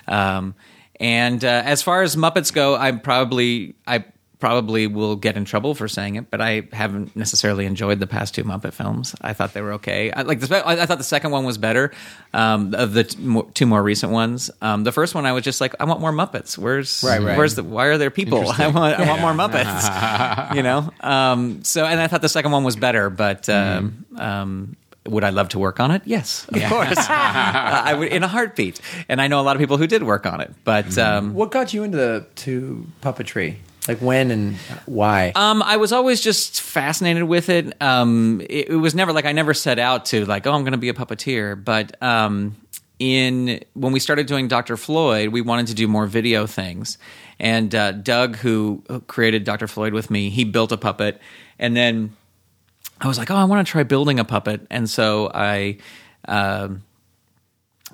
Um, 0.08 0.56
and 0.98 1.44
uh, 1.44 1.62
as 1.64 1.82
far 1.82 2.02
as 2.02 2.16
Muppets 2.16 2.52
go, 2.52 2.76
I'm 2.76 3.00
probably, 3.00 3.74
I 3.86 4.04
probably 4.44 4.86
will 4.86 5.16
get 5.16 5.38
in 5.38 5.46
trouble 5.46 5.74
for 5.74 5.88
saying 5.88 6.16
it, 6.16 6.30
but 6.30 6.38
I 6.38 6.68
haven't 6.70 7.16
necessarily 7.16 7.64
enjoyed 7.64 7.98
the 7.98 8.06
past 8.06 8.34
two 8.34 8.44
Muppet 8.44 8.74
films. 8.74 9.14
I 9.22 9.32
thought 9.32 9.54
they 9.54 9.62
were 9.62 9.72
okay. 9.80 10.12
I, 10.12 10.20
like 10.20 10.38
the, 10.40 10.54
I 10.66 10.82
I 10.82 10.84
thought 10.84 10.98
the 10.98 11.04
second 11.04 11.30
one 11.30 11.46
was 11.46 11.56
better 11.56 11.92
um, 12.34 12.74
of 12.74 12.92
the 12.92 13.04
t- 13.04 13.16
mo- 13.18 13.50
two 13.54 13.64
more 13.64 13.82
recent 13.82 14.12
ones. 14.12 14.50
Um, 14.60 14.84
the 14.84 14.92
first 14.92 15.14
one, 15.14 15.24
I 15.24 15.32
was 15.32 15.44
just 15.44 15.62
like, 15.62 15.74
I 15.80 15.84
want 15.84 16.02
more 16.02 16.12
Muppets. 16.12 16.58
Where's 16.58 17.02
Right, 17.02 17.22
right. 17.22 17.38
where's 17.38 17.54
the 17.54 17.64
why 17.64 17.86
are 17.86 17.96
there 17.96 18.10
people? 18.10 18.50
I 18.58 18.66
want 18.66 19.00
I 19.00 19.08
want 19.08 19.22
more 19.22 19.32
Muppets. 19.32 20.54
you 20.56 20.62
know. 20.62 20.90
Um, 21.00 21.64
so 21.64 21.86
and 21.86 21.98
I 21.98 22.06
thought 22.06 22.20
the 22.20 22.28
second 22.28 22.52
one 22.52 22.64
was 22.64 22.76
better, 22.76 23.08
but. 23.08 23.48
Um, 23.48 24.04
um, 24.18 24.76
would 25.06 25.24
I 25.24 25.30
love 25.30 25.50
to 25.50 25.58
work 25.58 25.80
on 25.80 25.90
it? 25.90 26.02
Yes, 26.06 26.46
of 26.48 26.62
course. 26.64 26.98
uh, 26.98 27.04
I 27.08 27.94
would 27.94 28.08
in 28.08 28.22
a 28.22 28.28
heartbeat, 28.28 28.80
and 29.08 29.20
I 29.20 29.28
know 29.28 29.38
a 29.40 29.44
lot 29.44 29.56
of 29.56 29.60
people 29.60 29.76
who 29.76 29.86
did 29.86 30.02
work 30.02 30.24
on 30.26 30.40
it. 30.40 30.50
But 30.64 30.96
um, 30.96 31.34
What 31.34 31.50
got 31.50 31.74
you 31.74 31.82
into 31.84 31.96
the, 31.98 32.26
to 32.36 32.86
puppetry? 33.02 33.56
Like 33.86 33.98
when 33.98 34.30
and 34.30 34.56
why? 34.86 35.32
Um, 35.34 35.62
I 35.62 35.76
was 35.76 35.92
always 35.92 36.20
just 36.20 36.62
fascinated 36.62 37.24
with 37.24 37.50
it. 37.50 37.80
Um, 37.82 38.40
it, 38.40 38.70
it 38.70 38.76
was 38.76 38.94
never 38.94 39.12
like 39.12 39.26
I 39.26 39.32
never 39.32 39.52
set 39.52 39.78
out 39.78 40.06
to 40.06 40.24
like, 40.24 40.46
oh, 40.46 40.52
I'm 40.52 40.62
going 40.62 40.72
to 40.72 40.78
be 40.78 40.88
a 40.88 40.94
puppeteer. 40.94 41.62
But 41.62 42.02
um, 42.02 42.56
in 42.98 43.62
when 43.74 43.92
we 43.92 44.00
started 44.00 44.26
doing 44.26 44.48
Dr. 44.48 44.78
Floyd, 44.78 45.30
we 45.30 45.42
wanted 45.42 45.66
to 45.66 45.74
do 45.74 45.86
more 45.86 46.06
video 46.06 46.46
things. 46.46 46.96
And 47.38 47.74
uh, 47.74 47.92
Doug, 47.92 48.36
who 48.36 48.82
created 49.06 49.44
Dr. 49.44 49.66
Floyd 49.66 49.92
with 49.92 50.10
me, 50.10 50.30
he 50.30 50.44
built 50.44 50.72
a 50.72 50.78
puppet, 50.78 51.20
and 51.58 51.76
then 51.76 52.16
I 53.00 53.08
was 53.08 53.18
like, 53.18 53.30
oh, 53.30 53.36
I 53.36 53.44
want 53.44 53.66
to 53.66 53.70
try 53.70 53.82
building 53.82 54.18
a 54.18 54.24
puppet. 54.24 54.66
And 54.70 54.88
so 54.88 55.30
I. 55.34 55.78
Um, 56.26 56.82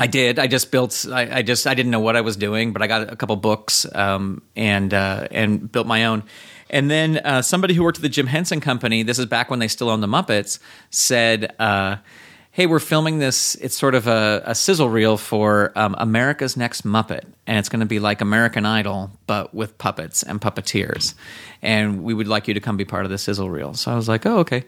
I 0.01 0.07
did. 0.07 0.39
I 0.39 0.47
just 0.47 0.71
built. 0.71 1.07
I, 1.11 1.39
I 1.39 1.43
just. 1.43 1.67
I 1.67 1.75
didn't 1.75 1.91
know 1.91 2.01
what 2.01 2.17
I 2.17 2.23
was 2.23 2.37
doing, 2.37 2.73
but 2.73 2.81
I 2.81 2.87
got 2.87 3.13
a 3.13 3.17
couple 3.17 3.37
books 3.37 3.87
um, 3.95 4.43
and 4.57 4.95
uh, 4.95 5.29
and 5.31 5.71
built 5.71 5.87
my 5.87 6.07
own. 6.07 6.25
And 6.71 6.91
then 6.91 7.19
uh, 7.19 7.43
somebody 7.43 7.75
who 7.75 7.83
worked 7.83 7.99
at 7.99 8.03
the 8.03 8.09
Jim 8.09 8.27
Henson 8.27 8.61
Company. 8.61 9.03
This 9.03 9.19
is 9.19 9.27
back 9.27 9.51
when 9.51 9.59
they 9.59 9.69
still 9.69 9.91
owned 9.91 10.03
the 10.03 10.07
Muppets. 10.07 10.59
Said, 10.89 11.55
uh, 11.59 11.97
"Hey, 12.51 12.67
we're 12.67 12.79
filming 12.79 13.19
this. 13.19 13.57
It's 13.57 13.77
sort 13.77 13.95
of 13.95 14.07
a, 14.07 14.43
a 14.47 14.55
sizzle 14.55 14.89
reel 14.89 15.19
for 15.19 15.71
um, 15.77 15.95
America's 15.99 16.57
Next 16.57 16.87
Muppet, 16.87 17.25
and 17.47 17.59
it's 17.59 17.69
going 17.69 17.81
to 17.81 17.87
be 17.87 17.99
like 17.99 18.23
American 18.23 18.65
Idol, 18.65 19.11
but 19.27 19.55
with 19.55 19.77
puppets 19.77 20.23
and 20.23 20.41
puppeteers. 20.41 21.13
And 21.61 22.05
we 22.05 22.15
would 22.15 22.29
like 22.29 22.49
you 22.49 22.55
to 22.55 22.61
come 22.61 22.79
be 22.79 22.87
part 22.87 23.05
of 23.05 23.11
the 23.11 23.19
sizzle 23.19 23.51
reel." 23.51 23.75
So 23.75 23.93
I 23.93 23.97
was 23.97 24.09
like, 24.09 24.25
"Oh, 24.25 24.39
okay." 24.39 24.65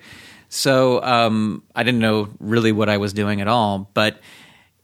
So 0.50 1.02
um, 1.02 1.62
I 1.74 1.82
didn't 1.82 2.00
know 2.00 2.28
really 2.38 2.72
what 2.72 2.90
I 2.90 2.98
was 2.98 3.14
doing 3.14 3.40
at 3.40 3.48
all, 3.48 3.90
but 3.94 4.20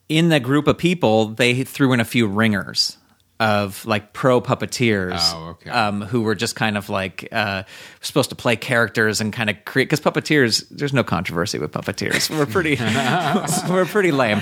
in 0.09 0.29
the 0.31 0.41
group 0.41 0.67
of 0.67 0.79
people, 0.79 1.27
they 1.27 1.65
threw 1.65 1.93
in 1.93 2.01
a 2.01 2.05
few 2.05 2.27
ringers 2.27 2.97
of 3.41 3.87
like 3.87 4.13
pro 4.13 4.41
puppeteers 4.41 5.21
Oh, 5.33 5.51
okay. 5.51 5.71
um, 5.71 6.01
who 6.03 6.23
were 6.23 6.35
just 6.35 6.57
kind 6.57 6.77
of 6.77 6.89
like 6.91 7.29
uh, 7.31 7.63
supposed 8.01 8.31
to 8.31 8.35
play 8.37 8.57
characters 8.57 9.21
and 9.21 9.33
kind 9.33 9.49
of 9.49 9.65
create 9.65 9.85
because 9.89 10.01
puppeteers 10.01 10.65
there's 10.73 10.93
no 10.93 11.05
controversy 11.05 11.57
with 11.61 11.71
puppeteers 11.71 12.29
we're 12.37 12.47
pretty 12.47 12.77
we're 13.73 13.85
pretty 13.87 14.11
lame 14.11 14.41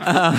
um, 0.00 0.34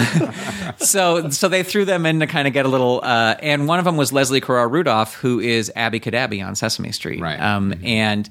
so 0.80 1.30
so 1.30 1.48
they 1.48 1.64
threw 1.64 1.86
them 1.86 2.06
in 2.06 2.20
to 2.20 2.28
kind 2.28 2.46
of 2.46 2.54
get 2.54 2.66
a 2.66 2.70
little 2.70 3.00
uh, 3.04 3.36
and 3.40 3.70
one 3.70 3.80
of 3.80 3.86
them 3.86 3.96
was 3.96 4.12
Leslie 4.12 4.42
Carrara 4.42 4.68
Rudolph 4.68 5.16
who 5.16 5.40
is 5.40 5.72
Abby 5.74 6.02
Cadabby 6.02 6.46
on 6.46 6.56
Sesame 6.56 6.92
Street 6.92 7.22
Right. 7.22 7.40
um, 7.40 7.74
and 7.86 8.30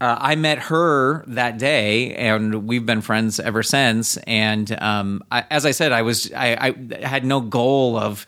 uh, 0.00 0.16
I 0.20 0.34
met 0.34 0.58
her 0.58 1.24
that 1.28 1.58
day, 1.58 2.14
and 2.14 2.66
we've 2.66 2.84
been 2.84 3.00
friends 3.00 3.40
ever 3.40 3.62
since. 3.62 4.18
And 4.18 4.70
um, 4.80 5.24
I, 5.32 5.44
as 5.50 5.64
I 5.64 5.70
said, 5.70 5.92
I 5.92 6.02
was 6.02 6.30
I, 6.34 6.74
I 7.00 7.06
had 7.06 7.24
no 7.24 7.40
goal 7.40 7.96
of 7.96 8.26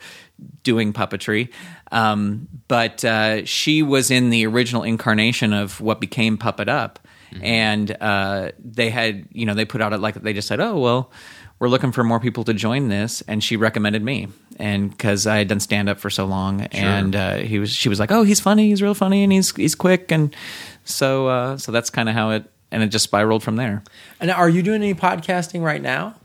doing 0.63 0.93
puppetry, 0.93 1.49
um, 1.91 2.47
but 2.67 3.03
uh, 3.05 3.45
she 3.45 3.83
was 3.83 4.09
in 4.09 4.29
the 4.31 4.47
original 4.47 4.83
incarnation 4.83 5.53
of 5.53 5.79
what 5.79 5.99
became 5.99 6.37
Puppet 6.37 6.69
Up, 6.69 6.99
and 7.43 7.95
uh, 8.01 8.51
they 8.57 8.89
had 8.89 9.27
you 9.31 9.45
know 9.45 9.53
they 9.53 9.65
put 9.65 9.81
out 9.81 9.93
it 9.93 9.99
like 9.99 10.15
they 10.15 10.33
just 10.33 10.47
said, 10.47 10.59
oh 10.59 10.79
well. 10.79 11.11
We're 11.59 11.67
looking 11.67 11.91
for 11.91 12.05
more 12.05 12.21
people 12.21 12.45
to 12.45 12.53
join 12.53 12.87
this, 12.87 13.21
and 13.27 13.43
she 13.43 13.57
recommended 13.57 14.01
me, 14.01 14.29
and 14.59 14.89
because 14.89 15.27
I 15.27 15.39
had 15.39 15.49
done 15.49 15.59
stand 15.59 15.89
up 15.89 15.99
for 15.99 16.09
so 16.09 16.23
long, 16.23 16.61
and 16.71 17.13
uh, 17.17 17.35
he 17.39 17.59
was, 17.59 17.69
she 17.73 17.89
was 17.89 17.99
like, 17.99 18.13
"Oh, 18.13 18.23
he's 18.23 18.39
funny, 18.39 18.69
he's 18.69 18.81
real 18.81 18.93
funny, 18.93 19.23
and 19.25 19.33
he's 19.33 19.53
he's 19.53 19.75
quick," 19.75 20.09
and 20.09 20.33
so 20.89 21.27
uh, 21.27 21.57
so 21.57 21.71
that's 21.71 21.89
kind 21.89 22.09
of 22.09 22.15
how 22.15 22.31
it 22.31 22.43
and 22.71 22.83
it 22.83 22.87
just 22.87 23.03
spiraled 23.03 23.43
from 23.43 23.55
there. 23.55 23.83
and 24.19 24.29
are 24.31 24.49
you 24.49 24.61
doing 24.61 24.81
any 24.83 24.93
podcasting 24.93 25.63
right 25.63 25.81
now? 25.81 26.15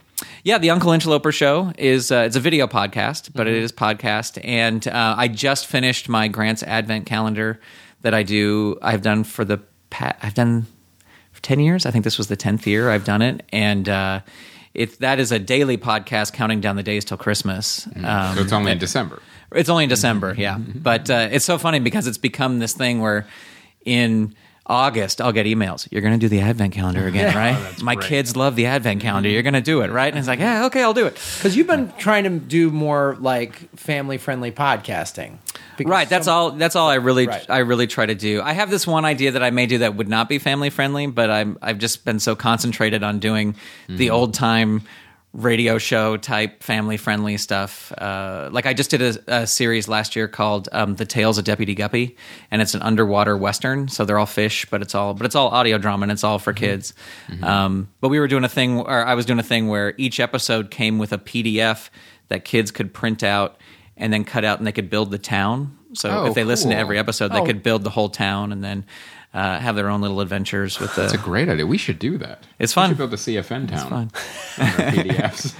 Yeah, 0.42 0.58
the 0.58 0.70
Uncle 0.70 0.92
Interloper 0.92 1.32
Show 1.32 1.72
is 1.76 2.12
uh, 2.12 2.24
it's 2.26 2.36
a 2.36 2.40
video 2.40 2.66
podcast, 2.66 3.30
but 3.34 3.46
it 3.48 3.54
is 3.54 3.72
podcast, 3.72 4.38
and 4.44 4.86
uh, 4.86 5.14
I 5.18 5.28
just 5.28 5.66
finished 5.66 6.08
my 6.08 6.28
Grant's 6.28 6.62
Advent 6.62 7.06
calendar 7.06 7.60
that 8.02 8.14
I 8.14 8.22
do. 8.22 8.78
I've 8.80 9.02
done 9.02 9.24
for 9.24 9.44
the 9.44 9.58
pa- 9.90 10.16
I've 10.22 10.34
done 10.34 10.66
for 11.32 11.42
ten 11.42 11.60
years. 11.60 11.84
I 11.84 11.90
think 11.90 12.04
this 12.04 12.16
was 12.16 12.28
the 12.28 12.36
tenth 12.36 12.66
year 12.66 12.90
I've 12.90 13.04
done 13.04 13.22
it, 13.22 13.42
and 13.52 13.88
uh, 13.88 14.20
it 14.72 15.00
that 15.00 15.18
is 15.18 15.32
a 15.32 15.38
daily 15.38 15.76
podcast 15.76 16.32
counting 16.32 16.60
down 16.60 16.76
the 16.76 16.82
days 16.82 17.04
till 17.04 17.16
Christmas. 17.18 17.86
Um, 18.02 18.36
so 18.36 18.42
it's 18.42 18.52
only 18.52 18.70
in 18.72 18.78
December. 18.78 19.20
it's 19.52 19.68
only 19.68 19.84
in 19.84 19.90
December, 19.90 20.34
yeah. 20.38 20.58
But 20.58 21.10
uh, 21.10 21.28
it's 21.32 21.44
so 21.44 21.58
funny 21.58 21.80
because 21.80 22.06
it's 22.06 22.18
become 22.18 22.60
this 22.60 22.72
thing 22.72 23.00
where 23.00 23.26
in 23.84 24.34
August 24.66 25.20
I'll 25.20 25.32
get 25.32 25.46
emails. 25.46 25.86
You're 25.90 26.00
going 26.00 26.18
to 26.18 26.18
do 26.18 26.28
the 26.28 26.40
Advent 26.40 26.72
calendar 26.72 27.06
again, 27.06 27.34
right? 27.34 27.82
My 27.82 27.94
great. 27.94 28.08
kids 28.08 28.36
love 28.36 28.56
the 28.56 28.66
Advent 28.66 29.00
mm-hmm. 29.00 29.08
calendar. 29.08 29.28
You're 29.28 29.42
going 29.42 29.54
to 29.54 29.60
do 29.60 29.82
it, 29.82 29.90
right? 29.90 30.08
And 30.08 30.18
it's 30.18 30.28
like, 30.28 30.38
yeah, 30.38 30.66
okay, 30.66 30.82
I'll 30.82 30.94
do 30.94 31.06
it. 31.06 31.14
Because 31.36 31.56
you've 31.56 31.66
been 31.66 31.92
trying 31.98 32.24
to 32.24 32.30
do 32.30 32.70
more 32.70 33.16
like 33.20 33.56
family 33.76 34.16
friendly 34.16 34.52
podcasting. 34.52 35.38
Right. 35.84 36.08
That's 36.08 36.26
some- 36.26 36.34
all. 36.34 36.50
That's 36.52 36.76
all 36.76 36.88
I 36.88 36.94
really, 36.94 37.26
Right. 37.26 37.44
I 37.48 37.58
really 37.58 37.86
try 37.86 38.06
to 38.06 38.14
do. 38.14 38.40
I 38.42 38.52
have 38.52 38.70
this 38.70 38.86
one 38.86 39.04
idea 39.04 39.32
that 39.32 39.42
I 39.42 39.50
may 39.50 39.66
do 39.66 39.78
that 39.78 39.96
would 39.96 40.08
not 40.08 40.28
be 40.28 40.38
family 40.38 40.70
friendly, 40.70 41.06
but 41.08 41.30
I'm, 41.30 41.58
I've 41.60 41.78
just 41.78 42.04
been 42.04 42.20
so 42.20 42.34
concentrated 42.34 43.02
on 43.02 43.18
doing 43.18 43.56
the 43.88 44.06
mm-hmm. 44.06 44.14
old 44.14 44.34
time 44.34 44.82
radio 45.34 45.78
show 45.78 46.16
type 46.16 46.62
family 46.62 46.96
friendly 46.96 47.36
stuff. 47.36 47.92
Uh, 47.98 48.48
like 48.52 48.66
I 48.66 48.72
just 48.72 48.90
did 48.90 49.02
a, 49.02 49.42
a 49.42 49.46
series 49.46 49.88
last 49.88 50.14
year 50.16 50.28
called 50.28 50.68
um, 50.72 50.94
"The 50.94 51.04
Tales 51.04 51.36
of 51.38 51.44
Deputy 51.44 51.74
Guppy," 51.74 52.16
and 52.50 52.62
it's 52.62 52.74
an 52.74 52.82
underwater 52.82 53.36
western. 53.36 53.88
So 53.88 54.04
they're 54.04 54.18
all 54.18 54.26
fish, 54.26 54.64
but 54.70 54.80
it's 54.80 54.94
all, 54.94 55.12
but 55.12 55.26
it's 55.26 55.34
all 55.34 55.48
audio 55.48 55.76
drama 55.76 56.04
and 56.04 56.12
it's 56.12 56.24
all 56.24 56.38
for 56.38 56.52
kids. 56.52 56.94
Um, 57.42 57.88
but 58.00 58.08
we 58.08 58.20
were 58.20 58.28
doing 58.28 58.44
a 58.44 58.48
thing, 58.48 58.78
or 58.80 59.04
I 59.04 59.14
was 59.14 59.26
doing 59.26 59.38
a 59.40 59.42
thing 59.44 59.68
where 59.68 59.92
each 59.98 60.20
episode 60.20 60.70
came 60.70 60.98
with 60.98 61.12
a 61.12 61.18
PDF 61.18 61.90
that 62.28 62.44
kids 62.44 62.70
could 62.70 62.94
print 62.94 63.22
out 63.22 63.58
and 63.96 64.12
then 64.12 64.24
cut 64.24 64.44
out 64.44 64.58
and 64.58 64.66
they 64.66 64.72
could 64.72 64.88
build 64.90 65.10
the 65.10 65.18
town 65.18 65.78
So 65.92 66.10
Oh, 66.10 66.26
if 66.26 66.34
they 66.34 66.42
listen 66.42 66.70
to 66.70 66.76
every 66.76 66.98
episode, 66.98 67.28
they 67.32 67.38
Oh. 67.40 67.44
could 67.46 67.62
build 67.62 67.84
the 67.84 67.90
whole 67.90 68.08
town 68.08 68.50
and 68.50 68.64
then 68.64 68.84
uh, 69.34 69.58
have 69.58 69.74
their 69.76 69.90
own 69.90 70.00
little 70.00 70.20
adventures 70.20 70.78
with 70.80 70.94
the. 70.94 71.02
That's 71.02 71.14
a 71.14 71.18
great 71.18 71.48
idea. 71.48 71.66
We 71.66 71.76
should 71.78 71.98
do 71.98 72.16
that. 72.18 72.44
It's 72.58 72.72
We 72.74 72.80
fun. 72.82 72.90
should 72.90 72.98
build 72.98 73.12
a 73.12 73.16
CFN 73.16 73.68
town. 73.68 73.72
It's 73.72 73.82
fun. 73.84 74.10
on 74.58 74.70
our 74.86 74.92
PDFs. 74.92 75.54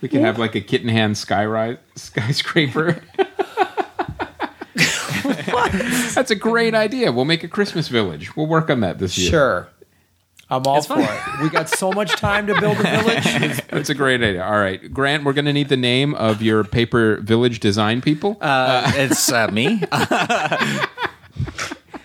we 0.00 0.08
could 0.08 0.20
have 0.22 0.38
like 0.38 0.54
a 0.54 0.60
kitten 0.60 0.88
hand 0.88 1.14
skyrise 1.16 1.78
skyscraper. 1.96 3.02
That's 6.14 6.30
a 6.30 6.34
great 6.34 6.74
idea. 6.74 7.12
We'll 7.12 7.24
make 7.24 7.44
a 7.44 7.48
Christmas 7.48 7.88
village. 7.88 8.36
We'll 8.36 8.46
work 8.46 8.68
on 8.70 8.80
that 8.80 8.98
this 8.98 9.16
year. 9.18 9.30
Sure. 9.30 9.68
I'm 10.50 10.62
all 10.66 10.78
It's 10.78 10.86
for 10.86 10.96
fun. 10.96 11.04
it. 11.04 11.42
We 11.42 11.48
got 11.48 11.68
so 11.70 11.90
much 11.92 12.12
time 12.16 12.46
to 12.48 12.60
build 12.60 12.76
a 12.78 12.82
village. 12.82 13.60
That's 13.70 13.88
a 13.88 13.94
great 13.94 14.22
idea. 14.22 14.44
All 14.44 14.58
right, 14.58 14.92
Grant, 14.92 15.24
we're 15.24 15.32
going 15.32 15.46
to 15.46 15.52
need 15.52 15.70
the 15.70 15.78
name 15.78 16.14
of 16.14 16.42
your 16.42 16.62
paper 16.62 17.16
village 17.22 17.58
design 17.60 18.02
people. 18.02 18.36
Uh, 18.40 18.90
it's 18.96 19.32
uh, 19.32 19.48
me. 19.48 19.82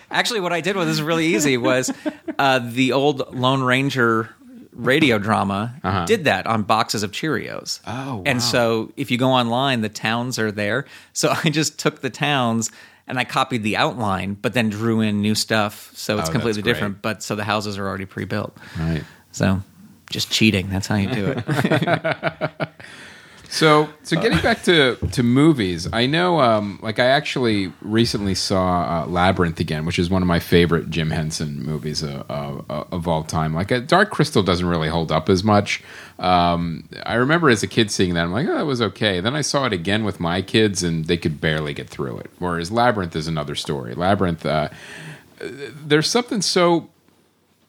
Actually, 0.10 0.40
what 0.40 0.54
I 0.54 0.62
did 0.62 0.76
was 0.76 0.86
this 0.88 0.94
is 0.98 1.02
really 1.02 1.28
easy. 1.28 1.58
Was 1.58 1.92
uh, 2.40 2.60
the 2.64 2.92
old 2.94 3.34
Lone 3.36 3.62
Ranger 3.64 4.30
radio 4.74 5.18
drama 5.18 6.06
did 6.06 6.26
that 6.26 6.46
on 6.46 6.64
boxes 6.64 7.02
of 7.04 7.12
Cheerios. 7.12 7.80
Uh-huh. 7.86 8.12
Oh, 8.12 8.16
wow. 8.18 8.24
And 8.26 8.42
so 8.42 8.92
if 8.96 9.10
you 9.12 9.18
go 9.18 9.30
online, 9.30 9.82
the 9.82 9.90
towns 9.90 10.38
are 10.40 10.52
there. 10.52 10.86
So 11.14 11.34
I 11.44 11.50
just 11.50 11.80
took 11.80 12.02
the 12.02 12.10
towns 12.12 12.72
and 13.08 13.18
I 13.18 13.24
copied 13.24 13.64
the 13.64 13.76
outline, 13.78 14.36
but 14.36 14.54
then 14.54 14.70
drew 14.70 15.02
in 15.02 15.22
new 15.22 15.34
stuff. 15.34 15.92
So 15.96 16.20
it's 16.20 16.30
Oh, 16.30 16.32
completely 16.32 16.62
different. 16.62 17.02
But 17.02 17.24
so 17.24 17.36
the 17.36 17.44
houses 17.44 17.78
are 17.78 17.88
already 17.88 18.06
pre-built. 18.06 18.56
right. 18.78 19.04
So 19.32 19.62
just 20.10 20.32
cheating. 20.32 20.70
That's 20.70 20.88
how 20.88 20.96
you 20.96 21.10
do 21.10 21.34
it. 21.38 22.70
So, 23.50 23.90
so 24.04 24.20
getting 24.20 24.42
back 24.42 24.64
to 24.64 24.98
to 25.14 25.24
movies, 25.24 25.88
I 25.92 26.06
know, 26.06 26.42
um, 26.42 26.80
like 26.82 27.00
I 27.00 27.06
actually 27.06 27.72
recently 27.82 28.36
saw 28.36 29.04
uh, 29.04 29.06
Labyrinth 29.08 29.60
again, 29.60 29.86
which 29.86 29.98
is 29.98 30.10
one 30.10 30.22
of 30.22 30.28
my 30.28 30.40
favorite 30.40 30.90
Jim 30.90 31.12
Henson 31.12 31.64
movies 31.64 32.04
uh, 32.04 32.24
uh, 32.30 32.84
of 32.92 33.08
all 33.08 33.24
time. 33.24 33.54
Like 33.54 33.72
uh, 33.72 33.80
Dark 33.80 34.10
Crystal 34.10 34.44
doesn't 34.44 34.66
really 34.66 34.90
hold 34.90 35.12
up 35.12 35.30
as 35.30 35.44
much. 35.44 35.82
Um, 36.20 36.90
I 37.06 37.16
remember 37.16 37.50
as 37.50 37.64
a 37.64 37.68
kid 37.68 37.90
seeing 37.90 38.16
that, 38.16 38.24
I'm 38.24 38.34
like, 38.34 38.48
oh, 38.48 38.58
that 38.58 38.66
was 38.66 38.82
okay. 38.82 39.22
Then 39.22 39.36
I 39.36 39.42
saw 39.42 39.66
it 39.66 39.74
again 39.74 40.04
with 40.04 40.20
my 40.20 40.42
kids, 40.42 40.84
and 40.84 41.06
they 41.06 41.18
could 41.18 41.40
barely 41.40 41.74
get 41.74 41.90
through 41.90 42.18
it. 42.20 42.30
Whereas 42.40 42.70
Labyrinth 42.70 43.16
is 43.16 43.28
another 43.28 43.56
story. 43.56 43.94
Labyrinth, 43.94 44.46
uh, 44.46 44.70
there's 45.40 46.10
something 46.10 46.42
so 46.42 46.90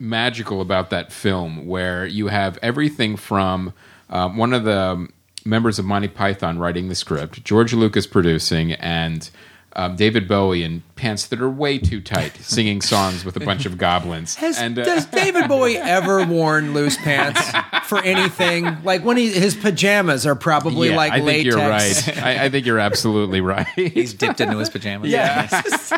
magical 0.01 0.61
about 0.61 0.91
that 0.91 1.12
film 1.12 1.67
where 1.67 2.07
you 2.07 2.29
have 2.29 2.59
everything 2.62 3.17
from 3.17 3.73
um, 4.11 4.37
one 4.37 4.53
of 4.53 4.64
the 4.64 5.09
members 5.48 5.78
of 5.78 5.84
Monty 5.84 6.08
Python 6.08 6.58
writing 6.58 6.88
the 6.88 6.94
script, 6.94 7.42
George 7.42 7.72
Lucas 7.72 8.06
producing, 8.06 8.72
and 8.72 9.30
um, 9.74 9.96
David 9.96 10.26
Bowie 10.26 10.64
in 10.64 10.82
pants 10.96 11.26
that 11.26 11.40
are 11.40 11.48
way 11.48 11.78
too 11.78 12.00
tight, 12.00 12.37
singing 12.40 12.80
songs 12.80 13.24
with 13.24 13.37
a 13.37 13.40
bunch 13.40 13.64
of 13.64 13.78
goblins. 13.78 14.34
Has, 14.34 14.58
and 14.58 14.78
uh, 14.78 14.84
does 14.84 15.06
David 15.06 15.48
Bowie 15.48 15.76
ever 15.76 16.24
worn 16.26 16.74
loose 16.74 16.96
pants 16.96 17.40
for 17.84 17.98
anything? 17.98 18.82
Like 18.82 19.04
when 19.04 19.16
he 19.16 19.30
his 19.30 19.54
pajamas 19.54 20.26
are 20.26 20.34
probably 20.34 20.90
yeah, 20.90 20.96
like 20.96 21.12
I 21.12 21.16
think 21.16 21.46
latex. 21.46 21.56
you're 21.56 21.68
right. 21.68 22.18
I, 22.18 22.44
I 22.46 22.48
think 22.48 22.66
you're 22.66 22.78
absolutely 22.78 23.40
right. 23.42 23.66
He's 23.76 24.14
dipped 24.14 24.40
into 24.40 24.58
his 24.58 24.68
pajamas. 24.68 25.11
Yes. 25.11 25.92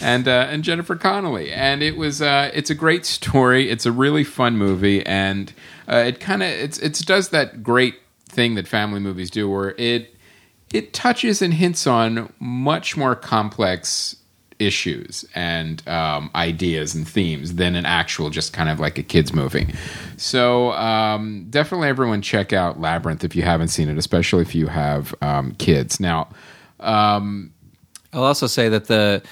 and 0.00 0.26
uh, 0.26 0.46
and 0.50 0.64
Jennifer 0.64 0.96
Connelly, 0.96 1.52
and 1.52 1.82
it 1.82 1.96
was 1.96 2.22
uh, 2.22 2.50
it's 2.54 2.70
a 2.70 2.74
great 2.74 3.04
story. 3.04 3.70
It's 3.70 3.86
a 3.86 3.92
really 3.92 4.24
fun 4.24 4.56
movie, 4.56 5.04
and 5.04 5.52
uh, 5.88 6.04
it 6.06 6.20
kind 6.20 6.42
of 6.42 6.48
it's 6.48 6.78
it 6.78 6.94
does 7.04 7.30
that 7.30 7.62
great 7.62 7.96
thing 8.32 8.54
that 8.56 8.66
family 8.66 9.00
movies 9.00 9.30
do, 9.30 9.48
where 9.48 9.74
it 9.78 10.14
it 10.72 10.92
touches 10.92 11.42
and 11.42 11.54
hints 11.54 11.86
on 11.86 12.32
much 12.40 12.96
more 12.96 13.14
complex 13.14 14.16
issues 14.58 15.24
and 15.34 15.86
um, 15.88 16.30
ideas 16.34 16.94
and 16.94 17.06
themes 17.06 17.56
than 17.56 17.74
an 17.74 17.84
actual 17.84 18.30
just 18.30 18.52
kind 18.52 18.68
of 18.68 18.80
like 18.80 18.96
a 18.96 19.02
kids 19.02 19.32
movie. 19.32 19.66
So 20.16 20.72
um, 20.72 21.46
definitely, 21.50 21.88
everyone 21.88 22.22
check 22.22 22.52
out 22.52 22.80
Labyrinth 22.80 23.24
if 23.24 23.36
you 23.36 23.42
haven't 23.42 23.68
seen 23.68 23.88
it, 23.88 23.98
especially 23.98 24.42
if 24.42 24.54
you 24.54 24.66
have 24.68 25.14
um, 25.20 25.54
kids. 25.56 26.00
Now. 26.00 26.28
Um, 26.80 27.52
I'll 28.12 28.24
also 28.24 28.46
say 28.46 28.68
that 28.68 28.86
the 28.86 29.22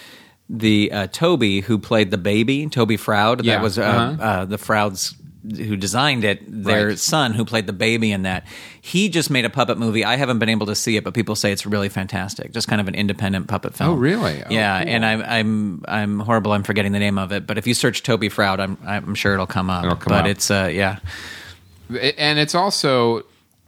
the 0.49 0.91
uh, 0.93 1.07
Toby 1.09 1.61
who 1.61 1.79
played 1.79 2.11
the 2.11 2.19
baby, 2.19 2.69
Toby 2.69 2.97
Froud, 2.97 3.45
Yeah, 3.45 3.57
that 3.57 3.63
was 3.63 3.79
uh, 3.79 3.83
uh-huh. 3.83 4.23
uh, 4.23 4.45
the 4.47 4.59
Frouds 4.59 5.15
who 5.57 5.77
designed 5.77 6.25
it. 6.25 6.41
Their 6.47 6.89
Right. 6.89 6.99
son 6.99 7.33
who 7.33 7.45
played 7.45 7.67
the 7.67 7.73
baby 7.73 8.13
in 8.13 8.23
that. 8.25 8.47
He 8.81 9.09
just 9.09 9.31
made 9.31 9.45
a 9.45 9.51
puppet 9.51 9.79
movie. 9.79 10.05
I 10.05 10.17
haven't 10.17 10.39
been 10.39 10.49
able 10.49 10.67
to 10.67 10.75
see 10.75 10.97
it, 10.97 11.05
but 11.05 11.15
people 11.15 11.35
say 11.35 11.51
it's 11.53 11.65
really 11.65 11.89
fantastic. 11.89 12.53
Just 12.53 12.69
kind 12.69 12.81
of 12.81 12.89
an 12.89 12.95
independent 12.95 13.47
puppet 13.49 13.75
film. 13.75 13.91
Oh, 13.91 13.95
really? 13.95 14.43
Oh, 14.43 14.47
yeah, 14.51 14.83
cool. 14.83 14.93
and 14.93 15.05
I'm 15.07 15.23
I'm 15.23 15.85
I'm 15.89 16.21
horrible. 16.21 16.53
I'm 16.53 16.63
forgetting 16.63 16.93
the 16.93 16.99
name 16.99 17.17
of 17.19 17.33
it, 17.33 17.47
but 17.47 17.57
if 17.59 17.67
you 17.67 17.75
search 17.75 18.03
Toby 18.03 18.29
Froud, 18.29 18.61
I'm 18.61 18.77
I'm 18.87 19.15
sure 19.15 19.33
it'll 19.35 19.47
come 19.47 19.71
up. 19.71 19.85
It'll 19.85 19.97
come 19.97 20.11
but 20.13 20.25
up. 20.25 20.27
it's 20.27 20.51
uh 20.51 20.71
yeah. 20.73 20.99
and 22.19 22.39
it's 22.39 22.55
also 22.55 23.23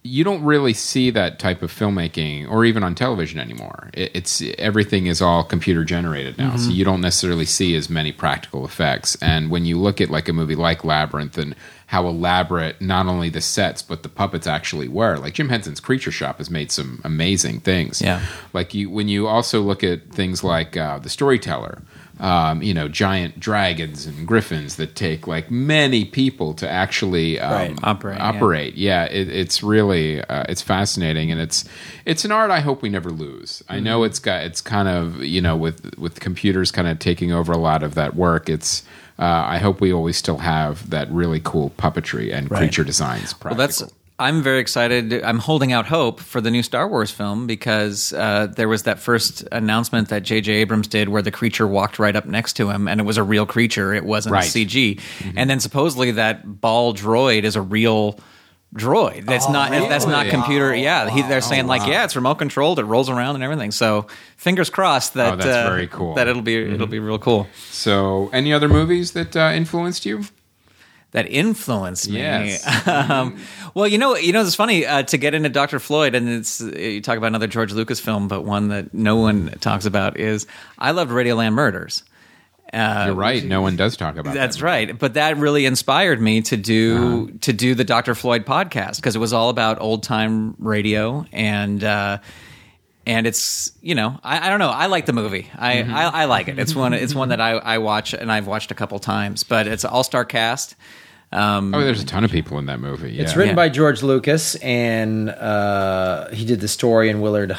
you 0.05 0.25
don't 0.25 0.43
really 0.43 0.73
see 0.73 1.11
that 1.11 1.39
type 1.39 1.63
of 1.63 1.73
filmmaking 1.73 2.51
or 2.51 2.65
even 2.65 2.83
on 2.83 2.95
television 2.95 3.39
anymore. 3.39 3.91
It, 3.95 4.11
it's 4.15 4.43
everything 4.59 5.07
is 5.07 5.23
all 5.23 5.45
computer 5.45 5.85
generated 5.85 6.39
now 6.39 6.57
so 6.57 6.71
you 6.71 6.85
don't 6.85 7.01
necessarily 7.01 7.45
see 7.45 7.77
as 7.77 7.89
many 7.89 8.11
practical 8.11 8.65
effects. 8.65 9.17
And 9.23 9.49
when 9.51 9.65
you 9.65 9.79
look 9.79 10.01
at 10.01 10.11
like 10.11 10.29
a 10.29 10.33
movie 10.33 10.57
like 10.57 10.85
labyrinth 10.85 11.39
and 11.39 11.55
how 11.87 12.09
elaborate 12.09 12.81
not 12.81 13.07
only 13.07 13.29
the 13.29 13.41
sets 13.41 13.81
but 13.83 14.03
the 14.03 14.09
puppets 14.09 14.47
actually 14.47 14.89
were 14.89 15.19
like 15.19 15.35
jim 15.35 15.51
henson's 15.51 15.79
creature 15.79 16.11
shop 16.11 16.39
has 16.39 16.51
made 16.51 16.73
some 16.73 17.01
amazing 17.05 17.61
things. 17.61 18.01
Yeah. 18.01 18.25
like 18.53 18.75
you 18.75 18.91
when 18.91 19.09
you 19.09 19.29
also 19.29 19.61
look 19.61 19.85
at 19.85 20.11
things 20.11 20.43
like 20.43 20.77
uh, 20.77 20.99
the 20.99 21.11
storyteller 21.11 21.83
um, 22.23 22.63
you 22.63 22.73
know 22.73 22.89
giant 22.89 23.39
dragons 23.41 24.07
and 24.07 24.27
griffins 24.27 24.77
that 24.77 24.95
take 24.95 25.27
like 25.27 25.51
many 25.51 26.05
people 26.07 26.55
to 26.55 26.71
actually 26.71 27.39
um, 27.41 27.53
Right. 27.53 27.79
Operate, 27.83 28.19
yeah. 28.19 28.25
operate 28.29 28.75
yeah 28.77 29.05
it, 29.07 29.29
it's 29.29 29.63
really 29.63 30.23
uh, 30.23 30.45
it's 30.49 30.63
fascinating 30.63 31.31
and 31.33 31.41
it's 31.41 31.65
it's 32.07 32.25
an 32.25 32.33
art 32.33 32.51
i 32.51 32.61
hope 32.61 32.81
we 32.81 32.89
never 32.89 33.11
lose 33.11 33.63
i 33.69 33.75
Mm-hmm. 33.75 33.85
know 33.85 34.05
it's 34.05 34.21
got 34.21 34.45
it's 34.45 34.61
kind 34.61 34.89
of 34.89 35.23
you 35.25 35.41
know 35.43 35.57
with 35.57 35.99
with 35.99 36.21
computers 36.21 36.71
kind 36.71 36.87
of 36.89 36.99
taking 37.01 37.33
over 37.33 37.53
a 37.53 37.59
lot 37.59 37.83
of 37.83 37.95
that 37.97 38.15
work 38.15 38.49
it's 38.49 38.83
uh, 39.19 39.25
i 39.47 39.59
hope 39.59 39.81
we 39.81 39.93
always 39.93 40.17
still 40.17 40.39
have 40.39 40.89
that 40.91 41.11
really 41.11 41.41
cool 41.43 41.71
puppetry 41.77 42.33
and 42.33 42.49
creature 42.49 42.85
designs 42.85 43.35
Well, 43.43 43.55
that's. 43.57 43.83
I'm 44.19 44.43
very 44.43 44.61
excited. 44.61 45.23
I'm 45.25 45.39
holding 45.39 45.73
out 45.73 45.87
hope 45.87 46.21
for 46.21 46.41
the 46.41 46.51
new 46.51 46.63
Star 46.63 46.87
Wars 46.89 47.11
film 47.11 47.47
because 47.47 48.13
uh, 48.13 48.47
there 48.55 48.69
was 48.69 48.85
that 48.85 49.01
first 49.01 49.43
announcement 49.51 50.09
that 50.11 50.23
J.J. 50.23 50.53
Abrams 50.53 50.87
did 50.87 51.09
where 51.09 51.23
the 51.23 51.31
creature 51.33 51.67
walked 51.67 51.99
right 51.99 52.15
up 52.15 52.27
next 52.27 52.53
to 52.55 52.71
him 52.71 52.87
and 52.87 53.01
it 53.01 53.05
was 53.05 53.17
a 53.17 53.23
real 53.25 53.47
creature. 53.47 53.93
It 53.93 54.05
wasn't 54.05 54.35
Right. 54.35 54.45
CG. 54.45 55.01
And 55.37 55.51
then 55.51 55.59
supposedly 55.61 56.13
that 56.13 56.61
ball 56.61 56.95
droid 56.95 57.43
is 57.45 57.57
a 57.57 57.63
real 57.63 58.19
droid. 58.75 59.27
That's 59.27 59.49
not 59.49 59.71
that's 59.71 60.07
not 60.07 60.21
really? 60.27 60.31
computer. 60.31 60.75
Yeah, 60.75 61.11
he, 61.11 61.23
they're 61.23 61.41
saying 61.41 61.67
like, 61.67 61.87
yeah, 61.87 62.05
it's 62.05 62.15
remote 62.17 62.37
controlled. 62.37 62.79
It 62.79 62.85
rolls 62.85 63.11
around 63.11 63.35
and 63.35 63.45
everything. 63.45 63.71
So 63.71 64.07
fingers 64.37 64.71
crossed 64.71 65.15
that 65.15 65.33
Oh, 65.35 65.37
that's 65.37 65.49
uh, 65.67 65.69
very 65.71 65.89
cool. 65.89 66.15
That 66.15 66.29
it'll 66.29 66.43
be 66.43 66.57
it'll 66.57 66.87
be 66.87 66.99
real 67.01 67.19
cool. 67.19 67.49
so 67.71 68.31
any 68.33 68.53
other 68.53 68.69
movies 68.69 69.13
that 69.13 69.37
uh, 69.37 69.51
influenced 69.55 70.07
you 70.07 70.25
that 71.13 71.31
influenced 71.31 72.09
me. 72.11 72.19
Yes. 72.19 72.87
um, 72.87 73.39
well, 73.75 73.87
you 73.87 73.99
know, 73.99 74.17
you 74.17 74.33
know, 74.33 74.43
it's 74.43 74.55
funny 74.55 74.85
uh, 74.85 75.03
to 75.05 75.19
get 75.19 75.35
into 75.35 75.49
Doctor 75.49 75.79
Floyd, 75.79 76.15
and 76.15 76.29
it's 76.29 76.61
you 76.61 77.01
talk 77.01 77.17
about 77.17 77.29
another 77.29 77.47
George 77.47 77.73
Lucas 77.73 78.01
film, 78.01 78.29
but 78.29 78.43
one 78.45 78.69
that 78.69 78.93
no 78.93 79.17
one 79.17 79.51
talks 79.61 79.87
about 79.87 80.19
is 80.19 80.47
I 80.79 80.91
loved 80.91 81.11
Radioland 81.11 81.55
Murders. 81.55 82.03
Uh, 82.73 83.05
you're 83.09 83.15
right 83.15 83.45
no 83.45 83.61
one 83.61 83.77
does 83.77 83.99
talk 83.99 84.17
about 84.17 84.31
it 84.31 84.39
That's 84.39 84.57
that. 84.57 84.65
right, 84.65 84.99
but 84.99 85.13
that 85.15 85.37
really 85.37 85.67
inspired 85.67 86.23
me 86.23 86.41
to 86.43 86.57
do 86.57 87.31
to 87.41 87.53
do 87.53 87.75
the 87.75 87.85
Dr. 87.85 88.15
Floyd 88.15 88.47
podcast 88.47 88.97
because 88.97 89.15
it 89.15 89.19
was 89.19 89.35
all 89.35 89.51
about 89.51 89.79
old 89.79 90.03
time 90.03 90.55
radio 90.59 91.27
and 91.33 91.85
uh, 91.85 92.19
and 93.07 93.27
it's 93.27 93.73
you 93.83 93.95
know 93.95 94.19
I, 94.23 94.47
I 94.47 94.51
don't 94.51 94.59
know 94.59 94.69
I 94.71 94.87
like 94.87 95.07
the 95.07 95.13
movie 95.13 95.49
I, 95.57 95.83
I, 95.83 96.23
I 96.23 96.25
like 96.27 96.49
it 96.49 96.59
it's 96.59 96.75
one 96.75 96.93
it's 96.95 97.15
one 97.15 97.31
that 97.31 97.41
I, 97.41 97.53
I 97.53 97.79
watch 97.79 98.15
and 98.15 98.31
I've 98.31 98.47
watched 98.47 98.71
a 98.71 98.75
couple 98.75 98.99
times 98.99 99.43
but 99.45 99.67
it's 99.67 99.85
an 99.85 99.91
all 99.91 100.05
star 100.05 100.25
cast. 100.25 100.77
Um, 101.33 101.75
oh 101.75 101.81
there's 101.83 102.03
a 102.03 102.07
ton 102.07 102.25
of 102.25 102.31
people 102.31 102.59
in 102.59 102.67
that 102.67 102.79
movie 102.79 103.11
yeah. 103.13 103.23
It's 103.23 103.35
written 103.37 103.53
Yeah. 103.53 103.57
by 103.65 103.71
George 103.71 104.03
Lucas, 104.03 104.55
and 104.57 105.31
uh, 105.31 106.29
he 106.29 106.45
did 106.45 106.61
the 106.61 106.69
story 106.69 107.09
in 107.09 107.23
Willard 107.23 107.53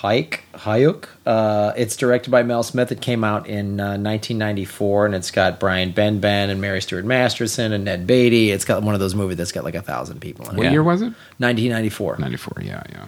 Huyck 0.00 0.40
Hayuk. 0.54 1.08
Uh, 1.26 1.74
it's 1.76 1.94
directed 1.96 2.30
by 2.30 2.42
Mel 2.42 2.62
Smith. 2.62 2.90
It 2.90 3.02
came 3.02 3.22
out 3.22 3.46
in 3.46 3.78
uh, 3.80 3.98
1994, 3.98 5.06
and 5.06 5.14
it's 5.14 5.30
got 5.30 5.60
Brian 5.60 5.92
Benben 5.92 6.48
and 6.50 6.60
Mary 6.62 6.80
Stuart 6.80 7.04
Masterson 7.04 7.72
and 7.74 7.84
Ned 7.84 8.06
Beatty. 8.06 8.50
It's 8.50 8.64
got 8.64 8.82
one 8.82 8.94
of 8.94 9.00
those 9.00 9.14
movies 9.14 9.36
that's 9.36 9.52
got 9.52 9.64
like 9.64 9.74
a 9.74 9.82
thousand 9.82 10.20
people 10.20 10.46
in 10.48 10.54
it. 10.54 10.56
what 10.58 10.64
Yeah. 10.64 10.70
year 10.72 10.82
was 10.82 11.02
it 11.02 11.12
1994. 11.38 12.16
94 12.18 12.52
yeah 12.62 12.82
yeah 12.90 13.04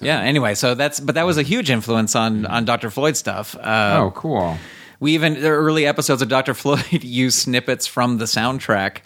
Yeah. 0.00 0.20
Anyway, 0.20 0.54
so 0.54 0.74
that's 0.74 1.00
but 1.00 1.14
that 1.14 1.26
was 1.26 1.38
a 1.38 1.42
huge 1.42 1.70
influence 1.70 2.14
on 2.14 2.46
on 2.46 2.64
Dr. 2.64 2.90
Floyd 2.90 3.16
stuff. 3.16 3.56
Uh, 3.56 3.96
oh 4.00 4.10
cool 4.14 4.56
We 4.98 5.14
even 5.14 5.34
the 5.34 5.48
early 5.48 5.86
episodes 5.86 6.22
of 6.22 6.28
Dr. 6.28 6.54
Floyd 6.54 6.84
use 7.04 7.34
snippets 7.34 7.86
from 7.86 8.18
the 8.18 8.26
soundtrack 8.26 8.98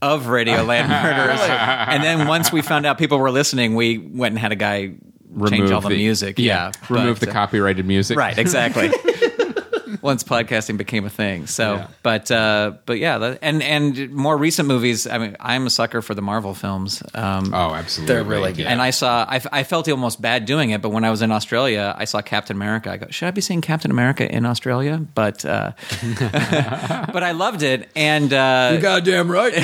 of 0.00 0.26
Radioland 0.26 0.88
Murders, 1.02 1.40
and 1.40 2.04
then 2.04 2.28
once 2.28 2.52
we 2.52 2.62
found 2.62 2.86
out 2.86 2.98
people 2.98 3.18
were 3.18 3.32
listening, 3.32 3.74
we 3.74 3.98
went 3.98 4.32
and 4.32 4.38
had 4.38 4.52
a 4.52 4.56
guy 4.56 4.94
change 5.48 5.70
all 5.70 5.80
the, 5.80 5.90
music. 5.90 6.38
Yeah, 6.38 6.72
remove 6.88 7.20
but, 7.20 7.26
the 7.26 7.30
uh, 7.30 7.34
copyrighted 7.34 7.86
music. 7.86 8.16
Right, 8.16 8.36
exactly. 8.38 8.90
Once 10.02 10.22
podcasting 10.24 10.76
became 10.76 11.04
a 11.04 11.10
thing, 11.10 11.46
so 11.46 11.74
Yeah. 11.76 11.86
but 12.02 12.30
uh, 12.30 12.72
but 12.86 12.98
yeah, 12.98 13.18
that, 13.18 13.38
and 13.42 13.62
and 13.62 14.10
more 14.10 14.36
recent 14.36 14.68
movies. 14.68 15.06
I 15.06 15.18
mean, 15.18 15.36
I'm 15.40 15.66
a 15.66 15.70
sucker 15.70 16.02
for 16.02 16.14
the 16.14 16.22
Marvel 16.22 16.54
films. 16.54 17.02
Um, 17.14 17.52
Oh, 17.54 17.74
absolutely. 17.74 18.14
They're 18.14 18.24
really 18.24 18.52
good. 18.52 18.62
Yeah. 18.62 18.70
And 18.72 18.80
I 18.82 18.90
saw, 18.90 19.24
I, 19.28 19.40
I 19.52 19.62
felt 19.64 19.88
almost 19.88 20.20
bad 20.20 20.44
doing 20.44 20.70
it, 20.70 20.82
but 20.82 20.90
when 20.90 21.04
I 21.04 21.10
was 21.10 21.22
in 21.22 21.32
Australia, 21.32 21.94
I 21.96 22.04
saw 22.04 22.20
Captain 22.20 22.56
America. 22.56 22.90
I 22.92 22.96
go, 22.98 23.06
should 23.10 23.26
I 23.26 23.30
be 23.30 23.40
seeing 23.40 23.60
Captain 23.60 23.90
America 23.90 24.30
in 24.30 24.44
Australia? 24.46 24.98
But, 25.14 25.44
uh, 25.44 25.72
but 26.20 27.22
I 27.22 27.32
loved 27.32 27.62
it, 27.62 27.88
and 27.96 28.32
uh, 28.32 28.76
goddamn 28.78 29.30
right. 29.32 29.54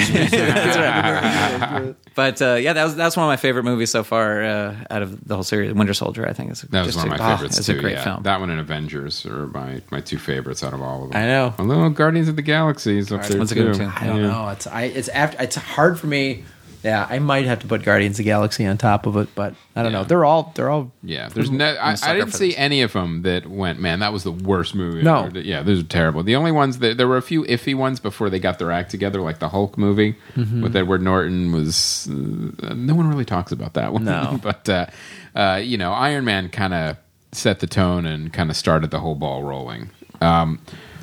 but 2.14 2.41
uh, 2.43 2.55
yeah, 2.55 2.72
that 2.72 2.85
was 2.85 2.97
that's 2.97 3.16
one 3.16 3.24
of 3.24 3.28
my 3.28 3.37
favorite 3.37 3.64
movies 3.64 3.91
so 3.91 4.03
far 4.05 4.43
uh, 4.43 4.76
out 4.91 5.03
of 5.03 5.26
the 5.26 5.35
whole 5.35 5.45
series. 5.45 5.72
Winter 5.72 5.95
Soldier, 5.95 6.26
I 6.28 6.32
think 6.32 6.53
is 6.53 6.62
That 6.62 6.87
was 6.87 6.97
one 6.97 7.09
of 7.09 7.12
a, 7.14 7.16
my 7.18 7.24
oh, 7.24 7.37
favorites 7.37 7.59
It's 7.59 7.66
too. 7.66 7.76
a 7.78 7.80
great 7.80 7.95
yeah. 7.95 8.05
film. 8.05 8.22
That 8.22 8.41
one 8.41 8.51
and 8.51 8.61
Avengers 8.61 9.26
are 9.26 9.47
my, 9.49 9.82
my 9.91 10.01
two 10.01 10.18
favorites 10.25 10.64
out 10.64 10.72
of 10.75 10.83
all 10.83 11.05
of 11.05 11.11
them. 11.12 11.22
I 11.22 11.27
know. 11.27 11.55
A 11.59 11.62
little 11.62 11.91
Guardians 11.91 12.29
of 12.29 12.37
the 12.37 12.43
Galaxy 12.43 12.99
is 12.99 13.12
up 13.12 13.22
there 13.22 13.39
one's 13.39 13.53
a 13.53 13.55
too. 13.55 13.62
good 13.72 13.79
one, 13.81 13.91
too. 13.91 13.97
I 13.97 14.07
don't 14.07 14.22
know. 14.22 14.49
It's 14.49 14.66
I. 14.66 14.83
It's 14.85 15.09
after. 15.09 15.43
It's 15.43 15.57
hard 15.57 15.99
for 16.01 16.07
me. 16.07 16.45
Yeah, 16.83 17.07
I 17.09 17.18
might 17.18 17.47
have 17.47 17.61
to 17.61 17.66
put 17.66 17.83
Guardians 17.83 18.16
of 18.16 18.18
the 18.18 18.25
Galaxy 18.25 18.66
on 18.66 18.77
top 18.77 19.07
of 19.07 19.16
it, 19.16 19.35
but 19.35 19.55
I 19.75 19.83
don't 19.83 19.93
Yeah. 19.93 20.01
know. 20.01 20.05
They're 20.05 20.25
all. 20.27 20.53
They're 20.55 20.68
all. 20.68 20.93
Yeah, 21.03 21.31
there's 21.31 21.51
no. 21.51 21.64
I, 21.64 21.93
I 21.93 21.95
sucker 21.95 22.18
didn't 22.18 22.33
for 22.33 22.37
see 22.37 22.55
any 22.57 22.83
of 22.83 22.93
them 22.93 23.22
that 23.22 23.47
went. 23.47 23.81
Man, 23.81 24.01
that 24.01 24.12
was 24.12 24.22
the 24.22 24.33
worst 24.33 24.75
movie. 24.75 25.01
No. 25.03 25.25
ever." 25.25 25.41
yeah, 25.41 25.62
those 25.62 25.81
are 25.81 25.87
terrible. 25.87 26.22
The 26.22 26.37
only 26.37 26.53
ones 26.53 26.81
that 26.81 26.99
there 26.99 27.09
were 27.09 27.16
a 27.16 27.22
few 27.22 27.45
iffy 27.45 27.75
ones 27.75 28.01
before 28.01 28.29
they 28.29 28.39
got 28.39 28.59
their 28.59 28.70
act 28.70 28.91
together, 28.91 29.22
like 29.22 29.39
the 29.39 29.49
Hulk 29.49 29.79
movie 29.79 30.16
Mm-hmm. 30.37 30.61
with 30.62 30.77
Edward 30.77 31.01
Norton. 31.01 31.53
Was 31.53 32.07
uh, 32.11 32.75
no 32.75 32.95
one 32.95 33.09
really 33.09 33.25
talks 33.25 33.51
about 33.51 33.72
that 33.75 33.95
one. 33.95 34.05
No. 34.05 34.39
but 34.43 34.68
uh, 34.68 34.87
uh, 35.35 35.61
you 35.64 35.79
know, 35.79 35.93
Iron 35.95 36.27
Man 36.27 36.51
kind 36.51 36.75
of 36.75 36.99
set 37.33 37.61
the 37.61 37.66
tone 37.66 38.05
and 38.05 38.31
kind 38.31 38.51
of 38.51 38.57
started 38.59 38.91
the 38.91 39.01
whole 39.01 39.14
ball 39.14 39.43
rolling. 39.43 39.89
Um, 40.21 40.61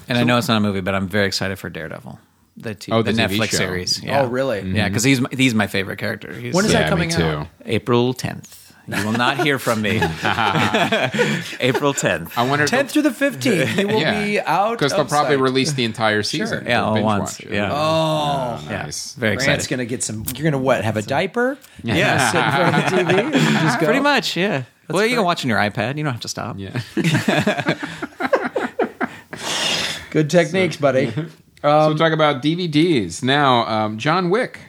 and 0.07 0.17
I 0.17 0.23
know 0.23 0.37
it's 0.37 0.47
not 0.47 0.57
a 0.57 0.61
movie, 0.61 0.81
but 0.81 0.93
I'm 0.95 1.07
very 1.07 1.27
excited 1.27 1.57
for 1.59 1.69
Daredevil, 1.69 2.19
the, 2.57 2.75
t- 2.75 2.91
Oh, 2.91 3.01
the, 3.01 3.11
the 3.13 3.21
Netflix 3.21 3.49
show. 3.51 3.57
series. 3.57 4.03
Yeah. 4.03 4.21
Oh, 4.21 4.27
really? 4.27 4.61
Yeah, 4.71 4.87
because 4.89 5.03
he's 5.03 5.21
my, 5.21 5.29
he's 5.31 5.53
my 5.55 5.67
favorite 5.67 5.97
character. 5.97 6.33
He's, 6.33 6.53
When 6.53 6.65
is 6.65 6.73
yeah, 6.73 6.81
that 6.81 6.89
coming 6.89 7.13
out? 7.13 7.47
April 7.65 8.13
10th. 8.13 8.57
You 8.87 9.05
will 9.05 9.13
not 9.13 9.37
hear 9.39 9.57
from 9.59 9.81
me. 9.83 9.91
April 11.61 11.93
10th. 11.93 12.31
I 12.35 12.45
wonder. 12.49 12.65
Tenth 12.67 12.91
through 12.91 13.03
the 13.03 13.13
fifteenth. 13.13 13.77
It 13.77 13.87
will 13.87 13.99
be 13.99 14.39
out 14.41 14.71
because 14.77 14.91
they'll 14.91 15.05
probably 15.05 15.35
sight. 15.35 15.41
release 15.41 15.71
the 15.73 15.85
entire 15.85 16.23
season. 16.23 16.65
Yeah, 16.65 16.83
all 16.83 16.95
binge 16.95 17.05
once. 17.05 17.21
watch 17.39 17.39
it. 17.41 17.51
Yeah. 17.53 17.69
Oh, 17.71 18.59
Yeah, 18.69 18.83
nice. 18.83 19.13
very 19.13 19.35
Grant's 19.37 19.65
excited. 19.65 19.69
gonna 19.69 19.85
get 19.85 20.03
some. 20.03 20.25
You're 20.35 20.51
gonna 20.51 20.61
what? 20.61 20.83
Have 20.83 20.97
a 20.97 21.01
diaper? 21.03 21.57
Yeah. 21.83 22.31
Sit 22.31 22.37
in 22.43 22.51
front 22.51 22.75
of 22.75 23.07
the 23.07 23.13
TV 23.39 23.61
just 23.61 23.79
go. 23.79 23.85
Pretty 23.85 24.01
much, 24.01 24.35
yeah. 24.35 24.63
well, 24.89 25.05
you 25.05 25.15
can 25.15 25.23
watch 25.23 25.45
on 25.45 25.49
your 25.49 25.59
iPad. 25.59 25.97
You 25.97 26.03
don't 26.03 26.13
have 26.13 26.21
to 26.23 26.27
stop. 26.27 26.57
Yeah. 26.59 26.81
Good 30.11 30.29
techniques, 30.29 30.77
buddy. 30.77 31.11
so 31.11 31.27
we'll 31.63 31.97
talk 31.97 32.13
about 32.13 32.43
DVDs 32.43 33.23
now. 33.23 33.65
Um, 33.65 33.97
John 33.97 34.29
Wick. 34.29 34.59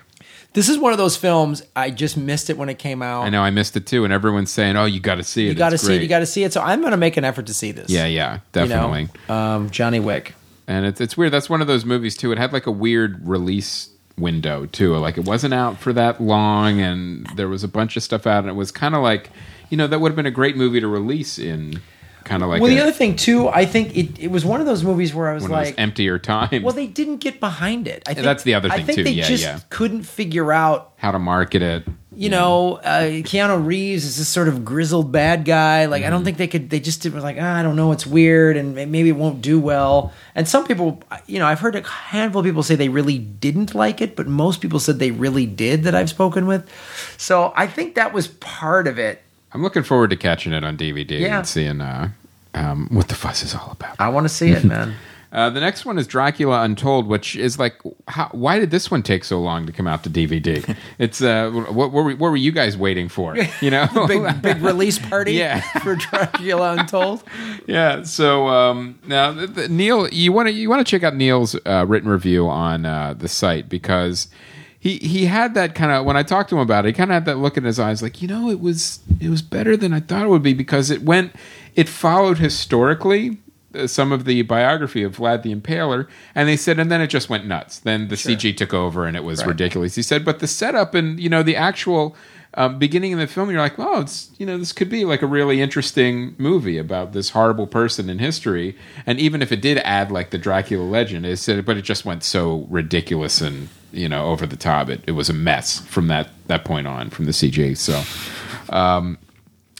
This 0.54 0.68
is 0.68 0.78
one 0.78 0.92
of 0.92 0.98
those 0.98 1.16
films. 1.16 1.62
I 1.74 1.90
just 1.90 2.16
missed 2.16 2.50
it 2.50 2.58
when 2.58 2.68
it 2.68 2.78
came 2.78 3.02
out. 3.02 3.22
I 3.22 3.30
know 3.30 3.42
I 3.42 3.50
missed 3.50 3.76
it 3.76 3.86
too, 3.86 4.04
and 4.04 4.12
everyone's 4.12 4.50
saying, 4.50 4.76
"Oh, 4.76 4.84
you 4.84 5.00
got 5.00 5.14
to 5.16 5.24
see 5.24 5.46
it. 5.46 5.50
You 5.50 5.54
got 5.54 5.70
to 5.70 5.78
see 5.78 5.96
it. 5.96 6.02
You 6.02 6.08
got 6.08 6.18
to 6.20 6.26
see 6.26 6.44
it. 6.44 6.52
So 6.52 6.60
I'm 6.60 6.80
going 6.80 6.90
to 6.90 6.98
make 6.98 7.16
an 7.16 7.24
effort 7.24 7.46
to 7.46 7.54
see 7.54 7.72
this. 7.72 7.90
Yeah, 7.90 8.04
yeah, 8.06 8.34
You 8.54 8.68
know? 8.68 8.68
definitely. 8.68 9.08
Um, 9.28 9.70
Johnny 9.70 9.98
Wick. 10.00 10.34
And 10.68 10.86
it's 10.86 11.00
it's 11.00 11.16
weird. 11.16 11.32
That's 11.32 11.48
one 11.50 11.60
of 11.60 11.66
those 11.66 11.84
movies 11.84 12.16
too. 12.16 12.32
It 12.32 12.38
had 12.38 12.52
like 12.52 12.66
a 12.66 12.70
weird 12.70 13.26
release 13.26 13.88
window 14.18 14.66
too. 14.66 14.94
Like 14.96 15.16
it 15.16 15.24
wasn't 15.24 15.54
out 15.54 15.78
for 15.78 15.92
that 15.94 16.20
long, 16.20 16.80
and 16.80 17.26
there 17.36 17.48
was 17.48 17.64
a 17.64 17.68
bunch 17.68 17.96
of 17.96 18.02
stuff 18.02 18.26
out, 18.26 18.40
and 18.40 18.48
it 18.48 18.54
was 18.54 18.70
kind 18.70 18.94
of 18.94 19.02
like, 19.02 19.30
you 19.70 19.76
know, 19.76 19.86
that 19.86 20.00
would 20.00 20.10
have 20.12 20.16
been 20.16 20.26
a 20.26 20.30
great 20.30 20.56
movie 20.56 20.80
to 20.80 20.86
release 20.88 21.38
in 21.38 21.80
kind 22.24 22.42
of 22.42 22.48
like 22.48 22.60
well, 22.62 22.70
a, 22.70 22.74
the 22.74 22.80
other 22.80 22.92
thing 22.92 23.16
too, 23.16 23.48
I 23.48 23.64
think 23.66 23.96
it, 23.96 24.18
it 24.18 24.28
was 24.30 24.44
one 24.44 24.60
of 24.60 24.66
those 24.66 24.82
movies 24.84 25.14
where 25.14 25.28
I 25.28 25.34
was 25.34 25.48
like, 25.48 25.74
emptier 25.78 26.18
time. 26.18 26.62
well, 26.62 26.74
they 26.74 26.86
didn't 26.86 27.18
get 27.18 27.40
behind 27.40 27.88
it. 27.88 28.02
I 28.06 28.14
think, 28.14 28.24
that's 28.24 28.42
the 28.42 28.54
other 28.54 28.70
I 28.70 28.76
thing, 28.76 28.86
think 28.86 28.96
too. 28.96 29.04
They 29.04 29.10
Yeah, 29.12 29.28
just 29.28 29.42
yeah. 29.44 29.60
couldn't 29.70 30.02
figure 30.04 30.52
out. 30.52 30.92
How 30.96 31.10
to 31.12 31.18
market 31.18 31.62
it. 31.62 31.84
You 32.14 32.28
know, 32.28 32.74
uh, 32.76 33.04
Keanu 33.24 33.64
Reeves 33.64 34.04
is 34.04 34.18
this 34.18 34.28
sort 34.28 34.46
of 34.46 34.66
grizzled 34.66 35.10
bad 35.12 35.46
guy. 35.46 35.86
Like, 35.86 36.02
I 36.02 36.04
Mm-hmm. 36.04 36.12
don't 36.12 36.24
think 36.24 36.36
they 36.36 36.46
could. 36.46 36.68
They 36.68 36.78
just 36.78 37.00
did, 37.00 37.14
were 37.14 37.20
like, 37.20 37.38
ah, 37.40 37.56
I 37.58 37.62
don't 37.62 37.74
know, 37.74 37.90
it's 37.92 38.06
weird, 38.06 38.58
and 38.58 38.74
maybe 38.74 39.08
it 39.08 39.16
won't 39.16 39.40
do 39.40 39.58
well. 39.58 40.12
And 40.34 40.46
some 40.46 40.66
people, 40.66 41.02
you 41.26 41.38
know, 41.38 41.46
I've 41.46 41.60
heard 41.60 41.74
a 41.74 41.82
handful 41.82 42.40
of 42.40 42.44
people 42.44 42.62
say 42.62 42.74
they 42.74 42.90
really 42.90 43.18
didn't 43.18 43.74
like 43.74 44.02
it, 44.02 44.14
but 44.14 44.26
most 44.26 44.60
people 44.60 44.78
said 44.78 44.98
they 44.98 45.10
really 45.10 45.46
did 45.46 45.84
that 45.84 45.94
I've 45.94 46.10
spoken 46.10 46.46
with. 46.46 46.68
So 47.16 47.52
I 47.56 47.66
think 47.66 47.94
that 47.94 48.12
was 48.12 48.28
part 48.28 48.86
of 48.86 48.98
it. 48.98 49.22
I'm 49.54 49.62
looking 49.62 49.82
forward 49.82 50.10
to 50.10 50.16
catching 50.16 50.52
it 50.52 50.64
on 50.64 50.76
DVD 50.76 51.20
Yeah. 51.20 51.38
and 51.38 51.46
seeing 51.46 51.80
uh, 51.80 52.10
um, 52.54 52.88
what 52.90 53.08
the 53.08 53.14
fuss 53.14 53.42
is 53.42 53.54
all 53.54 53.70
about. 53.72 53.96
I 53.98 54.08
want 54.08 54.24
to 54.24 54.28
see 54.28 54.50
it, 54.50 54.64
man. 54.64 54.94
Uh, 55.32 55.48
the 55.48 55.60
next 55.60 55.86
one 55.86 55.96
is 55.98 56.06
Dracula 56.06 56.60
Untold, 56.62 57.06
which 57.06 57.36
is 57.36 57.58
like, 57.58 57.80
how, 58.06 58.28
why 58.32 58.58
did 58.58 58.70
this 58.70 58.90
one 58.90 59.02
take 59.02 59.24
so 59.24 59.40
long 59.40 59.64
to 59.64 59.72
come 59.72 59.86
out 59.86 60.04
to 60.04 60.10
DVD? 60.10 60.76
It's 60.98 61.22
uh, 61.22 61.48
what, 61.50 61.72
what, 61.72 61.90
were, 61.90 62.10
what 62.16 62.30
were 62.30 62.36
you 62.36 62.52
guys 62.52 62.76
waiting 62.76 63.08
for? 63.08 63.34
You 63.62 63.70
know, 63.70 63.88
big 64.06 64.42
big 64.42 64.60
release 64.60 64.98
party 64.98 65.32
Yeah. 65.32 65.62
for 65.80 65.96
Dracula 65.96 66.76
Untold. 66.76 67.24
yeah. 67.66 68.02
So 68.02 68.48
um, 68.48 68.98
now, 69.06 69.32
the, 69.32 69.46
the, 69.46 69.68
Neil, 69.70 70.06
you 70.10 70.32
want 70.32 70.48
to 70.48 70.52
you 70.52 70.68
want 70.68 70.86
to 70.86 70.90
check 70.90 71.02
out 71.02 71.16
Neil's 71.16 71.56
uh, 71.64 71.86
written 71.88 72.10
review 72.10 72.46
on 72.50 72.84
uh, 72.84 73.14
the 73.14 73.26
site 73.28 73.70
because 73.70 74.28
he 74.82 74.96
he 74.98 75.26
had 75.26 75.54
that 75.54 75.76
kind 75.76 75.92
of 75.92 76.04
when 76.04 76.16
I 76.16 76.24
talked 76.24 76.50
to 76.50 76.56
him 76.56 76.60
about 76.60 76.84
it, 76.84 76.88
he 76.88 76.92
kind 76.92 77.12
of 77.12 77.14
had 77.14 77.24
that 77.26 77.38
look 77.38 77.56
in 77.56 77.62
his 77.62 77.78
eyes, 77.78 78.02
like 78.02 78.20
you 78.20 78.26
know, 78.26 78.50
it 78.50 78.58
was 78.58 78.98
it 79.20 79.28
was 79.28 79.40
better 79.40 79.76
than 79.76 79.92
I 79.92 80.00
thought 80.00 80.24
it 80.24 80.28
would 80.28 80.42
be 80.42 80.54
because 80.54 80.90
it 80.90 81.02
went 81.02 81.36
it 81.76 81.88
followed 81.88 82.38
historically. 82.38 83.38
uh, 83.76 83.86
Some 83.86 84.10
of 84.10 84.24
the 84.24 84.42
biography 84.42 85.04
of 85.04 85.18
Vlad 85.18 85.44
the 85.44 85.54
Impaler, 85.54 86.08
and 86.34 86.48
they 86.48 86.56
said, 86.56 86.80
and 86.80 86.90
then 86.90 87.00
it 87.00 87.06
just 87.06 87.30
went 87.30 87.46
nuts. 87.46 87.78
Then 87.78 88.08
the 88.08 88.16
CG 88.16 88.56
took 88.56 88.74
over, 88.74 89.06
and 89.06 89.16
it 89.16 89.22
was 89.22 89.38
ridiculous. 89.46 89.94
He 89.94 90.02
said, 90.02 90.24
but 90.24 90.40
the 90.40 90.48
setup 90.48 90.96
and 90.96 91.20
you 91.20 91.28
know 91.28 91.44
the 91.44 91.54
actual 91.54 92.16
um, 92.54 92.80
beginning 92.80 93.12
of 93.12 93.20
the 93.20 93.28
film, 93.28 93.50
you're 93.52 93.60
like, 93.60 93.78
well, 93.78 94.00
it's 94.00 94.32
you 94.36 94.44
know 94.44 94.58
this 94.58 94.72
could 94.72 94.90
be 94.90 95.04
like 95.04 95.22
a 95.22 95.28
really 95.28 95.62
interesting 95.62 96.34
movie 96.38 96.76
about 96.76 97.12
this 97.12 97.30
horrible 97.30 97.68
person 97.68 98.10
in 98.10 98.18
history. 98.18 98.76
And 99.06 99.20
even 99.20 99.42
if 99.42 99.52
it 99.52 99.62
did 99.62 99.78
add 99.78 100.10
like 100.10 100.30
the 100.30 100.38
Dracula 100.38 100.82
legend, 100.82 101.24
it 101.24 101.36
said, 101.36 101.64
but 101.64 101.76
it 101.76 101.82
just 101.82 102.04
went 102.04 102.24
so 102.24 102.66
ridiculous 102.68 103.40
and 103.40 103.68
you 103.92 104.08
know 104.08 104.26
over 104.26 104.46
the 104.46 104.56
top. 104.56 104.88
It, 104.88 105.02
it 105.06 105.12
was 105.12 105.28
a 105.28 105.34
mess 105.34 105.80
from 105.80 106.08
that 106.08 106.30
that 106.46 106.64
point 106.64 106.86
on 106.86 107.10
from 107.10 107.26
the 107.26 107.32
CG. 107.32 107.76
So, 107.76 108.02
um, 108.74 109.18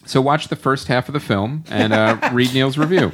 so 0.04 0.20
watch 0.20 0.48
the 0.48 0.56
first 0.56 0.88
half 0.88 1.08
of 1.08 1.12
the 1.12 1.20
film 1.20 1.64
and 1.68 1.92
uh, 1.92 2.18
read 2.32 2.52
Neil's 2.54 2.78
review. 2.78 3.10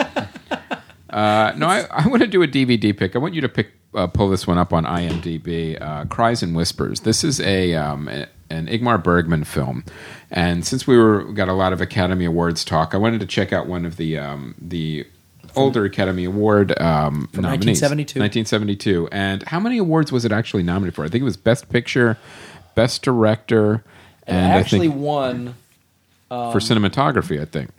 Uh, 1.11 1.53
no, 1.57 1.67
I, 1.67 1.87
I 1.91 2.07
want 2.07 2.23
to 2.23 2.29
do 2.29 2.43
a 2.43 2.49
DVD 2.49 2.97
pick. 2.97 3.17
I 3.17 3.19
want 3.19 3.35
you 3.35 3.41
to 3.41 3.49
pick 3.49 3.73
uh, 3.95 4.07
pull 4.07 4.29
this 4.29 4.47
one 4.47 4.59
up 4.59 4.73
on 4.73 4.85
IMDb. 4.85 5.81
Uh, 5.81 6.05
Cries 6.05 6.43
and 6.43 6.55
Whispers. 6.55 7.01
This 7.01 7.25
is 7.25 7.41
a, 7.41 7.75
um, 7.75 8.09
an 8.09 8.67
Ingmar 8.67 9.03
Bergman 9.03 9.45
film, 9.45 9.85
and 10.31 10.67
since 10.67 10.87
we 10.87 10.97
were 10.99 11.25
got 11.25 11.49
a 11.49 11.55
lot 11.55 11.73
of 11.73 11.81
Academy 11.81 12.25
Awards 12.25 12.65
talk, 12.65 12.95
I 12.95 12.99
wanted 12.99 13.21
to 13.21 13.27
check 13.27 13.53
out 13.53 13.67
one 13.67 13.87
of 13.87 13.97
the 13.97 14.19
um, 14.19 14.55
the 14.61 15.07
older 15.57 15.85
Academy 15.85 16.25
Award 16.25 16.71
um, 16.81 17.29
From 17.33 17.43
nominees. 17.43 17.81
1972. 17.83 18.21
1972. 18.21 19.09
And 19.13 19.43
how 19.45 19.61
many 19.61 19.79
awards 19.79 20.13
was 20.13 20.25
it 20.25 20.33
actually 20.33 20.63
nominated 20.63 20.95
for? 20.95 21.05
I 21.05 21.09
think 21.09 21.23
it 21.23 21.25
was 21.25 21.37
Best 21.37 21.69
Picture, 21.69 22.17
Best 22.75 23.03
Director, 23.03 23.85
and 24.27 24.53
I 24.53 24.59
actually 24.59 24.89
think 24.89 25.01
won. 25.01 25.55
for 26.29 26.59
cinematography. 26.59 27.41
I 27.41 27.45
think. 27.45 27.71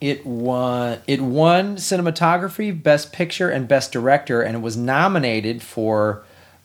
It 0.00 0.24
won. 0.24 1.00
It 1.06 1.20
won 1.20 1.76
cinematography, 1.76 2.82
best 2.82 3.12
picture, 3.12 3.50
and 3.50 3.66
best 3.66 3.90
director, 3.92 4.42
and 4.42 4.54
it 4.56 4.60
was 4.60 4.76
nominated 4.76 5.60
for 5.60 6.22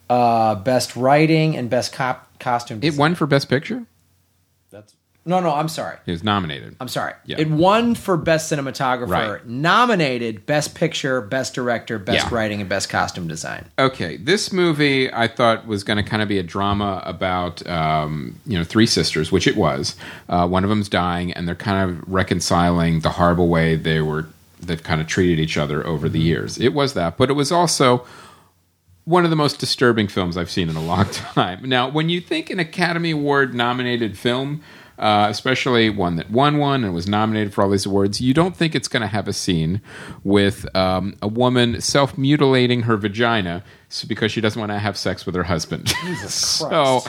uh, 0.09 0.55
best 0.55 0.95
writing 0.95 1.57
and 1.57 1.69
best 1.69 1.93
cop- 1.93 2.39
costume. 2.39 2.77
It 2.77 2.81
design. 2.81 2.99
won 2.99 3.15
for 3.15 3.25
Best 3.25 3.49
Picture. 3.49 3.85
That's 4.69 4.93
no, 5.25 5.39
no. 5.39 5.53
I'm 5.53 5.69
sorry. 5.69 5.97
It 6.05 6.11
was 6.11 6.23
nominated. 6.23 6.75
I'm 6.81 6.87
sorry. 6.89 7.13
Yeah. 7.25 7.37
It 7.39 7.49
won 7.49 7.95
for 7.95 8.17
best 8.17 8.51
cinematographer. 8.51 9.07
Right. 9.09 9.47
Nominated 9.47 10.45
best 10.45 10.75
picture, 10.75 11.21
best 11.21 11.53
director, 11.53 11.97
best 11.97 12.25
Yeah. 12.29 12.35
writing, 12.35 12.59
and 12.59 12.69
best 12.69 12.89
costume 12.89 13.27
design. 13.27 13.65
Okay, 13.79 14.17
this 14.17 14.51
movie 14.51 15.11
I 15.13 15.27
thought 15.27 15.65
was 15.65 15.83
going 15.83 15.97
to 15.97 16.03
kind 16.03 16.21
of 16.21 16.27
be 16.27 16.39
a 16.39 16.43
drama 16.43 17.01
about 17.05 17.65
um, 17.69 18.35
you 18.45 18.57
know 18.57 18.63
three 18.65 18.85
sisters, 18.85 19.31
which 19.31 19.47
it 19.47 19.55
was. 19.55 19.95
Uh, 20.27 20.47
one 20.47 20.63
of 20.63 20.69
them's 20.69 20.89
dying, 20.89 21.31
and 21.33 21.47
they're 21.47 21.55
kind 21.55 21.89
of 21.89 22.03
reconciling 22.11 22.99
the 22.99 23.11
horrible 23.11 23.47
way 23.47 23.75
they 23.75 24.01
were 24.01 24.27
they've 24.61 24.83
kind 24.83 25.01
of 25.01 25.07
treated 25.07 25.39
each 25.39 25.57
other 25.57 25.85
over 25.85 26.07
the 26.09 26.19
years. 26.19 26.57
It 26.57 26.73
was 26.73 26.93
that, 26.95 27.17
but 27.17 27.29
it 27.29 27.33
was 27.33 27.51
also 27.51 28.05
one 29.05 29.25
of 29.25 29.29
the 29.29 29.35
most 29.35 29.59
disturbing 29.59 30.07
films 30.07 30.37
I've 30.37 30.49
seen 30.49 30.69
in 30.69 30.77
a 30.77 30.81
long 30.81 31.05
time. 31.11 31.67
Now, 31.67 31.89
when 31.89 32.07
you 32.07 32.21
think 32.21 32.49
an 32.49 32.59
Academy 32.59 33.11
Award 33.11 33.53
nominated 33.53 34.17
film, 34.17 34.63
uh, 34.97 35.27
especially 35.29 35.89
one 35.89 36.15
that 36.17 36.29
won 36.29 36.57
one 36.57 36.83
and 36.83 36.93
was 36.93 37.07
nominated 37.07 37.53
for 37.53 37.63
all 37.63 37.69
these 37.69 37.85
awards. 37.85 38.21
You 38.21 38.33
don't 38.33 38.55
think 38.55 38.75
it's 38.75 38.87
going 38.87 39.01
to 39.01 39.07
have 39.07 39.27
a 39.27 39.33
scene 39.33 39.81
with 40.23 40.65
um, 40.75 41.15
a 41.21 41.27
woman 41.27 41.81
self 41.81 42.17
mutilating 42.17 42.83
her 42.83 42.97
vagina 42.97 43.63
because 44.07 44.31
she 44.31 44.41
doesn't 44.41 44.59
want 44.59 44.71
to 44.71 44.79
have 44.79 44.97
sex 44.97 45.25
with 45.25 45.35
her 45.35 45.43
husband. 45.43 45.89
so 46.27 47.01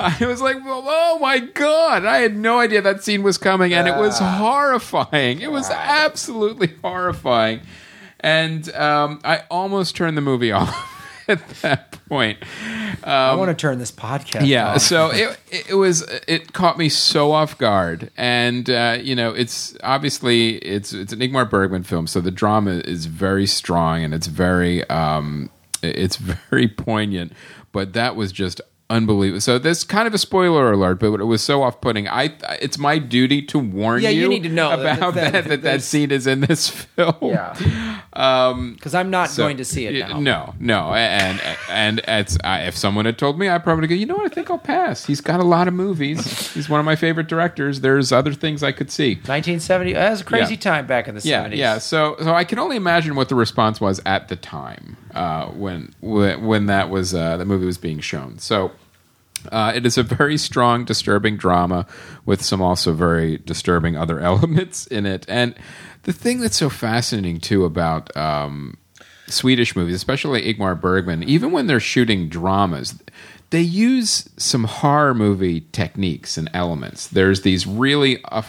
I 0.00 0.16
was 0.20 0.40
like, 0.40 0.56
well, 0.64 0.84
oh 0.86 1.18
my 1.20 1.38
god! 1.38 2.04
I 2.04 2.18
had 2.18 2.36
no 2.36 2.58
idea 2.60 2.82
that 2.82 3.02
scene 3.02 3.22
was 3.22 3.38
coming, 3.38 3.72
and 3.72 3.88
it 3.88 3.96
was 3.96 4.18
horrifying. 4.18 5.40
It 5.40 5.50
was 5.50 5.70
absolutely 5.70 6.74
horrifying, 6.82 7.60
and 8.20 8.72
um, 8.74 9.20
I 9.24 9.44
almost 9.50 9.96
turned 9.96 10.16
the 10.16 10.22
movie 10.22 10.52
off. 10.52 10.99
At 11.30 11.48
that 11.62 11.98
point, 12.08 12.38
I 13.04 13.34
want 13.34 13.48
to 13.50 13.54
turn 13.54 13.78
this 13.78 13.92
podcast. 13.92 14.46
yeah 14.46 14.74
off. 14.74 14.80
so 14.82 15.10
it, 15.12 15.38
it 15.68 15.74
was 15.74 16.02
it 16.28 16.52
caught 16.52 16.76
me 16.76 16.88
so 16.88 17.32
off 17.32 17.56
guard 17.58 18.10
and 18.16 18.68
uh, 18.68 18.98
you 19.00 19.14
know 19.14 19.30
it's 19.30 19.76
obviously 19.82 20.56
it's 20.56 20.92
it's 20.92 21.12
an 21.12 21.20
Ingmar 21.20 21.48
Bergman 21.48 21.84
film 21.84 22.06
so 22.06 22.20
the 22.20 22.30
drama 22.30 22.82
is 22.84 23.06
very 23.06 23.46
strong 23.46 24.02
and 24.04 24.12
it's 24.12 24.26
very 24.26 24.88
um 24.90 25.50
it's 25.82 26.16
very 26.50 26.68
poignant 26.68 27.32
but 27.72 27.92
that 27.92 28.16
was 28.16 28.32
just 28.32 28.60
unbelievable 28.90 29.40
so 29.40 29.56
this 29.56 29.84
kind 29.84 30.08
of 30.08 30.14
a 30.14 30.18
spoiler 30.18 30.72
alert 30.72 30.98
but 30.98 31.20
it 31.20 31.24
was 31.24 31.40
so 31.40 31.62
off-putting 31.62 32.08
i 32.08 32.24
it's 32.60 32.76
my 32.76 32.98
duty 32.98 33.40
to 33.40 33.56
warn 33.56 34.02
Yeah, 34.02 34.08
you, 34.08 34.22
you 34.22 34.28
need 34.28 34.42
to 34.42 34.48
know 34.48 34.72
about 34.72 35.14
that- 35.14 35.32
that 35.32 35.32
that, 35.32 35.48
that, 35.48 35.62
there's- 35.62 35.84
scene 35.84 36.10
is 36.10 36.26
in 36.26 36.40
this 36.40 36.68
film 36.96 37.14
yeah. 37.22 38.00
Um 38.12 38.74
Because 38.74 38.94
I'm 38.94 39.08
not 39.10 39.30
so- 39.30 39.44
going 39.44 39.58
to 39.58 39.64
see 39.64 39.86
it 39.86 40.08
now. 40.08 40.18
No, 40.18 40.54
no, 40.58 40.92
and 40.94 41.40
and 41.68 42.00
it's 42.08 42.36
I, 42.42 42.62
if 42.62 42.76
someone 42.76 43.04
had 43.04 43.18
told 43.18 43.38
me, 43.38 43.48
I'd 43.48 43.62
probably 43.62 43.86
go. 43.86 43.94
You 43.94 44.06
know 44.06 44.16
what? 44.16 44.26
I 44.26 44.34
think 44.34 44.50
I'll 44.50 44.58
pass. 44.58 45.04
He's 45.04 45.20
got 45.20 45.38
a 45.38 45.44
lot 45.44 45.68
of 45.68 45.74
movies. 45.74 46.52
He's 46.52 46.68
one 46.68 46.80
of 46.80 46.86
my 46.86 46.96
favorite 46.96 47.28
directors. 47.28 47.80
There's 47.82 48.10
other 48.10 48.32
things 48.32 48.62
I 48.64 48.72
could 48.72 48.90
see. 48.90 49.14
1970. 49.14 49.92
That 49.92 50.10
was 50.10 50.20
a 50.22 50.24
crazy 50.24 50.54
Yeah. 50.54 50.60
time 50.60 50.86
back 50.86 51.06
in 51.06 51.14
the 51.14 51.20
Yeah, 51.22 51.44
70s. 51.44 51.56
yeah. 51.56 51.78
So, 51.78 52.16
so 52.18 52.34
I 52.34 52.42
can 52.44 52.58
only 52.58 52.76
imagine 52.76 53.14
what 53.14 53.28
the 53.28 53.36
response 53.36 53.80
was 53.80 54.00
at 54.04 54.26
the 54.28 54.36
time 54.36 54.96
uh, 55.14 55.46
when 55.46 55.94
when 56.00 56.44
when 56.44 56.66
that 56.66 56.90
was 56.90 57.14
uh, 57.14 57.36
the 57.36 57.44
movie 57.44 57.66
was 57.66 57.78
being 57.78 58.00
shown. 58.00 58.38
So. 58.38 58.72
Uh, 59.50 59.72
it 59.74 59.86
is 59.86 59.96
a 59.96 60.02
very 60.02 60.36
strong, 60.36 60.84
disturbing 60.84 61.34
drama 61.38 61.86
with 62.26 62.42
some 62.42 62.60
also 62.60 62.92
very 62.92 63.38
disturbing 63.38 63.96
other 63.96 64.20
elements 64.30 64.86
in 64.88 65.06
it. 65.06 65.24
And 65.30 65.54
the 66.04 66.12
thing 66.12 66.40
that's 66.40 66.56
so 66.56 66.68
fascinating 66.70 67.40
too 67.40 67.64
about 67.64 68.14
um, 68.16 68.76
Swedish 69.28 69.76
movies, 69.76 69.94
especially 69.94 70.42
Ingmar 70.52 70.80
Bergman, 70.80 71.22
even 71.22 71.52
when 71.52 71.66
they're 71.66 71.80
shooting 71.80 72.28
dramas, 72.28 72.98
they 73.50 73.60
use 73.60 74.28
some 74.36 74.64
horror 74.64 75.14
movie 75.14 75.62
techniques 75.72 76.36
and 76.38 76.48
elements. 76.54 77.06
There's 77.08 77.42
these 77.42 77.66
really 77.66 78.22
uh, 78.24 78.42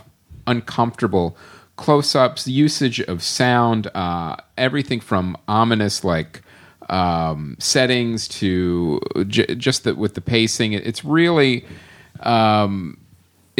uncomfortable 0.47 1.35
close-ups, 1.77 2.47
usage 2.47 3.01
of 3.01 3.23
sound, 3.23 3.87
uh, 3.95 4.35
everything 4.57 4.99
from 4.99 5.35
ominous 5.47 6.03
like 6.03 6.41
um, 6.89 7.55
settings 7.59 8.27
to 8.27 8.99
j- 9.27 9.55
just 9.55 9.83
the, 9.85 9.95
with 9.95 10.13
the 10.13 10.21
pacing. 10.21 10.73
It- 10.73 10.85
It's 10.85 11.03
really. 11.03 11.65
Um, 12.19 12.97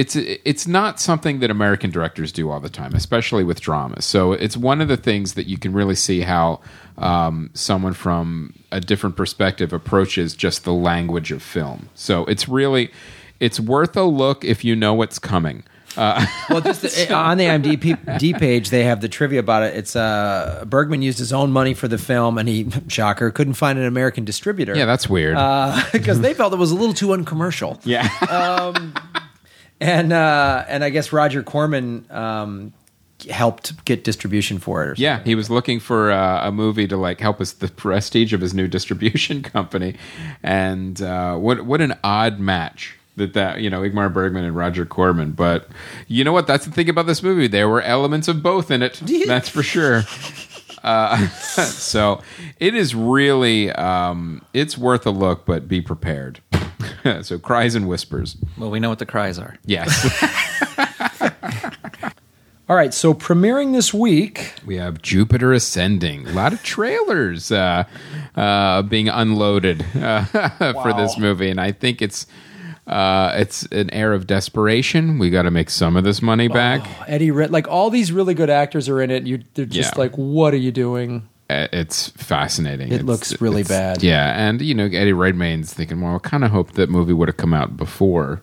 it's 0.01 0.15
it's 0.15 0.65
not 0.65 0.99
something 0.99 1.41
that 1.41 1.51
American 1.51 1.91
directors 1.91 2.31
do 2.31 2.49
all 2.49 2.59
the 2.59 2.71
time, 2.71 2.95
especially 2.95 3.43
with 3.43 3.61
dramas. 3.61 4.03
So 4.03 4.31
it's 4.31 4.57
one 4.57 4.81
of 4.81 4.87
the 4.87 4.97
things 4.97 5.35
that 5.35 5.45
you 5.45 5.59
can 5.59 5.73
really 5.73 5.93
see 5.93 6.21
how 6.21 6.59
um, 6.97 7.51
someone 7.53 7.93
from 7.93 8.55
a 8.71 8.79
different 8.79 9.15
perspective 9.15 9.71
approaches 9.71 10.33
just 10.33 10.63
the 10.63 10.73
language 10.73 11.31
of 11.31 11.43
film. 11.43 11.89
So 11.93 12.25
it's 12.25 12.49
really 12.49 12.89
it's 13.39 13.59
worth 13.59 13.95
a 13.95 14.01
look 14.01 14.43
if 14.43 14.63
you 14.63 14.75
know 14.75 14.95
what's 14.95 15.19
coming. 15.19 15.63
Well, 16.49 16.61
just 16.61 16.81
the, 16.81 17.13
on 17.13 17.37
the 17.37 17.45
IMDb 17.45 18.39
page, 18.39 18.69
they 18.69 18.83
have 18.83 19.01
the 19.01 19.09
trivia 19.09 19.39
about 19.39 19.63
it. 19.63 19.75
It's 19.75 19.95
uh, 19.95 20.63
Bergman 20.65 21.01
used 21.01 21.19
his 21.19 21.33
own 21.33 21.51
money 21.51 21.73
for 21.73 21.87
the 21.87 21.97
film, 21.97 22.37
and 22.37 22.47
he, 22.47 22.69
shocker, 22.87 23.29
couldn't 23.31 23.53
find 23.53 23.77
an 23.77 23.85
American 23.85 24.25
distributor. 24.25 24.75
Yeah, 24.75 24.85
that's 24.85 25.09
weird. 25.09 25.35
because 25.91 26.21
they 26.21 26.33
felt 26.33 26.53
it 26.53 26.57
was 26.57 26.71
a 26.71 26.75
little 26.75 26.93
too 26.93 27.13
uncommercial. 27.13 27.79
yeah, 27.83 28.07
And 29.81 30.13
uh, 30.13 30.63
and 30.67 30.83
I 30.83 30.91
guess 30.91 31.11
Roger 31.11 31.41
Corman 31.41 32.05
um, 32.11 32.71
helped 33.29 33.83
get 33.83 34.03
distribution 34.03 34.59
for 34.59 34.83
it. 34.83 34.89
Or 34.89 34.93
yeah. 34.95 35.23
He 35.23 35.35
was 35.35 35.49
looking 35.49 35.79
for 35.79 36.11
uh, 36.11 36.47
a 36.47 36.51
movie 36.51 36.87
to 36.87 36.97
like 36.97 37.19
help 37.19 37.41
us 37.41 37.53
the 37.53 37.67
prestige 37.83 38.31
of 38.31 38.41
his 38.41 38.53
new 38.53 38.67
distribution 38.67 39.41
company, 39.43 39.95
and 40.43 41.01
uh, 41.01 41.35
what 41.35 41.65
what 41.65 41.81
an 41.81 41.97
odd 42.03 42.39
match. 42.39 42.95
That 43.17 43.33
that 43.33 43.59
you 43.59 43.69
know 43.69 43.81
Ingmar 43.81 44.13
Bergman 44.13 44.45
and 44.45 44.55
Roger 44.55 44.85
Corman, 44.85 45.31
but 45.31 45.67
you 46.07 46.23
know 46.23 46.31
what? 46.31 46.47
That's 46.47 46.65
the 46.65 46.71
thing 46.71 46.87
about 46.87 47.07
this 47.07 47.21
movie. 47.21 47.47
There 47.47 47.67
were 47.67 47.81
elements 47.81 48.27
of 48.27 48.41
both 48.41 48.71
in 48.71 48.81
it. 48.81 49.01
That's 49.27 49.49
for 49.49 49.63
sure. 49.63 50.03
Uh, 50.81 51.27
so 51.27 52.21
it 52.59 52.73
is 52.73 52.95
really 52.95 53.71
um, 53.73 54.43
it's 54.53 54.77
worth 54.77 55.05
a 55.05 55.11
look, 55.11 55.45
but 55.45 55.67
be 55.67 55.81
prepared. 55.81 56.39
so 57.21 57.39
cries 57.39 57.75
and 57.75 57.87
whispers. 57.87 58.37
Well, 58.57 58.69
we 58.71 58.79
know 58.79 58.89
what 58.89 58.99
the 58.99 59.05
cries 59.05 59.37
are. 59.39 59.55
Yes, 59.65 59.89
All 62.69 62.77
right, 62.77 62.93
so 62.93 63.13
premiering 63.13 63.73
this 63.73 63.93
week. 63.93 64.53
we 64.65 64.77
have 64.77 65.01
Jupiter 65.01 65.51
ascending. 65.51 66.25
A 66.27 66.31
lot 66.31 66.53
of 66.53 66.63
trailers 66.63 67.51
uh, 67.51 67.83
uh, 68.35 68.81
being 68.83 69.09
unloaded 69.09 69.85
uh, 69.95 70.23
for 70.81 70.93
this 70.93 71.17
movie, 71.17 71.49
and 71.49 71.59
I 71.59 71.71
think 71.73 72.01
it's. 72.01 72.25
Uh, 72.87 73.31
it's 73.35 73.63
an 73.67 73.89
air 73.91 74.11
of 74.11 74.25
desperation. 74.25 75.19
We 75.19 75.29
got 75.29 75.43
to 75.43 75.51
make 75.51 75.69
some 75.69 75.95
of 75.95 76.03
this 76.03 76.19
money 76.21 76.47
back. 76.47 76.85
Eddie, 77.07 77.29
Red, 77.29 77.51
like 77.51 77.67
all 77.67 77.91
these 77.91 78.11
really 78.11 78.33
good 78.33 78.49
actors 78.49 78.89
are 78.89 78.99
in 78.99 79.11
it. 79.11 79.25
You, 79.27 79.43
they're 79.53 79.65
just 79.65 79.93
Yeah. 79.93 79.99
like, 79.99 80.15
what 80.17 80.51
are 80.53 80.57
you 80.57 80.71
doing? 80.71 81.29
Uh, 81.51 81.67
it's 81.73 82.09
fascinating. 82.09 82.87
It 82.87 82.93
It's- 82.95 83.05
looks 83.05 83.41
really 83.41 83.63
bad. 83.63 84.01
Yeah, 84.03 84.33
and 84.47 84.61
you 84.61 84.73
know 84.73 84.85
Eddie 84.85 85.13
Redmayne's 85.13 85.73
thinking, 85.73 86.01
well, 86.01 86.15
I 86.15 86.19
kind 86.19 86.43
of 86.43 86.51
hope 86.51 86.73
that 86.73 86.89
movie 86.89 87.13
would 87.13 87.27
have 87.27 87.37
come 87.37 87.53
out 87.53 87.77
before 87.77 88.41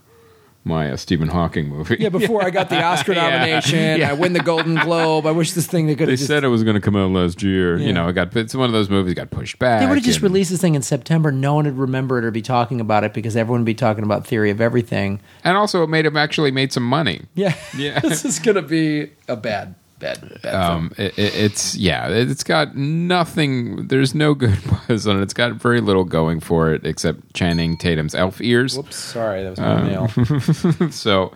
my 0.65 0.91
uh, 0.91 0.97
Stephen 0.97 1.29
Hawking 1.29 1.67
movie. 1.69 1.97
Yeah, 1.99 2.11
before 2.11 2.45
I 2.45 2.51
got 2.51 2.69
the 2.69 2.83
Oscar 2.83 3.15
nomination, 3.15 4.01
Yeah. 4.01 4.11
I 4.11 4.13
win 4.13 4.35
the 4.35 4.41
Golden 4.41 4.75
Globe. 4.75 5.25
I 5.25 5.31
wish 5.31 5.53
this 5.53 5.67
thing 5.67 5.87
they 5.87 5.95
could 5.95 6.09
they 6.09 6.17
just. 6.17 6.27
said 6.27 6.45
it 6.45 6.49
was 6.49 6.63
going 6.63 6.75
to 6.75 6.81
come 6.81 6.95
out 6.95 7.11
last 7.11 7.43
year. 7.43 7.79
Yeah. 7.79 7.87
You 7.87 7.93
know, 7.95 8.07
it 8.09 8.13
got 8.13 8.37
it's 8.37 8.55
one 8.55 8.67
of 8.67 8.73
those 8.73 8.91
movies 8.91 9.15
got 9.15 9.31
pushed 9.31 9.59
back. 9.59 9.81
They 9.81 9.87
would 9.87 9.97
have 9.97 10.05
just 10.05 10.21
released 10.21 10.51
this 10.51 10.61
thing 10.61 10.75
in 10.75 10.83
September. 10.83 11.33
No 11.33 11.55
one 11.55 11.65
would 11.65 11.79
remember 11.79 12.19
it 12.19 12.25
or 12.25 12.31
be 12.31 12.43
talking 12.43 12.81
about 12.83 13.03
it 13.05 13.15
because 13.15 13.35
everyone 13.35 13.61
would 13.63 13.67
be 13.67 13.75
talking 13.75 14.05
about 14.05 14.27
Theory 14.27 14.51
of 14.51 14.61
Everything. 14.61 15.21
and 15.43 15.57
also 15.57 15.83
it 15.85 15.89
made 15.89 16.05
him 16.05 16.19
actually 16.19 16.51
made 16.51 16.71
some 16.73 16.83
money. 16.85 17.23
Yeah, 17.35 17.55
Yeah. 17.75 18.01
this 18.03 18.27
is 18.27 18.39
gonna 18.39 18.61
be 18.61 19.11
a 19.27 19.37
bad, 19.37 19.75
bad, 19.99 20.41
bad. 20.43 20.55
Um, 20.55 20.93
it, 20.97 21.19
it- 21.19 21.35
it's 21.35 21.75
yeah, 21.75 22.09
it's 22.09 22.45
got 22.45 22.77
nothing. 22.77 23.89
There's 23.89 24.15
no 24.15 24.35
good 24.35 24.59
buzz 24.89 25.07
on 25.07 25.19
it. 25.19 25.23
It's 25.23 25.35
got 25.35 25.53
very 25.55 25.81
little 25.81 26.05
going 26.05 26.41
for 26.41 26.73
it 26.73 26.87
except 26.87 27.35
Channing 27.35 27.77
Tatum's 27.77 28.15
elf 28.15 28.41
ears. 28.41 28.77
Whoops, 28.77 28.97
sorry, 28.97 29.43
that 29.45 29.51
was 29.51 29.59
my 29.61 29.83
mail. 29.83 30.09
So, 30.91 31.33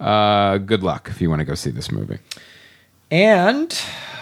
uh, 0.00 0.58
good 0.58 0.82
luck 0.82 1.08
if 1.10 1.20
you 1.20 1.28
want 1.30 1.40
to 1.40 1.44
go 1.44 1.54
see 1.54 1.70
this 1.70 1.90
movie. 1.90 2.18
And 3.10 3.74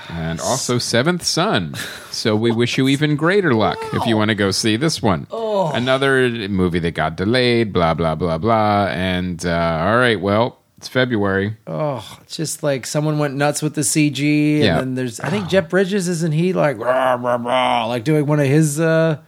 And 0.09 0.41
also 0.41 0.79
Seventh 0.79 1.25
Son. 1.25 1.75
So 2.13 2.37
we 2.37 2.53
wish 2.53 2.79
you 2.79 2.89
even 2.89 3.17
greater 3.17 3.53
luck 3.55 3.79
if 3.93 4.07
you 4.07 4.17
want 4.17 4.29
to 4.29 4.35
go 4.37 4.53
see 4.53 4.77
this 4.77 5.03
one. 5.03 5.27
Oh. 5.31 5.73
Another 5.73 6.29
movie 6.49 6.79
that 6.79 6.93
got 6.93 7.17
delayed, 7.17 7.73
blah, 7.73 7.95
blah, 7.95 8.15
blah, 8.15 8.39
blah. 8.39 8.87
And 8.87 9.45
uh, 9.45 9.83
all 9.85 9.97
right, 9.99 10.21
well, 10.21 10.61
it's 10.79 10.89
February. 10.89 11.57
oh, 11.67 12.19
it's 12.23 12.37
just 12.37 12.63
like 12.63 12.87
someone 12.87 13.19
went 13.19 13.35
nuts 13.35 13.63
with 13.63 13.75
the 13.75 13.81
CG. 13.83 14.57
And 14.57 14.65
Yeah. 14.65 14.79
then 14.79 14.95
there's, 14.95 15.21
I 15.21 15.31
think 15.31 15.49
Jeff 15.49 15.69
Bridges 15.71 16.07
isn't 16.09 16.33
he 16.33 16.53
like 16.53 16.79
rah, 16.79 17.15
rah, 17.15 17.37
rah, 17.37 17.87
like 17.87 18.05
doing 18.05 18.27
one 18.27 18.41
of 18.41 18.47
his 18.47 18.79
uh, 18.79 19.19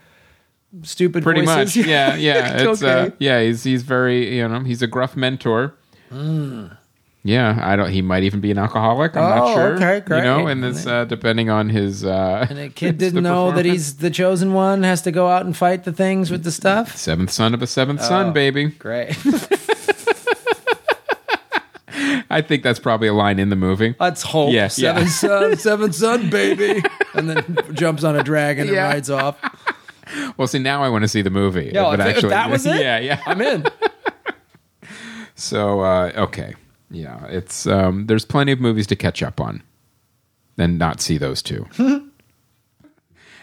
stupid 0.82 1.22
Pretty 1.22 1.46
voices? 1.46 1.76
much. 1.76 1.86
Yeah, 1.86 2.14
yeah. 2.28 2.62
It's 2.70 2.82
uh, 2.82 3.10
yeah, 3.18 3.40
he's 3.42 3.64
he's 3.64 3.82
very, 3.82 4.36
you 4.36 4.46
know, 4.48 4.60
he's 4.60 4.82
a 4.82 4.86
gruff 4.86 5.16
mentor. 5.16 5.74
Yeah, 7.24 7.58
I 7.62 7.76
don't. 7.76 7.90
He 7.90 8.00
might 8.00 8.22
even 8.22 8.40
be 8.40 8.50
an 8.52 8.58
alcoholic. 8.58 9.16
I'm 9.16 9.22
Hmm. 9.24 9.38
Oh, 9.42 9.46
not 9.46 9.54
sure. 9.54 9.74
okay, 9.76 10.00
great. 10.00 10.18
You 10.18 10.24
know, 10.24 10.46
and 10.46 10.62
this 10.62 10.86
uh, 10.86 11.04
depending 11.04 11.50
on 11.50 11.68
his. 11.68 12.04
Uh, 12.04 12.46
And 12.48 12.58
the 12.58 12.68
kid 12.70 12.96
didn't 13.04 13.22
know 13.22 13.50
that 13.52 13.64
he's 13.66 13.96
the 13.96 14.08
chosen 14.10 14.54
one, 14.54 14.82
has 14.84 15.02
to 15.02 15.10
go 15.10 15.28
out 15.28 15.44
and 15.44 15.54
fight 15.56 15.84
the 15.84 15.92
things 15.92 16.30
with 16.30 16.44
the 16.44 16.52
stuff. 16.52 16.96
seventh 16.96 17.30
son 17.30 17.54
of 17.54 17.60
a 17.62 17.66
seventh 17.66 18.02
son, 18.02 18.26
Oh. 18.28 18.32
baby. 18.32 18.66
Great. 18.66 19.16
I 22.30 22.42
think 22.42 22.62
that's 22.62 22.78
probably 22.78 23.08
a 23.08 23.14
line 23.14 23.38
in 23.38 23.48
the 23.48 23.56
movie. 23.56 23.94
Let's 23.98 24.22
hope. 24.22 24.52
Yeah, 24.52 24.68
seven 24.68 25.04
yeah. 25.04 25.08
son, 25.10 25.56
seven 25.58 25.92
son, 25.92 26.28
baby. 26.30 26.82
And 27.14 27.30
then 27.30 27.58
jumps 27.72 28.04
on 28.04 28.16
a 28.16 28.22
dragon 28.22 28.66
Yeah. 28.68 28.72
and 28.86 28.94
rides 28.94 29.10
off. 29.10 29.38
Well, 30.36 30.46
see, 30.48 30.58
now 30.58 30.82
I 30.82 30.88
want 30.88 31.02
to 31.02 31.08
see 31.08 31.22
the 31.22 31.30
movie. 31.30 31.70
Yeah, 31.74 31.82
But 31.96 32.00
if, 32.00 32.24
if 32.24 32.30
that 32.30 32.50
was 32.50 32.64
it, 32.66 32.76
Yeah, 32.80 32.98
yeah. 32.98 33.20
I'm 33.26 33.40
in. 33.40 33.64
So 35.34 35.82
uh, 35.82 36.10
okay, 36.16 36.54
yeah, 36.90 37.24
it's 37.26 37.64
um, 37.66 38.06
there's 38.06 38.24
plenty 38.24 38.50
of 38.50 38.58
movies 38.60 38.88
to 38.88 38.96
catch 38.96 39.22
up 39.22 39.40
on, 39.40 39.62
and 40.56 40.78
not 40.80 41.00
see 41.00 41.16
those 41.16 41.42
two. 41.42 41.66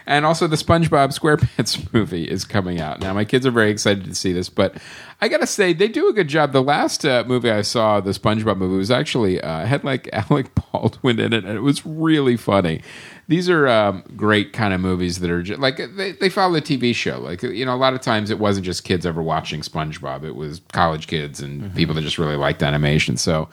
And 0.06 0.24
also 0.24 0.46
the 0.46 0.56
SpongeBob 0.56 1.18
SquarePants 1.18 1.92
movie 1.92 2.24
is 2.24 2.44
coming 2.44 2.80
out 2.80 3.00
now. 3.00 3.12
My 3.12 3.24
kids 3.24 3.44
are 3.44 3.50
very 3.50 3.70
excited 3.70 4.04
to 4.04 4.14
see 4.14 4.32
this, 4.32 4.48
but 4.48 4.76
I 5.20 5.28
gotta 5.28 5.46
say 5.46 5.72
they 5.72 5.88
do 5.88 6.08
a 6.08 6.12
good 6.12 6.28
job. 6.28 6.52
The 6.52 6.62
last 6.62 7.04
uh, 7.04 7.24
movie 7.26 7.50
I 7.50 7.62
saw, 7.62 8.00
the 8.00 8.12
SpongeBob 8.12 8.56
movie, 8.56 8.76
was 8.76 8.90
actually 8.90 9.40
uh, 9.40 9.66
had 9.66 9.84
like 9.84 10.08
Alec 10.12 10.54
Baldwin 10.54 11.18
in 11.18 11.32
it, 11.32 11.44
and 11.44 11.56
it 11.56 11.62
was 11.62 11.84
really 11.84 12.36
funny. 12.36 12.82
These 13.28 13.50
are 13.50 13.66
um, 13.66 14.04
great 14.14 14.52
kind 14.52 14.72
of 14.72 14.80
movies 14.80 15.18
that 15.18 15.30
are 15.30 15.42
just, 15.42 15.60
like 15.60 15.78
they, 15.96 16.12
they 16.12 16.28
follow 16.28 16.54
the 16.54 16.62
TV 16.62 16.94
show. 16.94 17.18
Like 17.18 17.42
you 17.42 17.66
know, 17.66 17.74
a 17.74 17.76
lot 17.76 17.94
of 17.94 18.00
times 18.00 18.30
it 18.30 18.38
wasn't 18.38 18.64
just 18.64 18.84
kids 18.84 19.04
ever 19.04 19.22
watching 19.22 19.62
SpongeBob; 19.62 20.22
it 20.22 20.36
was 20.36 20.60
college 20.72 21.08
kids 21.08 21.40
and 21.40 21.74
people 21.74 21.94
that 21.96 22.02
just 22.02 22.18
really 22.18 22.36
liked 22.36 22.62
animation. 22.62 23.16
So 23.16 23.48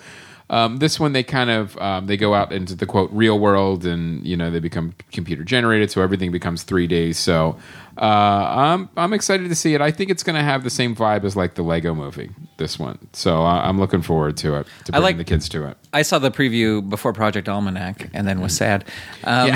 um, 0.53 0.77
this 0.77 0.99
one 0.99 1.13
they 1.13 1.23
kind 1.23 1.49
of 1.49 1.75
um, 1.79 2.05
they 2.05 2.15
go 2.15 2.35
out 2.35 2.51
into 2.51 2.75
the 2.75 2.85
quote 2.85 3.11
real 3.11 3.39
world 3.39 3.85
and 3.85 4.23
you 4.23 4.37
know 4.37 4.51
they 4.51 4.59
become 4.59 4.93
computer 5.11 5.43
generated 5.43 5.89
so 5.89 5.99
everything 5.99 6.31
becomes 6.31 6.63
3d 6.63 7.15
so 7.15 7.57
uh, 7.97 8.01
I'm, 8.01 8.89
I'm 8.97 9.13
excited 9.13 9.49
to 9.49 9.55
see 9.55 9.73
it 9.75 9.81
i 9.81 9.91
think 9.91 10.09
it's 10.09 10.23
going 10.23 10.35
to 10.35 10.41
have 10.43 10.63
the 10.63 10.69
same 10.69 10.95
vibe 10.95 11.23
as 11.25 11.35
like 11.35 11.55
the 11.55 11.61
lego 11.63 11.93
movie 11.93 12.31
this 12.57 12.79
one 12.79 12.97
so 13.13 13.41
uh, 13.43 13.61
i'm 13.61 13.79
looking 13.79 14.01
forward 14.01 14.35
to 14.37 14.55
it 14.55 14.67
to 14.85 14.91
I 14.95 14.97
bring 14.99 15.03
like- 15.03 15.17
the 15.17 15.23
kids 15.23 15.47
to 15.49 15.67
it 15.67 15.77
I 15.95 16.01
saw 16.01 16.17
the 16.17 16.31
preview 16.31 16.81
before 16.89 17.13
Project 17.13 17.47
Almanac 17.47 18.09
and 18.15 18.27
then 18.27 18.41
was 18.41 18.57
sad. 18.57 18.83
Um, 19.25 19.51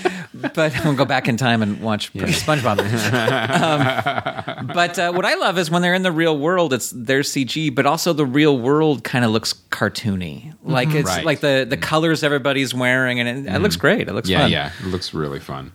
but 0.54 0.72
we'll 0.84 0.94
go 0.94 1.04
back 1.04 1.26
in 1.26 1.36
time 1.36 1.62
and 1.62 1.80
watch 1.80 2.12
SpongeBob. 2.12 2.78
um, 4.60 4.66
but 4.68 4.96
uh, 5.00 5.10
what 5.12 5.24
I 5.24 5.34
love 5.34 5.58
is 5.58 5.68
when 5.68 5.82
they're 5.82 5.92
in 5.94 6.04
the 6.04 6.12
real 6.12 6.38
world, 6.38 6.72
it's 6.72 6.90
their 6.92 7.22
CG, 7.22 7.74
but 7.74 7.86
also 7.86 8.12
the 8.12 8.24
real 8.24 8.56
world 8.56 9.02
kind 9.02 9.24
of 9.24 9.32
looks 9.32 9.52
cartoony. 9.70 10.54
Like 10.62 10.94
it's 10.94 11.08
Right. 11.08 11.24
like 11.24 11.40
the 11.40 11.66
the 11.68 11.76
colors 11.76 12.22
everybody's 12.22 12.72
wearing, 12.72 13.18
and 13.18 13.48
it, 13.48 13.52
it 13.52 13.58
looks 13.58 13.74
great. 13.74 14.06
It 14.08 14.12
looks 14.12 14.28
yeah 14.28 14.42
fun. 14.42 14.50
yeah 14.52 14.70
it 14.78 14.86
looks 14.86 15.12
really 15.12 15.40
fun 15.40 15.72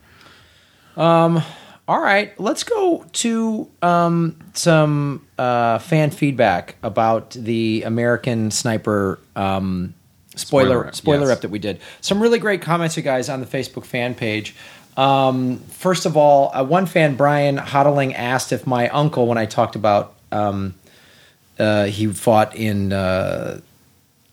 All 1.88 2.02
right, 2.02 2.38
let's 2.40 2.64
go 2.64 3.06
to 3.14 3.70
um, 3.84 4.40
some 4.54 5.28
uh, 5.38 5.78
fan 5.78 6.10
feedback 6.10 6.76
about 6.82 7.32
the 7.32 7.84
American 7.84 8.50
Sniper 8.50 9.20
um, 9.36 9.94
Spoiler 10.36 10.66
spoiler 10.66 10.84
rep, 10.84 10.96
spoiler 10.96 11.20
yes. 11.22 11.30
rep 11.30 11.42
that 11.42 11.52
we 11.52 11.60
did. 11.60 11.80
Some 12.02 12.22
really 12.22 12.40
great 12.40 12.62
comments, 12.62 12.98
you 12.98 13.04
guys, 13.04 13.30
on 13.30 13.40
the 13.40 13.46
Facebook 13.46 13.86
fan 13.86 14.16
page. 14.16 14.56
Um, 14.98 15.60
first 15.60 16.06
of 16.06 16.18
all, 16.18 16.52
uh, 16.54 16.64
one 16.64 16.86
fan, 16.86 17.16
Brian 17.16 17.58
Hodling, 17.58 18.14
asked 18.14 18.52
if 18.52 18.66
my 18.66 18.90
uncle, 18.90 19.28
when 19.28 19.38
I 19.38 19.46
talked 19.46 19.76
about 19.76 20.16
um, 20.32 20.74
uh, 21.60 21.86
he 21.86 22.08
fought 22.08 22.56
in 22.56 22.92
uh, 22.94 23.62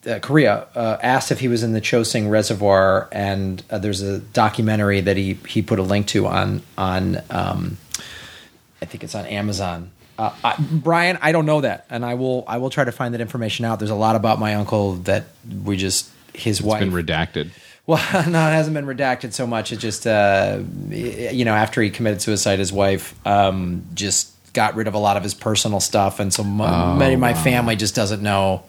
uh, 0.07 0.19
Korea, 0.21 0.67
uh, 0.75 0.99
asked 1.03 1.31
if 1.31 1.41
he 1.41 1.49
was 1.49 1.63
in 1.63 1.73
the 1.73 1.81
Chosin 1.81 2.31
Reservoir, 2.31 3.09
and 3.13 3.63
uh, 3.71 3.79
there's 3.79 4.03
a 4.03 4.19
documentary 4.19 5.01
that 5.01 5.17
he 5.17 5.35
he 5.47 5.63
put 5.63 5.79
a 5.79 5.83
link 5.83 6.07
to 6.09 6.27
on 6.27 6.63
on 6.77 7.21
um, 7.31 7.79
I 8.81 8.87
think 8.87 9.05
it's 9.05 9.15
on 9.15 9.27
Amazon. 9.27 9.91
Uh, 10.19 10.35
I, 10.45 10.57
Brian, 10.71 11.19
I 11.23 11.33
don't 11.33 11.47
know 11.47 11.61
that, 11.63 11.87
and 11.89 12.05
I 12.05 12.15
will 12.15 12.45
I 12.47 12.59
will 12.59 12.71
try 12.71 12.85
to 12.85 12.93
find 12.93 13.15
that 13.15 13.21
information 13.21 13.65
out. 13.65 13.79
There's 13.79 13.91
a 13.91 13.95
lot 13.95 14.17
about 14.17 14.39
my 14.39 14.55
uncle 14.55 14.95
that 15.05 15.25
we 15.65 15.77
just 15.77 16.11
his 16.35 16.59
it's 16.59 16.67
wife. 16.67 16.81
been 16.81 16.93
redacted 16.93 17.51
Well, 17.87 17.99
no, 18.29 18.49
it 18.49 18.53
hasn't 18.53 18.75
been 18.75 18.87
redacted 18.87 19.33
so 19.33 19.47
much. 19.47 19.73
It 19.73 19.77
just, 19.79 20.07
uh, 20.07 20.61
you 20.89 21.45
know, 21.45 21.55
after 21.55 21.81
he 21.83 21.91
committed 21.91 22.23
suicide, 22.23 22.59
his 22.59 22.73
wife 22.73 23.15
um, 23.27 23.85
just 23.95 24.31
got 24.53 24.75
rid 24.75 24.87
of 24.87 24.95
a 24.95 24.99
lot 24.99 25.17
of 25.17 25.23
his 25.23 25.35
personal 25.35 25.81
stuff, 25.81 26.21
and 26.21 26.33
so 26.33 26.43
m- 26.43 26.61
Oh, 26.61 26.95
many 26.97 27.15
of 27.15 27.21
my 27.21 27.35
family 27.35 27.75
just 27.77 27.95
doesn't 27.95 28.23
know 28.23 28.63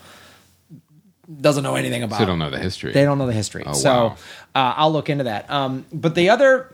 doesn't 1.42 1.64
know 1.64 1.76
anything 1.76 2.04
about. 2.04 2.20
they 2.20 2.26
don't 2.26 2.40
know 2.40 2.50
the 2.50 2.60
history 2.60 2.92
They 2.94 3.04
don't 3.04 3.18
know 3.18 3.28
the 3.28 3.34
history. 3.34 3.64
Oh, 3.66 3.74
so 3.74 3.90
wow. 3.94 4.18
uh, 4.56 4.74
I'll 4.78 4.92
look 4.92 5.10
into 5.10 5.26
that. 5.26 5.50
Um, 5.50 5.86
but 5.92 6.16
the 6.16 6.30
other, 6.30 6.74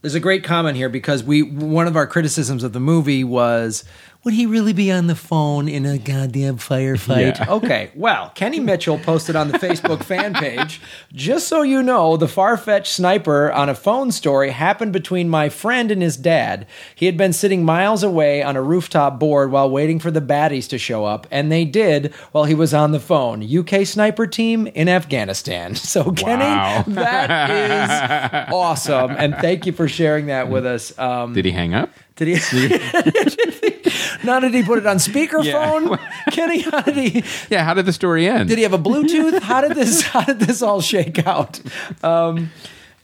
there's 0.00 0.14
a 0.14 0.20
great 0.20 0.44
comment 0.44 0.76
here 0.76 0.88
because 0.88 1.22
we 1.22 1.42
one 1.42 1.86
of 1.86 1.96
our 1.96 2.06
criticisms 2.06 2.64
of 2.64 2.72
the 2.72 2.80
movie 2.80 3.24
was. 3.24 3.84
Would 4.24 4.34
he 4.34 4.46
really 4.46 4.72
be 4.72 4.92
on 4.92 5.08
the 5.08 5.16
phone 5.16 5.68
in 5.68 5.84
a 5.84 5.98
goddamn 5.98 6.56
firefight? 6.58 7.38
Yeah. 7.38 7.46
Okay, 7.48 7.90
well, 7.96 8.30
Kenny 8.36 8.60
Mitchell 8.60 8.96
posted 8.98 9.34
on 9.34 9.48
the 9.48 9.58
Facebook 9.58 10.04
fan 10.04 10.32
page, 10.34 10.80
just 11.12 11.48
so 11.48 11.62
you 11.62 11.82
know, 11.82 12.16
the 12.16 12.28
far 12.28 12.56
fetched 12.56 12.92
sniper 12.92 13.50
on 13.50 13.68
a 13.68 13.74
phone 13.74 14.12
story 14.12 14.50
happened 14.50 14.92
between 14.92 15.28
my 15.28 15.48
friend 15.48 15.90
and 15.90 16.00
his 16.00 16.16
dad. 16.16 16.66
He 16.94 17.06
had 17.06 17.16
been 17.16 17.32
sitting 17.32 17.64
miles 17.64 18.04
away 18.04 18.44
on 18.44 18.54
a 18.54 18.62
rooftop 18.62 19.18
board 19.18 19.50
while 19.50 19.68
waiting 19.68 19.98
for 19.98 20.12
the 20.12 20.20
baddies 20.20 20.68
to 20.68 20.78
show 20.78 21.04
up, 21.04 21.26
and 21.32 21.50
they 21.50 21.64
did 21.64 22.14
while 22.30 22.44
he 22.44 22.54
was 22.54 22.72
on 22.72 22.92
the 22.92 23.00
phone. 23.00 23.42
UK 23.42 23.84
sniper 23.84 24.28
team 24.28 24.68
in 24.68 24.88
Afghanistan. 24.88 25.74
So, 25.92 26.10
Kenny, 26.12 26.44
Wow. 26.44 26.84
that 26.88 27.50
is 27.50 28.52
awesome. 28.54 29.10
And 29.10 29.34
thank 29.36 29.66
you 29.66 29.72
for 29.72 29.88
sharing 29.88 30.26
that 30.26 30.48
with 30.48 30.64
us. 30.64 30.96
Um, 30.98 31.34
did 31.34 31.44
he 31.44 31.50
hang 31.50 31.74
up 31.74 31.90
did 32.16 32.28
he? 32.28 32.78
Now 34.24 34.38
did 34.38 34.54
he 34.54 34.62
put 34.62 34.78
it 34.78 34.86
on 34.86 34.98
speakerphone? 34.98 35.98
Kenny, 36.30 36.60
how 36.60 36.80
did 36.82 36.96
he? 36.96 37.24
yeah 37.50 37.64
how 37.64 37.74
did 37.74 37.86
the 37.86 37.92
story 37.92 38.28
end 38.28 38.48
Did 38.48 38.58
he 38.58 38.62
have 38.62 38.72
a 38.72 38.78
Bluetooth? 38.78 39.40
How 39.40 39.60
did 39.60 39.76
this? 39.76 40.02
How 40.12 40.22
did 40.22 40.38
this 40.38 40.62
all 40.62 40.80
shake 40.80 41.26
out? 41.26 41.60
Um, 42.04 42.50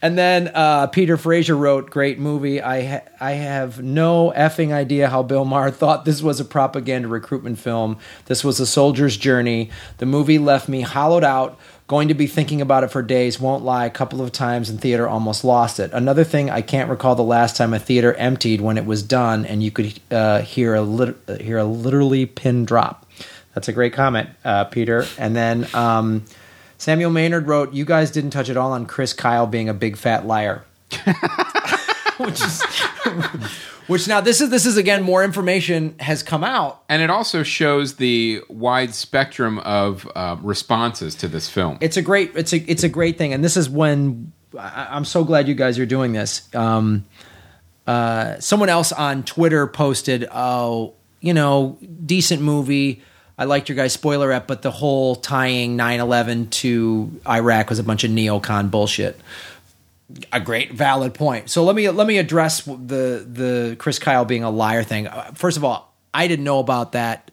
and 0.00 0.16
then 0.16 0.52
uh, 0.54 0.86
Peter 0.88 1.16
Fraser 1.16 1.56
wrote, 1.56 1.90
"Great 1.90 2.20
movie. 2.20 2.62
I 2.62 2.86
ha- 2.86 3.04
I 3.18 3.32
have 3.32 3.82
no 3.82 4.32
effing 4.36 4.72
idea 4.72 5.08
how 5.08 5.24
Bill 5.24 5.44
Maher 5.44 5.72
thought 5.72 6.04
this 6.04 6.22
was 6.22 6.38
a 6.38 6.44
propaganda 6.44 7.08
recruitment 7.08 7.58
film. 7.58 7.98
This 8.26 8.44
was 8.44 8.60
a 8.60 8.66
soldier's 8.66 9.16
journey. 9.16 9.70
The 9.96 10.06
movie 10.06 10.38
left 10.38 10.68
me 10.68 10.82
hollowed 10.82 11.24
out." 11.24 11.58
Going 11.88 12.08
to 12.08 12.14
be 12.14 12.26
thinking 12.26 12.60
about 12.60 12.84
it 12.84 12.90
for 12.90 13.02
days. 13.02 13.40
Won't 13.40 13.64
lie. 13.64 13.86
A 13.86 13.90
couple 13.90 14.22
of 14.22 14.30
times 14.30 14.70
in 14.70 14.78
theater, 14.78 15.08
almost 15.08 15.42
lost 15.42 15.80
it. 15.80 15.90
Another 15.92 16.22
thing, 16.22 16.50
I 16.50 16.60
can't 16.62 16.90
recall 16.90 17.14
the 17.14 17.22
last 17.22 17.56
time 17.56 17.74
a 17.74 17.78
theater 17.78 18.14
emptied 18.14 18.60
when 18.60 18.78
it 18.78 18.84
was 18.84 19.02
done, 19.02 19.46
and 19.46 19.62
you 19.62 19.70
could 19.70 19.98
uh, 20.10 20.42
hear 20.42 20.74
a 20.74 20.82
lit- 20.82 21.40
hear 21.40 21.58
a 21.58 21.64
literally 21.64 22.26
pin 22.26 22.64
drop. 22.66 23.06
That's 23.54 23.68
a 23.68 23.72
great 23.72 23.94
comment, 23.94 24.28
uh, 24.44 24.64
Peter. 24.64 25.06
And 25.18 25.34
then 25.34 25.66
um, 25.74 26.24
Samuel 26.76 27.10
Maynard 27.10 27.48
wrote, 27.48 27.72
"You 27.72 27.84
guys 27.86 28.10
didn't 28.10 28.30
touch 28.30 28.50
at 28.50 28.56
all 28.56 28.72
on 28.72 28.84
Chris 28.86 29.12
Kyle 29.14 29.46
being 29.46 29.68
a 29.68 29.74
big 29.74 29.96
fat 29.96 30.26
liar." 30.26 30.64
which 32.18 32.40
is, 32.42 32.62
which 33.88 34.06
now 34.06 34.20
this 34.20 34.40
is 34.40 34.50
this 34.50 34.64
is 34.64 34.76
again 34.76 35.02
more 35.02 35.24
information 35.24 35.96
has 35.98 36.22
come 36.22 36.44
out. 36.44 36.84
and 36.88 37.02
it 37.02 37.10
also 37.10 37.42
shows 37.42 37.96
the 37.96 38.40
wide 38.48 38.94
spectrum 38.94 39.58
of 39.60 40.08
uh, 40.14 40.36
responses 40.40 41.14
to 41.16 41.26
this 41.26 41.48
film 41.48 41.78
It's 41.80 41.96
a 41.96 42.02
great 42.02 42.36
it's 42.36 42.52
a 42.52 42.58
it's 42.70 42.84
a 42.84 42.88
great 42.88 43.18
thing, 43.18 43.32
and 43.32 43.42
this 43.42 43.56
is 43.56 43.68
when 43.68 44.32
I, 44.56 44.88
I'm 44.90 45.04
so 45.04 45.24
glad 45.24 45.48
you 45.48 45.54
guys 45.54 45.78
are 45.78 45.86
doing 45.86 46.12
this. 46.12 46.48
Um, 46.54 47.04
uh, 47.86 48.38
someone 48.38 48.68
else 48.68 48.92
on 48.92 49.22
Twitter 49.24 49.66
posted, 49.66 50.28
"Oh, 50.32 50.94
you 51.20 51.34
know, 51.34 51.78
decent 52.04 52.42
movie." 52.42 53.02
I 53.40 53.44
liked 53.44 53.68
your 53.68 53.76
guys' 53.76 53.92
spoiler 53.92 54.32
app, 54.32 54.48
but 54.48 54.62
the 54.62 54.70
whole 54.72 55.14
tying 55.14 55.76
9/11 55.76 56.50
to 56.50 57.20
Iraq 57.26 57.70
was 57.70 57.78
a 57.78 57.84
bunch 57.84 58.04
of 58.04 58.10
neocon 58.10 58.70
bullshit. 58.70 59.18
A 60.32 60.40
great 60.40 60.72
valid 60.72 61.12
point. 61.12 61.50
So 61.50 61.64
let 61.64 61.76
me 61.76 61.88
let 61.90 62.06
me 62.06 62.16
address 62.18 62.62
the 62.62 63.26
the 63.30 63.76
Chris 63.78 63.98
Kyle 63.98 64.24
being 64.24 64.42
a 64.42 64.50
liar 64.50 64.82
thing. 64.82 65.06
Uh, 65.06 65.32
First 65.34 65.56
of 65.58 65.64
all, 65.64 65.92
I 66.14 66.26
didn't 66.28 66.44
know 66.46 66.60
about 66.60 66.92
that. 66.92 67.30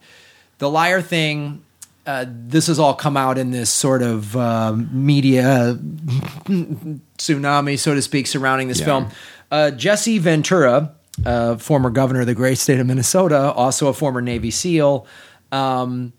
The 0.58 0.68
liar 0.70 1.00
thing. 1.00 1.62
Uh, 2.06 2.24
this 2.28 2.68
has 2.68 2.78
all 2.78 2.94
come 2.94 3.16
out 3.16 3.36
in 3.36 3.50
this 3.50 3.68
sort 3.68 4.00
of 4.00 4.36
uh, 4.36 4.72
media 4.76 5.76
tsunami, 6.46 7.78
so 7.78 7.94
to 7.94 8.02
speak, 8.02 8.26
surrounding 8.26 8.68
this 8.68 8.78
Yeah. 8.80 8.84
film. 8.86 9.06
Uh, 9.50 9.70
Jesse 9.72 10.18
Ventura, 10.18 10.92
uh, 11.24 11.56
former 11.56 11.90
governor 11.90 12.20
of 12.20 12.26
the 12.26 12.34
great 12.34 12.58
state 12.58 12.78
of 12.78 12.86
Minnesota, 12.86 13.52
also 13.52 13.88
a 13.88 13.92
former 13.92 14.20
Navy 14.20 14.50
SEAL. 14.50 15.06
Um, 15.50 16.12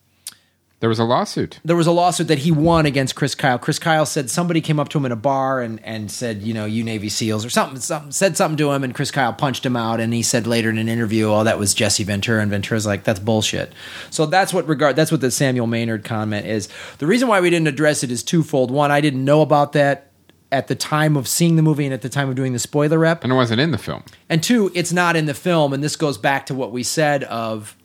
there 0.79 0.89
was 0.89 0.99
a 0.99 1.03
lawsuit 1.03 1.59
there 1.63 1.75
was 1.75 1.87
a 1.87 1.91
lawsuit 1.91 2.27
that 2.27 2.39
he 2.39 2.51
won 2.51 2.85
against 2.85 3.15
Chris 3.15 3.33
Kyle. 3.33 3.57
Chris 3.57 3.79
Kyle 3.79 4.05
said 4.05 4.29
somebody 4.29 4.61
came 4.61 4.79
up 4.79 4.89
to 4.89 4.97
him 4.97 5.05
in 5.05 5.11
a 5.11 5.15
bar 5.15 5.61
and, 5.61 5.83
and 5.83 6.11
said, 6.11 6.43
you 6.43 6.53
know, 6.53 6.65
you 6.65 6.83
Navy 6.83 7.09
SEALs 7.09 7.43
or 7.43 7.49
something, 7.49 7.79
something, 7.79 8.11
said 8.11 8.37
something 8.37 8.57
to 8.57 8.71
him, 8.71 8.83
and 8.83 8.93
Chris 8.93 9.11
Kyle 9.11 9.33
punched 9.33 9.65
him 9.65 9.75
out. 9.75 9.99
And 9.99 10.13
he 10.13 10.21
said 10.21 10.45
later 10.45 10.69
in 10.69 10.77
an 10.77 10.87
interview, 10.87 11.27
oh, 11.29 11.43
that 11.43 11.57
was 11.57 11.73
Jesse 11.73 12.03
Ventura. 12.03 12.41
And 12.41 12.51
Ventura's 12.51 12.85
like, 12.85 13.03
that's 13.03 13.19
bullshit. 13.19 13.73
So 14.11 14.25
that's 14.25 14.53
what 14.53 14.67
regard, 14.67 14.95
that's 14.95 15.11
what 15.11 15.21
the 15.21 15.31
Samuel 15.31 15.67
Maynard 15.67 16.03
comment 16.03 16.45
is. 16.45 16.69
The 16.99 17.07
reason 17.07 17.27
why 17.27 17.41
we 17.41 17.49
didn't 17.49 17.67
address 17.67 18.03
it 18.03 18.11
is 18.11 18.23
twofold. 18.23 18.71
One, 18.71 18.91
I 18.91 19.01
didn't 19.01 19.25
know 19.25 19.41
about 19.41 19.73
that 19.73 20.11
at 20.51 20.67
the 20.67 20.75
time 20.75 21.17
of 21.17 21.27
seeing 21.27 21.55
the 21.55 21.61
movie 21.61 21.85
and 21.85 21.93
at 21.93 22.01
the 22.01 22.09
time 22.09 22.29
of 22.29 22.35
doing 22.35 22.53
the 22.53 22.59
spoiler 22.59 22.97
rep. 22.97 23.23
and 23.23 23.33
it 23.33 23.35
wasn't 23.35 23.59
in 23.59 23.71
the 23.71 23.77
film 23.77 24.03
And 24.29 24.41
two, 24.41 24.71
it's 24.73 24.93
not 24.93 25.15
in 25.15 25.25
the 25.25 25.33
film, 25.33 25.73
and 25.73 25.83
this 25.83 25.95
goes 25.95 26.17
back 26.17 26.45
to 26.47 26.55
what 26.55 26.71
we 26.71 26.83
said 26.83 27.23
of 27.25 27.76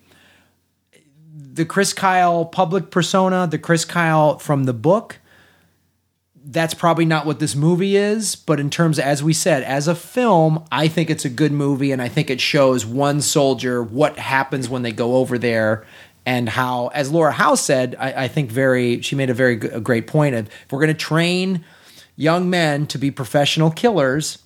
the 1.53 1.65
Chris 1.65 1.93
Kyle 1.93 2.45
public 2.45 2.91
persona, 2.91 3.47
the 3.47 3.59
Chris 3.59 3.85
Kyle 3.85 4.39
from 4.39 4.65
the 4.65 4.73
book. 4.73 5.19
That's 6.45 6.75
probably 6.75 7.05
not 7.05 7.25
what 7.25 7.39
this 7.39 7.55
movie 7.55 7.97
is, 7.97 8.35
but 8.35 8.59
in 8.59 8.69
terms, 8.69 8.99
as 8.99 9.23
we 9.23 9.33
said, 9.33 9.63
as 9.63 9.87
a 9.87 9.95
film, 9.95 10.65
I 10.73 10.89
think 10.89 11.09
it's 11.09 11.25
a 11.25 11.31
good 11.31 11.53
movie, 11.53 11.93
and 11.93 12.03
I 12.03 12.09
think 12.09 12.31
it 12.31 12.41
shows 12.41 12.85
one 12.85 13.21
soldier 13.21 13.83
what 13.83 14.19
happens 14.19 14.69
when 14.69 14.83
they 14.83 14.91
go 14.91 15.17
over 15.17 15.39
there, 15.39 15.87
and 16.27 16.49
how, 16.49 16.89
as 16.89 17.13
Laura 17.13 17.33
House 17.33 17.61
said, 17.61 17.95
I, 17.99 18.25
I 18.25 18.29
think 18.29 18.51
very, 18.51 19.01
she 19.03 19.15
made 19.15 19.31
a 19.31 19.35
very 19.35 19.57
good, 19.57 19.73
a 19.73 19.81
great 19.81 20.07
point 20.07 20.35
of 20.35 20.49
if 20.49 20.73
we're 20.73 20.81
going 20.81 20.89
to 20.89 20.95
train 20.95 21.65
young 22.17 22.51
men 22.51 22.87
to 22.89 22.99
be 22.99 23.11
professional 23.11 23.71
killers, 23.71 24.42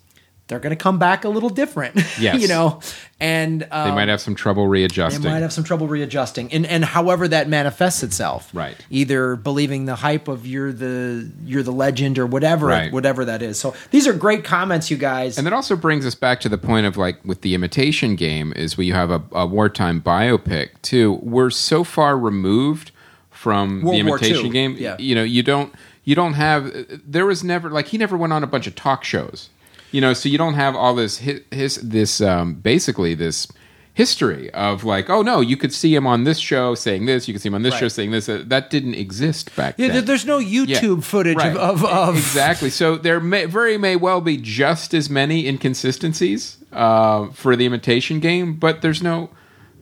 they're 0.48 0.60
going 0.60 0.70
to 0.70 0.76
come 0.82 0.98
back 0.98 1.24
a 1.24 1.28
little 1.28 1.48
different. 1.50 1.96
Yes. 2.20 2.40
you 2.40 2.48
know, 2.48 2.80
and 3.20 3.66
um, 3.70 3.88
They 3.90 3.94
might 3.94 4.08
have 4.08 4.20
some 4.22 4.34
trouble 4.34 4.66
readjusting. 4.68 5.20
they 5.22 5.28
might 5.28 5.40
have 5.42 5.52
some 5.52 5.64
trouble 5.64 5.86
readjusting, 5.88 6.52
and 6.52 6.64
and 6.66 6.84
however 6.84 7.28
that 7.28 7.48
manifests 7.48 8.02
itself, 8.02 8.48
Right. 8.54 8.76
Either 8.90 9.36
believing 9.36 9.84
the 9.86 9.96
hype 9.96 10.28
of 10.28 10.46
you're 10.46 10.72
the 10.72 11.30
you're 11.44 11.62
the 11.62 11.72
legend 11.72 12.18
or 12.18 12.26
whatever 12.26 12.66
Right. 12.66 12.92
whatever 12.92 13.24
that 13.26 13.42
is. 13.42 13.58
So 13.58 13.74
these 13.90 14.06
are 14.06 14.12
great 14.14 14.44
comments, 14.44 14.90
you 14.90 14.96
guys. 14.96 15.36
And 15.36 15.46
that 15.46 15.52
also 15.52 15.76
brings 15.76 16.06
us 16.06 16.14
back 16.14 16.40
to 16.40 16.48
the 16.48 16.58
point 16.58 16.86
of 16.86 16.96
like 16.96 17.22
with 17.24 17.42
the 17.42 17.54
imitation 17.54 18.16
game 18.16 18.52
is 18.56 18.78
where 18.78 18.84
you 18.86 18.94
have 18.94 19.10
a, 19.10 19.22
a 19.32 19.46
wartime 19.46 20.00
biopic 20.00 20.70
too. 20.82 21.18
We're 21.22 21.50
so 21.50 21.84
far 21.84 22.16
removed 22.18 22.92
from 23.30 23.82
World 23.82 23.94
the 23.96 24.00
imitation 24.00 24.50
game. 24.50 24.76
yeah. 24.78 24.96
You 24.98 25.14
know, 25.14 25.22
you 25.24 25.42
don't 25.42 25.74
you 26.04 26.14
don't 26.14 26.34
have 26.34 26.72
there 27.06 27.26
was 27.26 27.44
never 27.44 27.68
like 27.68 27.88
he 27.88 27.98
never 27.98 28.16
went 28.16 28.32
on 28.32 28.42
a 28.42 28.46
bunch 28.46 28.66
of 28.66 28.74
talk 28.74 29.04
shows. 29.04 29.50
You 29.92 30.00
know, 30.00 30.12
so 30.12 30.28
you 30.28 30.36
don't 30.38 30.54
have 30.54 30.74
all 30.76 30.94
this 30.94 31.18
his, 31.18 31.40
his 31.50 31.76
this 31.76 32.20
um, 32.20 32.54
basically 32.54 33.14
this 33.14 33.46
history 33.94 34.50
of 34.52 34.84
like 34.84 35.08
oh 35.08 35.22
no 35.22 35.40
you 35.40 35.56
could 35.56 35.72
see 35.72 35.94
him 35.94 36.06
on 36.06 36.24
this 36.24 36.38
show 36.38 36.74
saying 36.74 37.06
this 37.06 37.26
you 37.26 37.32
could 37.32 37.40
see 37.40 37.48
him 37.48 37.54
on 37.54 37.62
this 37.62 37.72
Right. 37.72 37.80
show 37.80 37.88
saying 37.88 38.10
this 38.10 38.28
Uh, 38.28 38.42
that 38.48 38.68
didn't 38.68 38.92
exist 38.94 39.56
back 39.56 39.74
yeah, 39.78 39.88
then 39.88 40.04
there's 40.04 40.26
no 40.26 40.36
Yeah. 40.36 40.62
YouTube 40.80 41.02
footage 41.02 41.38
Right. 41.38 41.56
of, 41.56 41.82
of, 41.82 41.84
of 41.86 42.16
exactly. 42.16 42.68
So 42.68 42.96
there 42.96 43.20
may 43.20 43.46
very 43.46 43.78
may 43.78 43.96
well 43.96 44.20
be 44.20 44.36
just 44.36 44.92
as 44.92 45.08
many 45.08 45.46
inconsistencies 45.48 46.58
uh, 46.72 47.28
for 47.32 47.56
the 47.56 47.64
imitation 47.64 48.20
game, 48.20 48.54
but 48.54 48.82
there's 48.82 49.02
no. 49.02 49.30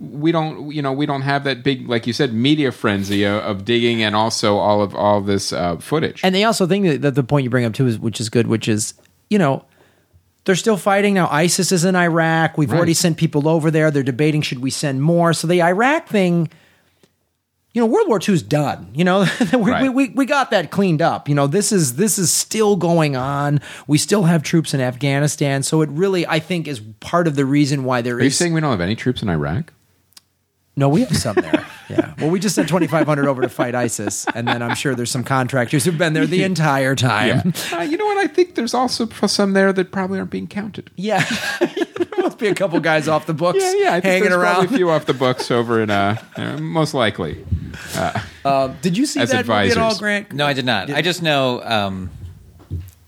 We 0.01 0.33
don't, 0.33 0.73
you 0.73 0.83
know, 0.83 0.93
we 0.93 1.07
don't 1.07 1.23
have 1.23 1.45
that 1.45 1.63
big, 1.63 1.89
like 1.89 2.07
you 2.07 2.13
said, 2.13 2.35
media 2.35 2.73
frenzy 2.73 3.25
of, 3.25 3.43
of 3.43 3.65
digging 3.65 4.03
and 4.03 4.15
also 4.15 4.59
all 4.59 4.83
of 4.83 4.95
all 4.95 5.21
this 5.23 5.53
uh, 5.53 5.77
footage. 5.79 6.21
And 6.25 6.35
they 6.35 6.43
also 6.45 6.67
think 6.67 6.85
that, 6.87 7.03
that 7.03 7.15
the 7.15 7.23
point 7.23 7.45
you 7.45 7.51
bring 7.51 7.65
up 7.65 7.73
too 7.75 7.87
is 7.87 7.99
which 7.99 8.21
is 8.21 8.29
good, 8.29 8.47
which 8.49 8.69
is 8.69 8.95
you 9.31 9.39
know 9.39 9.65
they're 10.45 10.55
still 10.57 10.77
fighting 10.77 11.15
now. 11.15 11.29
ISIS 11.31 11.73
is 11.73 11.85
in 11.85 11.97
Iraq. 11.97 12.59
We've 12.59 12.71
Right. 12.71 12.77
already 12.77 12.95
sent 12.95 13.17
people 13.17 13.49
over 13.49 13.71
there. 13.71 13.91
They're 13.91 14.03
debating 14.03 14.43
should 14.43 14.59
we 14.61 14.71
send 14.71 15.03
more. 15.03 15.33
So 15.33 15.47
the 15.47 15.63
Iraq 15.63 16.07
thing, 16.09 16.51
you 17.73 17.81
know, 17.81 17.87
World 17.87 18.09
War 18.09 18.21
II 18.27 18.35
is 18.35 18.43
done. 18.43 18.89
You 18.95 19.05
know, 19.05 19.27
we, 19.53 19.57
we, 19.59 19.71
Right. 19.71 19.93
we 19.95 20.09
we 20.11 20.27
got 20.27 20.51
that 20.51 20.71
cleaned 20.71 21.03
up. 21.03 21.29
You 21.29 21.35
know, 21.35 21.47
this 21.47 21.73
is 21.73 21.97
this 21.97 22.19
is 22.19 22.31
still 22.31 22.77
going 22.77 23.17
on. 23.17 23.61
We 23.87 23.99
still 23.99 24.25
have 24.25 24.43
troops 24.43 24.75
in 24.75 24.81
Afghanistan. 24.81 25.63
So 25.63 25.81
it 25.83 25.89
really, 25.91 26.27
I 26.27 26.39
think, 26.41 26.69
is 26.69 26.81
part 27.01 27.27
of 27.27 27.35
the 27.37 27.45
reason 27.47 27.85
why 27.85 28.01
there 28.03 28.15
Are 28.17 28.23
you 28.23 28.31
saying 28.31 28.53
we 28.53 28.61
don't 28.61 28.71
have 28.71 28.81
any 28.81 28.95
troops 28.97 29.23
in 29.23 29.29
Iraq? 29.29 29.73
no, 30.77 30.89
we 30.89 31.01
have 31.03 31.17
some 31.17 31.37
there. 31.37 31.65
yeah. 31.89 32.15
Well, 32.19 32.31
we 32.31 32.41
just 32.41 32.55
sent 32.55 32.69
twenty 32.69 32.87
five 32.87 33.07
hundred 33.07 33.27
over 33.29 33.43
to 33.43 33.49
fight 33.49 33.75
ISIS, 33.75 34.27
and 34.35 34.47
then 34.49 34.63
I'm 34.63 34.75
sure 34.75 34.95
there's 34.95 35.11
some 35.11 35.25
contractors 35.25 35.85
who've 35.85 35.99
been 35.99 36.13
there 36.13 36.27
the 36.27 36.43
entire 36.43 36.95
time. 36.95 37.53
Uh, 37.73 37.81
you 37.81 37.97
know 37.97 38.07
what? 38.07 38.19
I 38.19 38.27
think 38.27 38.55
there's 38.55 38.75
also 38.75 39.07
some 39.27 39.53
there 39.53 39.73
that 39.73 39.93
probably 39.93 40.19
aren't 40.19 40.31
being 40.31 40.47
counted. 40.47 40.91
Yeah, 40.97 41.25
there 41.61 42.09
must 42.19 42.39
be 42.39 42.49
a 42.49 42.55
couple 42.55 42.81
guys 42.81 43.09
off 43.09 43.27
the 43.27 43.35
books 43.35 43.59
Yeah, 43.61 43.73
yeah. 43.75 43.89
I 43.91 44.01
think 44.01 44.05
hanging 44.05 44.23
there's 44.25 44.35
around. 44.35 44.55
probably 44.55 44.75
a 44.75 44.79
few 44.79 44.91
off 44.91 45.07
the 45.07 45.15
books 45.15 45.51
over 45.51 45.83
in, 45.83 45.91
uh, 45.91 46.17
uh, 46.37 46.59
most 46.59 46.95
likely. 46.95 47.45
Uh, 48.45 48.69
did 48.83 48.97
you 48.97 49.07
see 49.07 49.21
As 49.21 49.31
that 49.31 49.47
movie 49.47 49.71
at 49.71 49.79
all. 49.79 49.99
Grant? 49.99 50.33
No, 50.33 50.47
I 50.47 50.53
did 50.53 50.65
not. 50.65 50.91
I 50.91 51.03
just 51.03 51.23
know. 51.23 51.63
Um, 51.63 52.11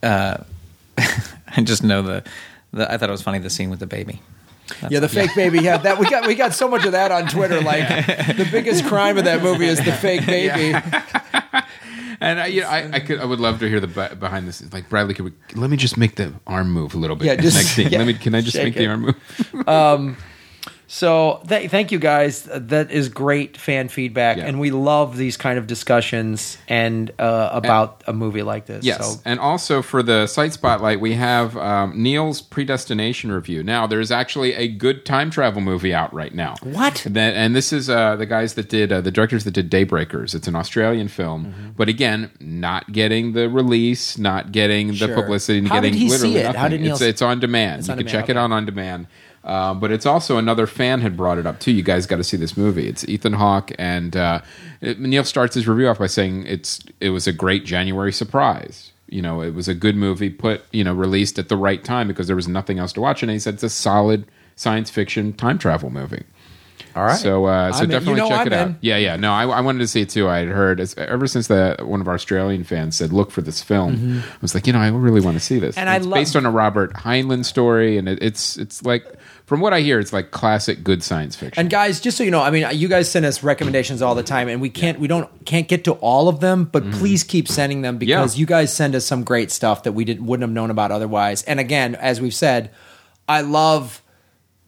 uh, 0.02 0.38
I 0.98 1.62
just 1.62 1.82
know 1.82 2.02
the, 2.02 2.24
the. 2.72 2.90
I 2.92 2.96
thought 2.98 3.08
it 3.08 3.12
was 3.12 3.22
funny 3.22 3.38
the 3.38 3.50
scene 3.50 3.70
with 3.70 3.80
the 3.80 3.86
baby. 3.86 4.20
Yeah, 4.90 5.00
the 5.00 5.08
fake 5.20 5.30
baby. 5.36 5.60
Yeah, 5.60 5.76
that 5.78 5.98
we 5.98 6.08
got. 6.08 6.26
We 6.26 6.34
got 6.34 6.54
so 6.54 6.68
much 6.68 6.84
of 6.84 6.92
that 6.92 7.10
on 7.12 7.28
Twitter. 7.28 7.60
Like 7.66 7.88
the 8.36 8.48
biggest 8.50 8.84
crime 8.86 9.18
of 9.18 9.24
that 9.24 9.42
movie 9.42 9.66
is 9.66 9.78
the 9.84 9.92
fake 9.92 10.24
baby. 10.26 10.78
And 12.20 12.40
I, 12.40 12.46
you 12.46 12.62
know, 12.62 12.68
I, 12.68 12.90
I 12.94 13.00
could, 13.00 13.18
I 13.20 13.24
would 13.26 13.40
love 13.40 13.58
to 13.60 13.68
hear 13.68 13.78
the 13.80 13.86
be- 13.86 14.14
behind 14.14 14.48
this. 14.48 14.62
Like 14.72 14.88
Bradley, 14.88 15.12
could 15.14 15.26
we, 15.26 15.32
let 15.54 15.68
me 15.68 15.76
just 15.76 15.96
make 15.98 16.14
the 16.16 16.32
arm 16.46 16.70
move 16.72 16.94
a 16.94 16.98
little 16.98 17.14
bit. 17.16 17.26
Yeah, 17.26 17.36
just- 17.36 17.56
next 17.56 17.68
scene. 17.70 17.88
yeah, 17.90 17.98
let 17.98 18.06
me. 18.06 18.14
Can 18.14 18.34
I 18.34 18.40
just 18.40 18.56
shake 18.56 18.74
make 18.74 18.74
the 18.76 18.86
arm 18.86 19.00
move? 19.02 19.68
Um, 19.68 20.16
So 20.88 21.40
th- 21.48 21.70
thank 21.70 21.90
you 21.90 21.98
guys. 21.98 22.42
That 22.44 22.90
is 22.92 23.08
great 23.08 23.56
fan 23.56 23.88
feedback, 23.88 24.36
Yeah. 24.36 24.44
and 24.46 24.60
we 24.60 24.70
love 24.70 25.16
these 25.16 25.36
kind 25.36 25.58
of 25.58 25.66
discussions 25.66 26.58
and 26.68 27.10
uh, 27.18 27.50
about 27.52 28.04
a 28.06 28.12
movie 28.12 28.42
like 28.42 28.66
this. 28.66 28.84
Yes, 28.84 29.14
So, 29.16 29.20
and 29.24 29.40
also 29.40 29.82
for 29.82 30.02
the 30.02 30.26
site 30.28 30.52
spotlight, 30.52 31.00
we 31.00 31.14
have 31.14 31.56
um, 31.56 32.00
Neil's 32.00 32.40
Predestination 32.40 33.32
review. 33.32 33.62
Now, 33.64 33.86
there's 33.88 34.10
actually 34.12 34.54
a 34.54 34.68
good 34.68 35.04
time 35.04 35.30
travel 35.30 35.60
movie 35.60 35.92
out 35.92 36.14
right 36.14 36.32
now. 36.34 36.54
What? 36.62 37.04
That, 37.10 37.34
and 37.34 37.56
this 37.56 37.72
is 37.72 37.90
uh, 37.90 38.14
the 38.16 38.26
guys 38.26 38.54
that 38.54 38.68
did 38.68 38.92
uh, 38.92 39.00
the 39.00 39.10
directors 39.10 39.42
that 39.44 39.52
did 39.52 39.70
Daybreakers. 39.70 40.34
It's 40.34 40.46
an 40.48 40.54
Australian 40.54 41.08
film, 41.08 41.46
Mm-hmm. 41.46 41.70
but 41.76 41.88
again, 41.88 42.30
not 42.40 42.92
getting 42.92 43.32
the 43.32 43.48
release, 43.48 44.16
not 44.18 44.52
getting 44.52 44.88
the 44.88 44.94
Sure. 44.94 45.14
publicity, 45.14 45.58
and 45.58 45.68
How 45.68 45.76
getting 45.76 45.92
did 45.94 45.98
he 45.98 46.08
literally 46.10 46.32
see 46.34 46.38
it? 46.40 46.44
nothing. 46.44 46.60
How 46.60 46.68
did 46.68 46.80
Neil 46.80 46.92
it's, 46.92 47.00
it's 47.02 47.22
on 47.22 47.40
demand. 47.40 47.80
It's 47.80 47.88
you 47.88 47.92
on 47.92 47.98
can 47.98 48.06
demand, 48.06 48.22
check 48.22 48.28
it 48.30 48.36
okay. 48.36 48.44
out 48.44 48.52
on 48.52 48.64
demand. 48.66 49.06
Uh, 49.46 49.72
but 49.72 49.92
it's 49.92 50.04
also 50.04 50.38
another 50.38 50.66
fan 50.66 51.00
had 51.00 51.16
brought 51.16 51.38
it 51.38 51.46
up 51.46 51.60
too. 51.60 51.70
You 51.70 51.84
guys 51.84 52.04
got 52.04 52.16
to 52.16 52.24
see 52.24 52.36
this 52.36 52.56
movie. 52.56 52.88
It's 52.88 53.08
Ethan 53.08 53.34
Hawke, 53.34 53.70
and 53.78 54.16
uh, 54.16 54.40
it, 54.80 54.98
Neil 54.98 55.22
starts 55.22 55.54
his 55.54 55.68
review 55.68 55.86
off 55.88 56.00
by 56.00 56.08
saying 56.08 56.44
it's 56.46 56.80
it 57.00 57.10
was 57.10 57.28
a 57.28 57.32
great 57.32 57.64
January 57.64 58.12
surprise. 58.12 58.90
You 59.08 59.22
know, 59.22 59.40
it 59.42 59.54
was 59.54 59.68
a 59.68 59.74
good 59.74 59.94
movie, 59.94 60.30
put 60.30 60.62
you 60.72 60.82
know 60.82 60.92
released 60.92 61.38
at 61.38 61.48
the 61.48 61.56
right 61.56 61.82
time 61.84 62.08
because 62.08 62.26
there 62.26 62.34
was 62.34 62.48
nothing 62.48 62.80
else 62.80 62.92
to 62.94 63.00
watch, 63.00 63.22
and 63.22 63.30
he 63.30 63.38
said 63.38 63.54
it's 63.54 63.62
a 63.62 63.70
solid 63.70 64.26
science 64.56 64.90
fiction 64.90 65.32
time 65.32 65.58
travel 65.58 65.90
movie. 65.90 66.24
all 66.96 67.04
right. 67.04 67.16
So, 67.16 67.44
uh, 67.44 67.70
so 67.70 67.78
I'm 67.78 67.84
in. 67.84 67.90
You 67.90 67.96
definitely 67.98 68.20
know 68.22 68.28
check 68.28 68.40
I'm 68.40 68.46
it 68.48 68.52
out. 68.52 68.74
Yeah, 68.80 68.96
yeah. 68.96 69.14
No, 69.14 69.32
I, 69.32 69.44
I 69.46 69.60
wanted 69.60 69.78
to 69.78 69.86
see 69.86 70.00
it 70.00 70.08
too. 70.10 70.28
I 70.28 70.38
had 70.38 70.48
heard 70.48 70.80
it's, 70.80 70.96
ever 70.98 71.28
since 71.28 71.46
the 71.46 71.76
one 71.82 72.00
of 72.00 72.08
our 72.08 72.14
Australian 72.14 72.64
fans 72.64 72.96
said, 72.96 73.12
"Look 73.12 73.30
for 73.30 73.42
this 73.42 73.62
film." 73.62 74.24
I 74.24 74.36
was 74.42 74.56
like, 74.56 74.66
you 74.66 74.72
know, 74.72 74.80
I 74.80 74.88
really 74.88 75.20
want 75.20 75.36
to 75.36 75.44
see 75.44 75.60
this. 75.60 75.76
Mm-hmm. 75.76 75.80
And 75.80 75.88
I 75.88 75.96
it's 75.98 76.06
love- 76.06 76.14
based 76.14 76.34
on 76.34 76.46
a 76.46 76.50
Robert 76.50 76.94
Heinlein 76.94 77.44
story, 77.44 77.96
and 77.96 78.08
it, 78.08 78.18
it's 78.20 78.56
it's 78.56 78.82
like 78.82 79.06
from 79.46 79.60
what 79.60 79.72
I 79.72 79.80
hear, 79.80 79.98
it's 80.00 80.12
like 80.12 80.32
classic 80.32 80.82
good 80.84 81.02
science 81.02 81.36
fiction. 81.36 81.60
And 81.60 81.70
guys, 81.70 82.00
just 82.00 82.16
so 82.18 82.24
you 82.24 82.30
know, 82.32 82.42
I 82.42 82.50
mean, 82.50 82.66
you 82.72 82.88
guys 82.88 83.08
send 83.10 83.24
us 83.24 83.42
recommendations 83.44 84.02
all 84.02 84.14
the 84.14 84.22
time, 84.24 84.48
and 84.48 84.60
we 84.60 84.68
can't, 84.70 84.98
we 84.98 85.06
don't, 85.06 85.28
can't 85.46 85.68
get 85.68 85.84
to 85.84 85.92
all 85.92 86.28
of 86.28 86.40
them, 86.40 86.64
but 86.64 86.90
please 86.90 87.22
keep 87.24 87.46
sending 87.48 87.82
them 87.82 87.96
because 87.96 88.32
Mm-hmm. 88.32 88.36
Yeah. 88.38 88.40
you 88.40 88.46
guys 88.46 88.74
send 88.74 88.94
us 88.94 89.04
some 89.06 89.22
great 89.24 89.50
stuff 89.50 89.84
that 89.84 89.92
we 89.92 90.04
didn't, 90.04 90.26
wouldn't 90.26 90.42
have 90.42 90.52
known 90.54 90.70
about 90.70 90.90
otherwise. 90.90 91.42
And 91.44 91.60
again, 91.60 91.94
as 91.94 92.20
we've 92.20 92.34
said, 92.34 92.70
I 93.28 93.40
love 93.42 94.02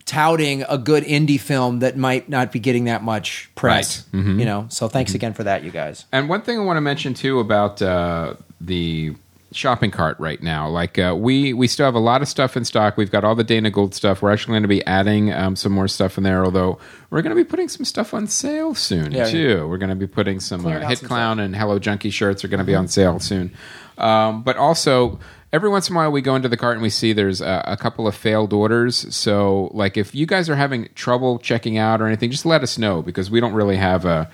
touting 0.07 0.63
a 0.69 0.79
good 0.79 1.05
indie 1.05 1.39
film 1.41 1.81
that 1.81 1.97
might 1.97 2.29
not 2.29 2.51
be 2.51 2.59
getting 2.59 2.85
that 2.85 3.03
much 3.03 3.51
press. 3.55 4.07
Right. 4.15 4.21
Mm-hmm. 4.23 4.39
You 4.41 4.47
know, 4.47 4.67
so 4.71 4.89
thanks 4.89 5.15
again 5.15 5.35
for 5.35 5.45
that, 5.45 5.65
you 5.65 5.71
guys. 5.71 6.07
And 6.13 6.29
one 6.29 6.41
thing 6.43 6.59
I 6.59 6.63
want 6.63 6.77
to 6.79 6.81
mention 6.81 7.13
too 7.15 7.41
about 7.41 7.83
uh, 7.83 8.35
the 8.61 9.15
shopping 9.53 9.91
cart 9.91 10.19
right 10.21 10.43
now, 10.43 10.69
like 10.69 10.99
uh, 10.99 11.15
we 11.19 11.53
we 11.53 11.67
still 11.67 11.87
have 11.87 11.95
a 11.95 11.99
lot 12.01 12.21
of 12.23 12.29
stuff 12.29 12.57
in 12.57 12.65
stock. 12.65 12.97
We've 12.97 13.11
got 13.11 13.25
all 13.25 13.35
the 13.35 13.45
Dana 13.45 13.71
Gold 13.71 13.95
stuff. 13.95 14.21
We're 14.23 14.31
actually 14.33 14.53
going 14.53 14.63
to 14.63 14.69
be 14.69 14.85
adding 14.87 15.33
um, 15.33 15.57
some 15.57 15.73
more 15.73 15.89
stuff 15.89 16.19
in 16.19 16.25
there. 16.25 16.45
Although 16.45 16.79
we're 17.11 17.23
going 17.23 17.35
to 17.35 17.43
be 17.43 17.49
putting 17.49 17.69
some 17.69 17.85
stuff 17.85 18.13
on 18.13 18.27
sale 18.27 18.75
soon 18.75 19.13
Yeah. 19.13 19.25
too. 19.25 19.67
We're 19.69 19.79
going 19.79 19.91
to 19.91 19.97
be 19.97 20.07
putting 20.07 20.41
some 20.41 20.67
uh, 20.67 20.81
Hit 20.87 20.99
some 20.99 21.09
Clown 21.09 21.41
and 21.41 21.57
Hello 21.57 21.79
Junkie 21.79 22.11
shirts 22.11 22.45
are 22.45 22.49
going 22.49 22.59
to 22.59 22.65
be 22.65 22.75
on 22.75 22.89
sale 22.89 23.19
soon. 23.21 23.53
Um, 23.97 24.43
but 24.43 24.57
also. 24.57 25.19
Every 25.51 25.71
once 25.71 25.89
in 25.89 25.97
a 25.97 25.99
while, 25.99 26.13
we 26.13 26.21
go 26.21 26.35
into 26.37 26.51
the 26.51 26.59
cart 26.59 26.75
and 26.75 26.83
we 26.83 26.91
see 26.91 27.15
there's 27.15 27.41
a, 27.41 27.65
a 27.67 27.77
couple 27.79 28.07
of 28.07 28.15
failed 28.15 28.53
orders. 28.53 29.17
So, 29.17 29.71
like, 29.73 29.97
if 29.97 30.15
you 30.15 30.27
guys 30.27 30.51
are 30.51 30.57
having 30.57 30.91
trouble 30.95 31.39
checking 31.39 31.79
out 31.79 32.03
or 32.03 32.07
anything, 32.07 32.31
just 32.31 32.45
let 32.45 32.63
us 32.63 32.77
know 32.77 33.01
because 33.01 33.31
we 33.31 33.41
don't 33.41 33.55
really 33.55 33.77
have 33.77 34.05
a 34.05 34.31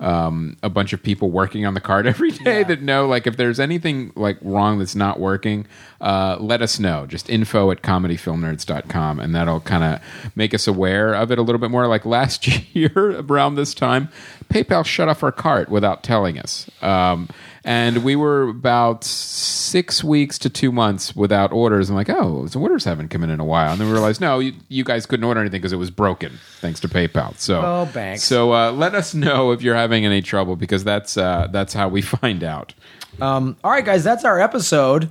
um, 0.00 0.56
a 0.62 0.68
bunch 0.68 0.92
of 0.92 1.02
people 1.02 1.30
working 1.30 1.66
on 1.66 1.74
the 1.74 1.80
card 1.80 2.06
every 2.14 2.30
day 2.30 2.58
Yeah. 2.60 2.68
that 2.68 2.82
know 2.82 3.06
like 3.06 3.26
if 3.26 3.36
there's 3.36 3.58
anything 3.58 4.12
like 4.14 4.38
wrong 4.42 4.78
that's 4.78 4.94
not 4.94 5.18
working 5.20 5.66
uh, 6.00 6.36
let 6.38 6.62
us 6.62 6.78
know. 6.78 7.06
Just 7.06 7.28
info 7.28 7.70
at 7.72 7.82
comedyfilmnerds.com 7.82 9.18
and 9.20 9.34
that'll 9.34 9.60
kind 9.60 9.82
of 9.84 10.00
make 10.36 10.54
us 10.54 10.66
aware 10.66 11.12
of 11.14 11.30
it 11.32 11.38
a 11.38 11.42
little 11.42 11.58
bit 11.58 11.70
more. 11.70 11.86
Like 11.86 12.06
last 12.06 12.46
year 12.74 12.92
around 13.20 13.56
this 13.56 13.74
time 13.74 14.08
paypal 14.48 14.84
shut 14.86 15.08
off 15.08 15.22
our 15.22 15.32
cart 15.32 15.68
without 15.68 16.02
telling 16.02 16.38
us. 16.38 16.70
Um, 16.82 17.28
and 17.68 18.02
we 18.02 18.16
were 18.16 18.48
about 18.48 19.04
six 19.04 20.02
weeks 20.02 20.38
to 20.38 20.48
two 20.48 20.72
months 20.72 21.14
without 21.14 21.52
orders. 21.52 21.90
I'm 21.90 21.96
like, 21.96 22.08
oh, 22.08 22.46
so 22.46 22.60
orders 22.60 22.84
haven't 22.84 23.08
come 23.08 23.22
in 23.22 23.28
in 23.28 23.40
a 23.40 23.44
while. 23.44 23.72
And 23.72 23.78
then 23.78 23.88
we 23.88 23.92
realized, 23.92 24.22
no, 24.22 24.38
you, 24.38 24.54
you 24.70 24.84
guys 24.84 25.04
couldn't 25.04 25.24
order 25.24 25.40
anything 25.40 25.60
because 25.60 25.74
it 25.74 25.76
was 25.76 25.90
broken, 25.90 26.38
thanks 26.60 26.80
to 26.80 26.88
PayPal. 26.88 27.38
So, 27.38 27.60
Oh, 27.60 27.90
banks. 27.92 28.24
So 28.24 28.54
uh, 28.54 28.72
let 28.72 28.94
us 28.94 29.12
know 29.12 29.52
if 29.52 29.60
you're 29.60 29.74
having 29.74 30.06
any 30.06 30.22
trouble 30.22 30.56
because 30.56 30.82
that's 30.82 31.18
uh, 31.18 31.48
that's 31.52 31.74
how 31.74 31.88
we 31.88 32.00
find 32.20 32.42
out. 32.42 32.72
Um, 33.20 33.56
all 33.62 33.70
right, 33.70 33.84
guys, 33.84 34.02
that's 34.02 34.24
our 34.24 34.40
episode. 34.40 35.10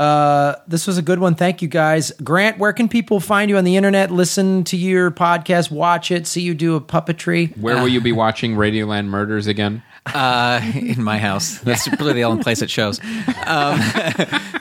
Uh, 0.00 0.56
this 0.66 0.88
was 0.88 0.98
a 0.98 1.02
good 1.02 1.20
one. 1.20 1.36
Thank 1.36 1.62
you, 1.62 1.68
guys. 1.68 2.10
Grant, 2.24 2.58
where 2.58 2.72
can 2.72 2.88
people 2.88 3.20
find 3.20 3.48
you 3.48 3.56
on 3.56 3.62
the 3.62 3.76
internet? 3.76 4.10
Listen 4.10 4.64
to 4.64 4.76
your 4.76 5.12
podcast, 5.12 5.70
watch 5.70 6.10
it, 6.10 6.26
see 6.26 6.40
you 6.40 6.54
do 6.54 6.74
a 6.74 6.80
puppetry. 6.80 7.56
Where 7.56 7.76
will 7.76 7.86
you 7.86 8.00
be 8.00 8.10
watching 8.10 8.56
Radioland 8.56 9.06
Murders 9.06 9.46
again? 9.46 9.84
Uh, 10.06 10.60
in 10.74 11.02
my 11.02 11.18
house. 11.18 11.58
That's 11.58 11.88
really 12.00 12.14
the 12.14 12.24
only 12.24 12.42
place 12.42 12.62
it 12.62 12.70
shows. 12.70 13.00
Um, 13.46 13.80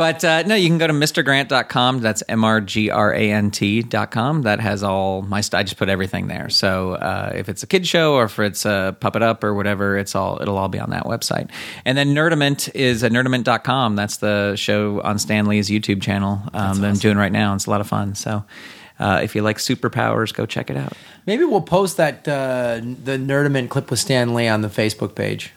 But 0.00 0.24
uh, 0.24 0.42
no, 0.44 0.54
you 0.54 0.68
can 0.68 0.78
go 0.78 0.86
to 0.86 0.94
mrgrant.com. 0.94 2.00
That's 2.00 2.22
M 2.26 2.42
R 2.42 2.62
G 2.62 2.88
R 2.88 3.12
A 3.12 3.32
N 3.32 3.50
T.com. 3.50 4.42
That 4.42 4.58
has 4.58 4.82
all 4.82 5.20
my 5.20 5.42
stuff. 5.42 5.58
I 5.58 5.62
just 5.62 5.76
put 5.76 5.90
everything 5.90 6.26
there. 6.26 6.48
So 6.48 6.92
uh, 6.92 7.32
if 7.34 7.50
it's 7.50 7.62
a 7.62 7.66
kid 7.66 7.86
show 7.86 8.14
or 8.14 8.24
if 8.24 8.38
it's 8.38 8.64
a 8.64 8.96
Puppet 8.98 9.22
Up 9.22 9.44
or 9.44 9.52
whatever, 9.52 9.98
it's 9.98 10.14
all 10.14 10.40
it'll 10.40 10.56
all 10.56 10.68
be 10.68 10.78
on 10.78 10.88
that 10.90 11.04
website. 11.04 11.50
And 11.84 11.98
then 11.98 12.14
Nerdament 12.14 12.74
is 12.74 13.04
at 13.04 13.12
nerdament.com. 13.12 13.96
That's 13.96 14.16
the 14.16 14.56
show 14.56 15.02
on 15.02 15.18
Stan 15.18 15.44
Lee's 15.44 15.68
YouTube 15.68 16.00
channel 16.00 16.40
um, 16.54 16.80
that 16.80 16.88
I'm 16.88 16.96
doing 16.96 17.18
right 17.18 17.32
now. 17.32 17.54
It's 17.54 17.66
a 17.66 17.70
lot 17.70 17.82
of 17.82 17.86
fun. 17.86 18.14
So 18.14 18.44
uh, 19.00 19.20
if 19.24 19.34
you 19.34 19.42
like 19.42 19.56
superpowers, 19.58 20.32
go 20.32 20.46
check 20.46 20.70
it 20.70 20.76
out. 20.76 20.92
Maybe 21.26 21.42
we'll 21.44 21.60
post 21.62 21.96
that 21.96 22.28
uh, 22.28 22.80
the 22.82 23.16
Nerdament 23.18 23.68
clip 23.70 23.90
with 23.90 23.98
Stan 23.98 24.34
Lee 24.34 24.46
on 24.46 24.60
the 24.60 24.68
Facebook 24.68 25.14
page. 25.16 25.52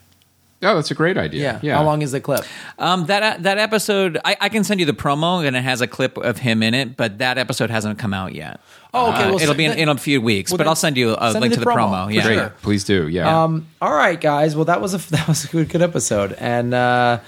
Oh, 0.66 0.76
that's 0.76 0.92
a 0.92 0.96
great 0.96 1.18
idea. 1.18 1.42
Yeah. 1.42 1.60
Yeah. 1.62 1.76
How 1.78 1.84
long 1.84 2.02
is 2.02 2.14
the 2.14 2.22
clip? 2.22 2.46
Um, 2.80 3.06
that 3.08 3.44
that 3.44 3.58
episode, 3.58 4.18
I, 4.24 4.38
I 4.40 4.48
can 4.48 4.64
send 4.64 4.80
you 4.80 4.86
the 4.86 4.94
promo, 4.94 5.46
and 5.46 5.58
it 5.58 5.62
has 5.64 5.82
a 5.82 5.88
clip 5.88 6.18
of 6.18 6.38
him 6.38 6.64
in 6.64 6.74
it. 6.74 6.96
But 6.96 7.18
that 7.18 7.38
episode 7.38 7.70
hasn't 7.70 8.00
come 8.00 8.14
out 8.14 8.34
yet. 8.34 8.62
Oh, 8.94 9.12
okay. 9.12 9.24
Uh, 9.24 9.30
well, 9.32 9.42
it'll 9.42 9.56
be 9.56 9.66
in, 9.66 9.72
then- 9.72 9.80
in 9.80 9.90
a 9.90 9.98
few 9.98 10.22
weeks, 10.22 10.52
well, 10.52 10.58
but 10.58 10.64
then 10.64 10.70
I'll 10.70 10.76
send 10.76 10.96
you 10.96 11.16
a 11.20 11.32
send 11.32 11.42
link 11.42 11.54
the 11.54 11.60
to 11.60 11.66
the 11.66 11.72
promo, 11.72 12.08
promo. 12.08 12.14
Yeah, 12.14 12.24
Great. 12.24 12.36
sure. 12.38 12.54
Please 12.62 12.84
do. 12.86 13.10
Yeah. 13.10 13.44
Um, 13.44 13.68
all 13.82 13.94
right, 13.94 14.20
guys. 14.20 14.56
Well, 14.56 14.66
that 14.66 14.80
was 14.80 14.94
a 14.94 14.98
that 15.12 15.28
was 15.28 15.44
a 15.44 15.48
good, 15.50 15.68
good 15.68 15.82
episode, 15.82 16.32
and 16.40 16.74
uh, 16.74 17.20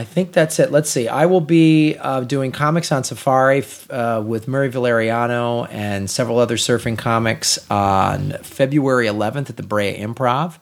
I 0.00 0.04
think 0.04 0.32
that's 0.32 0.58
it. 0.58 0.72
Let's 0.72 0.88
see. 0.88 1.08
I 1.08 1.26
will 1.26 1.42
be 1.42 1.94
uh, 1.98 2.22
doing 2.22 2.52
comics 2.52 2.90
on 2.90 3.04
Safari 3.04 3.58
f- 3.58 3.90
uh, 3.90 4.22
with 4.24 4.48
Murray 4.48 4.70
Valeriano 4.70 5.68
and 5.70 6.08
several 6.08 6.38
other 6.38 6.56
surfing 6.56 6.96
comics 6.96 7.58
on 7.70 8.30
February 8.42 9.06
11th 9.08 9.50
at 9.50 9.58
the 9.58 9.62
Brea 9.62 9.98
Improv. 9.98 10.56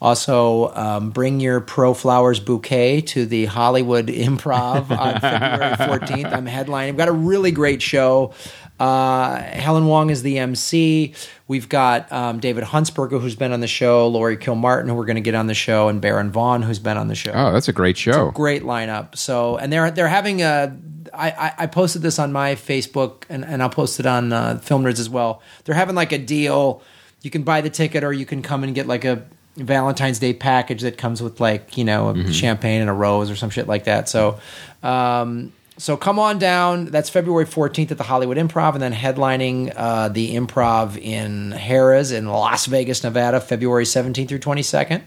Also, 0.00 0.74
um, 0.74 1.10
bring 1.10 1.38
your 1.38 1.60
Pro 1.60 1.94
Flowers 1.94 2.40
bouquet 2.40 3.00
to 3.02 3.26
the 3.26 3.44
Hollywood 3.44 4.08
Improv 4.08 4.90
on 4.90 5.20
February 5.20 5.76
14th. 5.76 6.32
I'm 6.32 6.46
headlining. 6.46 6.86
We've 6.86 6.96
got 6.96 7.06
a 7.08 7.12
really 7.12 7.52
great 7.52 7.80
show. 7.82 8.34
Uh, 8.80 9.36
Helen 9.42 9.82
Hong 9.82 10.08
is 10.08 10.22
the 10.22 10.38
MC. 10.38 11.12
We've 11.46 11.68
got 11.68 12.10
um, 12.10 12.40
David 12.40 12.64
Huntsberger, 12.64 13.20
who's 13.20 13.36
been 13.36 13.52
on 13.52 13.60
the 13.60 13.66
show, 13.66 14.08
Laurie 14.08 14.38
Kilmartin, 14.38 14.88
who 14.88 14.94
we're 14.94 15.04
going 15.04 15.16
to 15.16 15.20
get 15.20 15.34
on 15.34 15.48
the 15.48 15.54
show, 15.54 15.88
and 15.88 16.00
Baron 16.00 16.30
Vaughn, 16.30 16.62
who's 16.62 16.78
been 16.78 16.96
on 16.96 17.08
the 17.08 17.14
show. 17.14 17.32
oh, 17.32 17.52
that's 17.52 17.68
a 17.68 17.74
great 17.74 17.98
show. 17.98 18.30
Great 18.30 18.62
lineup. 18.62 19.16
So, 19.16 19.58
and 19.58 19.70
they're 19.70 19.90
they're 19.90 20.08
having 20.08 20.40
a. 20.40 20.74
I, 21.12 21.52
I, 21.58 21.66
posted 21.66 22.02
this 22.02 22.20
on 22.20 22.30
my 22.30 22.54
Facebook, 22.54 23.24
and, 23.28 23.44
and 23.44 23.62
I'll 23.62 23.68
post 23.68 23.98
it 23.98 24.06
on 24.06 24.32
uh, 24.32 24.58
Film 24.58 24.84
Nerds 24.84 25.00
as 25.00 25.10
well. 25.10 25.42
They're 25.64 25.74
having 25.74 25.96
like 25.96 26.12
a 26.12 26.18
deal. 26.18 26.82
You 27.20 27.30
can 27.30 27.42
buy 27.42 27.62
the 27.62 27.70
ticket, 27.70 28.04
or 28.04 28.12
you 28.12 28.24
can 28.24 28.42
come 28.42 28.62
and 28.62 28.74
get 28.76 28.86
like 28.86 29.04
a 29.04 29.26
Valentine's 29.56 30.20
Day 30.20 30.32
package 30.32 30.82
that 30.82 30.96
comes 30.96 31.20
with 31.20 31.40
like 31.40 31.76
you 31.76 31.84
know 31.84 32.10
a 32.10 32.32
champagne 32.32 32.80
and 32.80 32.88
a 32.88 32.92
rose 32.92 33.30
or 33.30 33.36
some 33.36 33.50
shit 33.50 33.66
like 33.66 33.84
that. 33.84 34.08
So, 34.08 34.38
um, 34.82 35.52
so 35.80 35.96
come 35.96 36.18
on 36.18 36.38
down. 36.38 36.86
That's 36.86 37.08
February 37.08 37.46
fourteenth 37.46 37.90
at 37.90 37.98
the 37.98 38.04
Hollywood 38.04 38.36
Improv, 38.36 38.74
and 38.74 38.82
then 38.82 38.92
headlining 38.92 39.72
uh, 39.74 40.08
the 40.08 40.36
Improv 40.36 40.96
in 40.96 41.52
Harrah's 41.52 42.12
in 42.12 42.28
Las 42.28 42.66
Vegas, 42.66 43.02
Nevada, 43.02 43.40
February 43.40 43.86
seventeenth 43.86 44.28
through 44.28 44.38
twenty 44.38 44.62
second. 44.62 45.02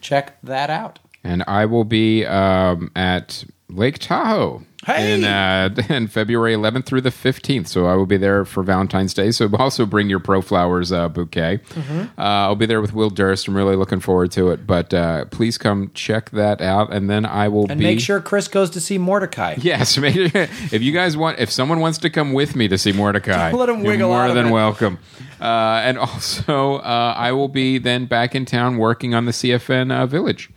Check 0.00 0.40
that 0.42 0.70
out. 0.70 0.98
and 1.24 1.44
I 1.46 1.66
will 1.66 1.84
be 1.84 2.24
um, 2.26 2.90
at 2.96 3.44
Lake 3.72 3.98
Tahoe 3.98 4.62
Hey! 4.84 5.14
in, 5.14 5.24
uh, 5.24 5.70
in 5.88 6.08
February 6.08 6.54
11th 6.54 6.86
through 6.86 7.02
the 7.02 7.10
15th. 7.10 7.68
So 7.68 7.86
I 7.86 7.94
will 7.94 8.06
be 8.06 8.16
there 8.16 8.44
for 8.44 8.64
Valentine's 8.64 9.14
Day. 9.14 9.30
So 9.30 9.48
also 9.56 9.86
bring 9.86 10.10
your 10.10 10.18
Pro 10.18 10.42
Flowers 10.42 10.90
uh, 10.90 11.08
bouquet. 11.08 11.58
Mm-hmm. 11.70 12.00
Uh, 12.18 12.22
I'll 12.22 12.56
be 12.56 12.66
there 12.66 12.80
with 12.80 12.92
Will 12.92 13.10
Durst. 13.10 13.46
I'm 13.46 13.56
really 13.56 13.76
looking 13.76 14.00
forward 14.00 14.32
to 14.32 14.50
it. 14.50 14.66
But 14.66 14.92
uh, 14.92 15.26
please 15.26 15.56
come 15.56 15.92
check 15.94 16.30
that 16.30 16.60
out, 16.60 16.92
and 16.92 17.08
then 17.08 17.24
I 17.24 17.46
will 17.46 17.66
And 17.70 17.78
be. 17.78 17.84
make 17.84 18.00
sure 18.00 18.20
Chris 18.20 18.48
goes 18.48 18.70
to 18.70 18.80
see 18.80 18.98
Mortdecai. 18.98 19.62
Yes, 19.72 19.96
make 19.96 20.16
if 20.16 20.82
you 20.82 20.92
guys 20.92 21.16
want, 21.16 21.38
if 21.38 21.50
someone 21.50 21.78
wants 21.78 21.98
to 21.98 22.10
come 22.10 22.32
with 22.32 22.56
me 22.56 22.66
to 22.68 22.76
see 22.76 22.92
Mortdecai, 22.92 23.52
Let 23.52 23.68
you're 23.68 23.76
wiggle 23.78 24.08
more 24.08 24.22
out 24.22 24.34
than 24.34 24.50
welcome. 24.50 24.98
Uh, 25.40 25.80
and 25.84 25.96
also, 25.98 26.76
uh, 26.78 27.14
I 27.16 27.30
will 27.32 27.48
be 27.48 27.78
then 27.78 28.06
back 28.06 28.34
in 28.34 28.44
town 28.44 28.78
working 28.78 29.14
on 29.14 29.26
the 29.26 29.32
CFN 29.32 29.92
uh, 29.92 30.06
Village. 30.06 30.50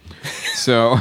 So, 0.55 0.97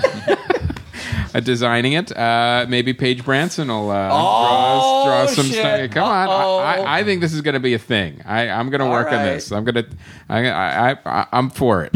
uh, 1.35 1.41
designing 1.41 1.93
it. 1.95 2.16
Uh, 2.16 2.64
maybe 2.68 2.93
Paige 2.95 3.24
Branson 3.24 3.68
will 3.68 3.91
uh, 3.91 4.09
draw, 4.09 5.05
draw 5.05 5.26
some 5.26 5.47
Oh, 5.47 5.49
shit. 5.49 5.57
stuff. 5.59 5.91
Come 5.91 6.05
on. 6.05 6.28
I, 6.28 6.76
I, 6.78 6.99
I 7.01 7.05
think 7.05 7.20
this 7.20 7.32
is 7.32 7.41
going 7.43 7.55
to 7.55 7.61
be 7.61 7.74
a 7.74 7.78
thing. 7.78 8.22
I, 8.24 8.49
I'm 8.49 8.70
going 8.70 8.80
to 8.80 8.87
work 8.89 9.09
on 9.12 9.24
this. 9.24 9.51
I'm 9.53 9.64
going 9.64 9.74
to. 9.74 9.87
I, 10.28 10.47
I, 10.49 10.97
I, 11.05 11.26
I'm 11.32 11.51
for 11.51 11.82
it. 11.85 11.95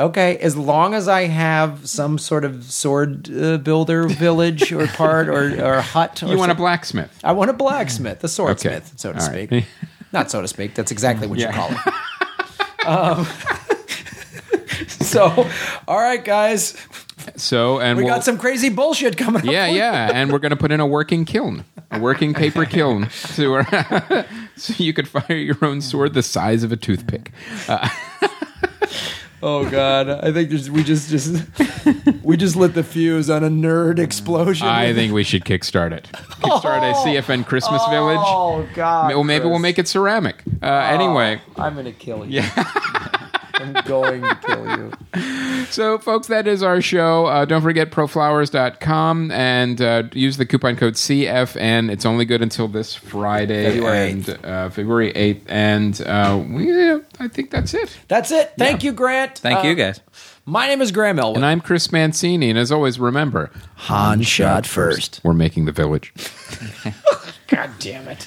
Okay, 0.00 0.36
as 0.38 0.56
long 0.56 0.94
as 0.94 1.08
I 1.08 1.22
have 1.22 1.88
some 1.88 2.18
sort 2.18 2.44
of 2.44 2.62
sword 2.62 3.28
uh, 3.36 3.58
builder 3.58 4.06
village 4.06 4.70
or 4.72 4.86
part 4.96 5.28
or, 5.28 5.60
or 5.64 5.80
hut. 5.80 6.22
Or 6.22 6.28
You 6.28 6.38
want 6.38 6.52
a 6.52 6.54
blacksmith? 6.54 7.18
I 7.24 7.32
want 7.32 7.50
a 7.50 7.52
blacksmith, 7.52 8.18
a 8.22 8.26
Okay. 8.26 8.28
swordsmith, 8.28 8.92
so 8.96 9.12
to 9.12 9.18
All 9.18 9.24
speak. 9.24 9.50
right. 9.50 9.66
Not 10.12 10.30
so 10.30 10.40
to 10.40 10.46
speak. 10.46 10.74
That's 10.74 10.92
exactly 10.92 11.26
what 11.26 11.40
Yeah. 11.40 11.48
you 11.48 11.52
call 11.54 11.70
it. 11.72 12.86
um, 12.86 13.26
so, 14.88 15.48
all 15.88 15.98
right, 15.98 16.24
guys, 16.24 16.76
So, 17.36 17.80
and 17.80 17.96
we 17.96 18.04
we'll, 18.04 18.14
got 18.14 18.24
some 18.24 18.38
crazy 18.38 18.68
bullshit 18.68 19.16
coming. 19.16 19.44
Yeah, 19.44 19.66
you. 19.66 19.78
yeah, 19.78 20.10
and 20.12 20.32
we're 20.32 20.38
going 20.38 20.50
to 20.50 20.56
put 20.56 20.72
in 20.72 20.80
a 20.80 20.86
working 20.86 21.24
kiln, 21.24 21.64
a 21.90 21.98
working 21.98 22.34
paper 22.34 22.64
kiln, 22.64 23.08
to, 23.34 24.26
so 24.56 24.74
you 24.82 24.92
could 24.92 25.08
fire 25.08 25.36
your 25.36 25.56
own 25.62 25.80
sword 25.80 26.14
the 26.14 26.22
size 26.22 26.62
of 26.62 26.72
a 26.72 26.76
toothpick. 26.76 27.32
Oh 29.40 29.70
God, 29.70 30.10
I 30.10 30.32
think 30.32 30.48
there's, 30.48 30.68
we 30.68 30.82
just 30.82 31.10
just 31.10 31.44
we 32.24 32.36
just 32.36 32.56
lit 32.56 32.74
the 32.74 32.82
fuse 32.82 33.30
on 33.30 33.44
a 33.44 33.48
nerd 33.48 34.00
explosion. 34.00 34.66
I 34.66 34.92
think 34.92 35.12
we 35.12 35.22
should 35.22 35.44
kickstart 35.44 35.92
it. 35.92 36.08
Kickstart 36.12 36.78
a 36.78 36.94
CFN 36.94 37.46
Christmas 37.46 37.80
Village. 37.86 38.18
Oh 38.20 38.68
God. 38.74 39.10
Well, 39.10 39.22
maybe 39.22 39.44
we'll 39.44 39.60
make 39.60 39.78
it 39.78 39.86
ceramic. 39.86 40.42
Uh, 40.60 40.66
anyway, 40.66 41.40
I'm 41.56 41.76
gonna 41.76 41.92
kill 41.92 42.26
you. 42.26 42.42
I'm 43.60 43.72
going 43.84 44.22
to 44.22 44.34
kill 44.44 44.78
you. 44.78 45.64
so 45.70 45.98
folks, 45.98 46.26
that 46.28 46.46
is 46.46 46.62
our 46.62 46.80
show. 46.80 47.26
Uh, 47.26 47.44
don't 47.44 47.62
forget 47.62 47.90
proflowers.com 47.90 49.30
and 49.30 49.80
uh, 49.80 50.02
use 50.12 50.36
the 50.36 50.46
coupon 50.46 50.76
code 50.76 50.94
CFN. 50.94 51.90
It's 51.90 52.06
only 52.06 52.24
good 52.24 52.42
until 52.42 52.68
this 52.68 52.94
Friday, 52.94 53.64
February 53.64 54.10
and 54.10 54.28
uh, 54.44 54.70
February 54.70 55.12
8th. 55.12 55.40
And 55.48 56.00
uh, 56.02 56.42
we, 56.48 56.92
I 57.20 57.28
think 57.28 57.50
that's 57.50 57.74
it. 57.74 57.96
That's 58.08 58.30
it. 58.30 58.52
Thank 58.58 58.84
you, 58.84 58.92
Grant. 58.92 59.38
Thank 59.38 59.64
Uh, 59.64 59.68
you, 59.68 59.74
guys. 59.74 60.00
My 60.44 60.66
name 60.66 60.80
is 60.80 60.92
Graham 60.92 61.18
Elwood. 61.18 61.36
And 61.36 61.44
I'm 61.44 61.60
Chris 61.60 61.92
Mancini. 61.92 62.48
And 62.48 62.58
as 62.58 62.72
always, 62.72 62.98
remember, 62.98 63.50
Han 63.74 64.22
shot 64.22 64.66
first. 64.66 65.20
we're 65.22 65.34
making 65.34 65.66
the 65.66 65.72
village. 65.72 66.14
God 67.48 67.70
damn 67.78 68.08
it. 68.08 68.26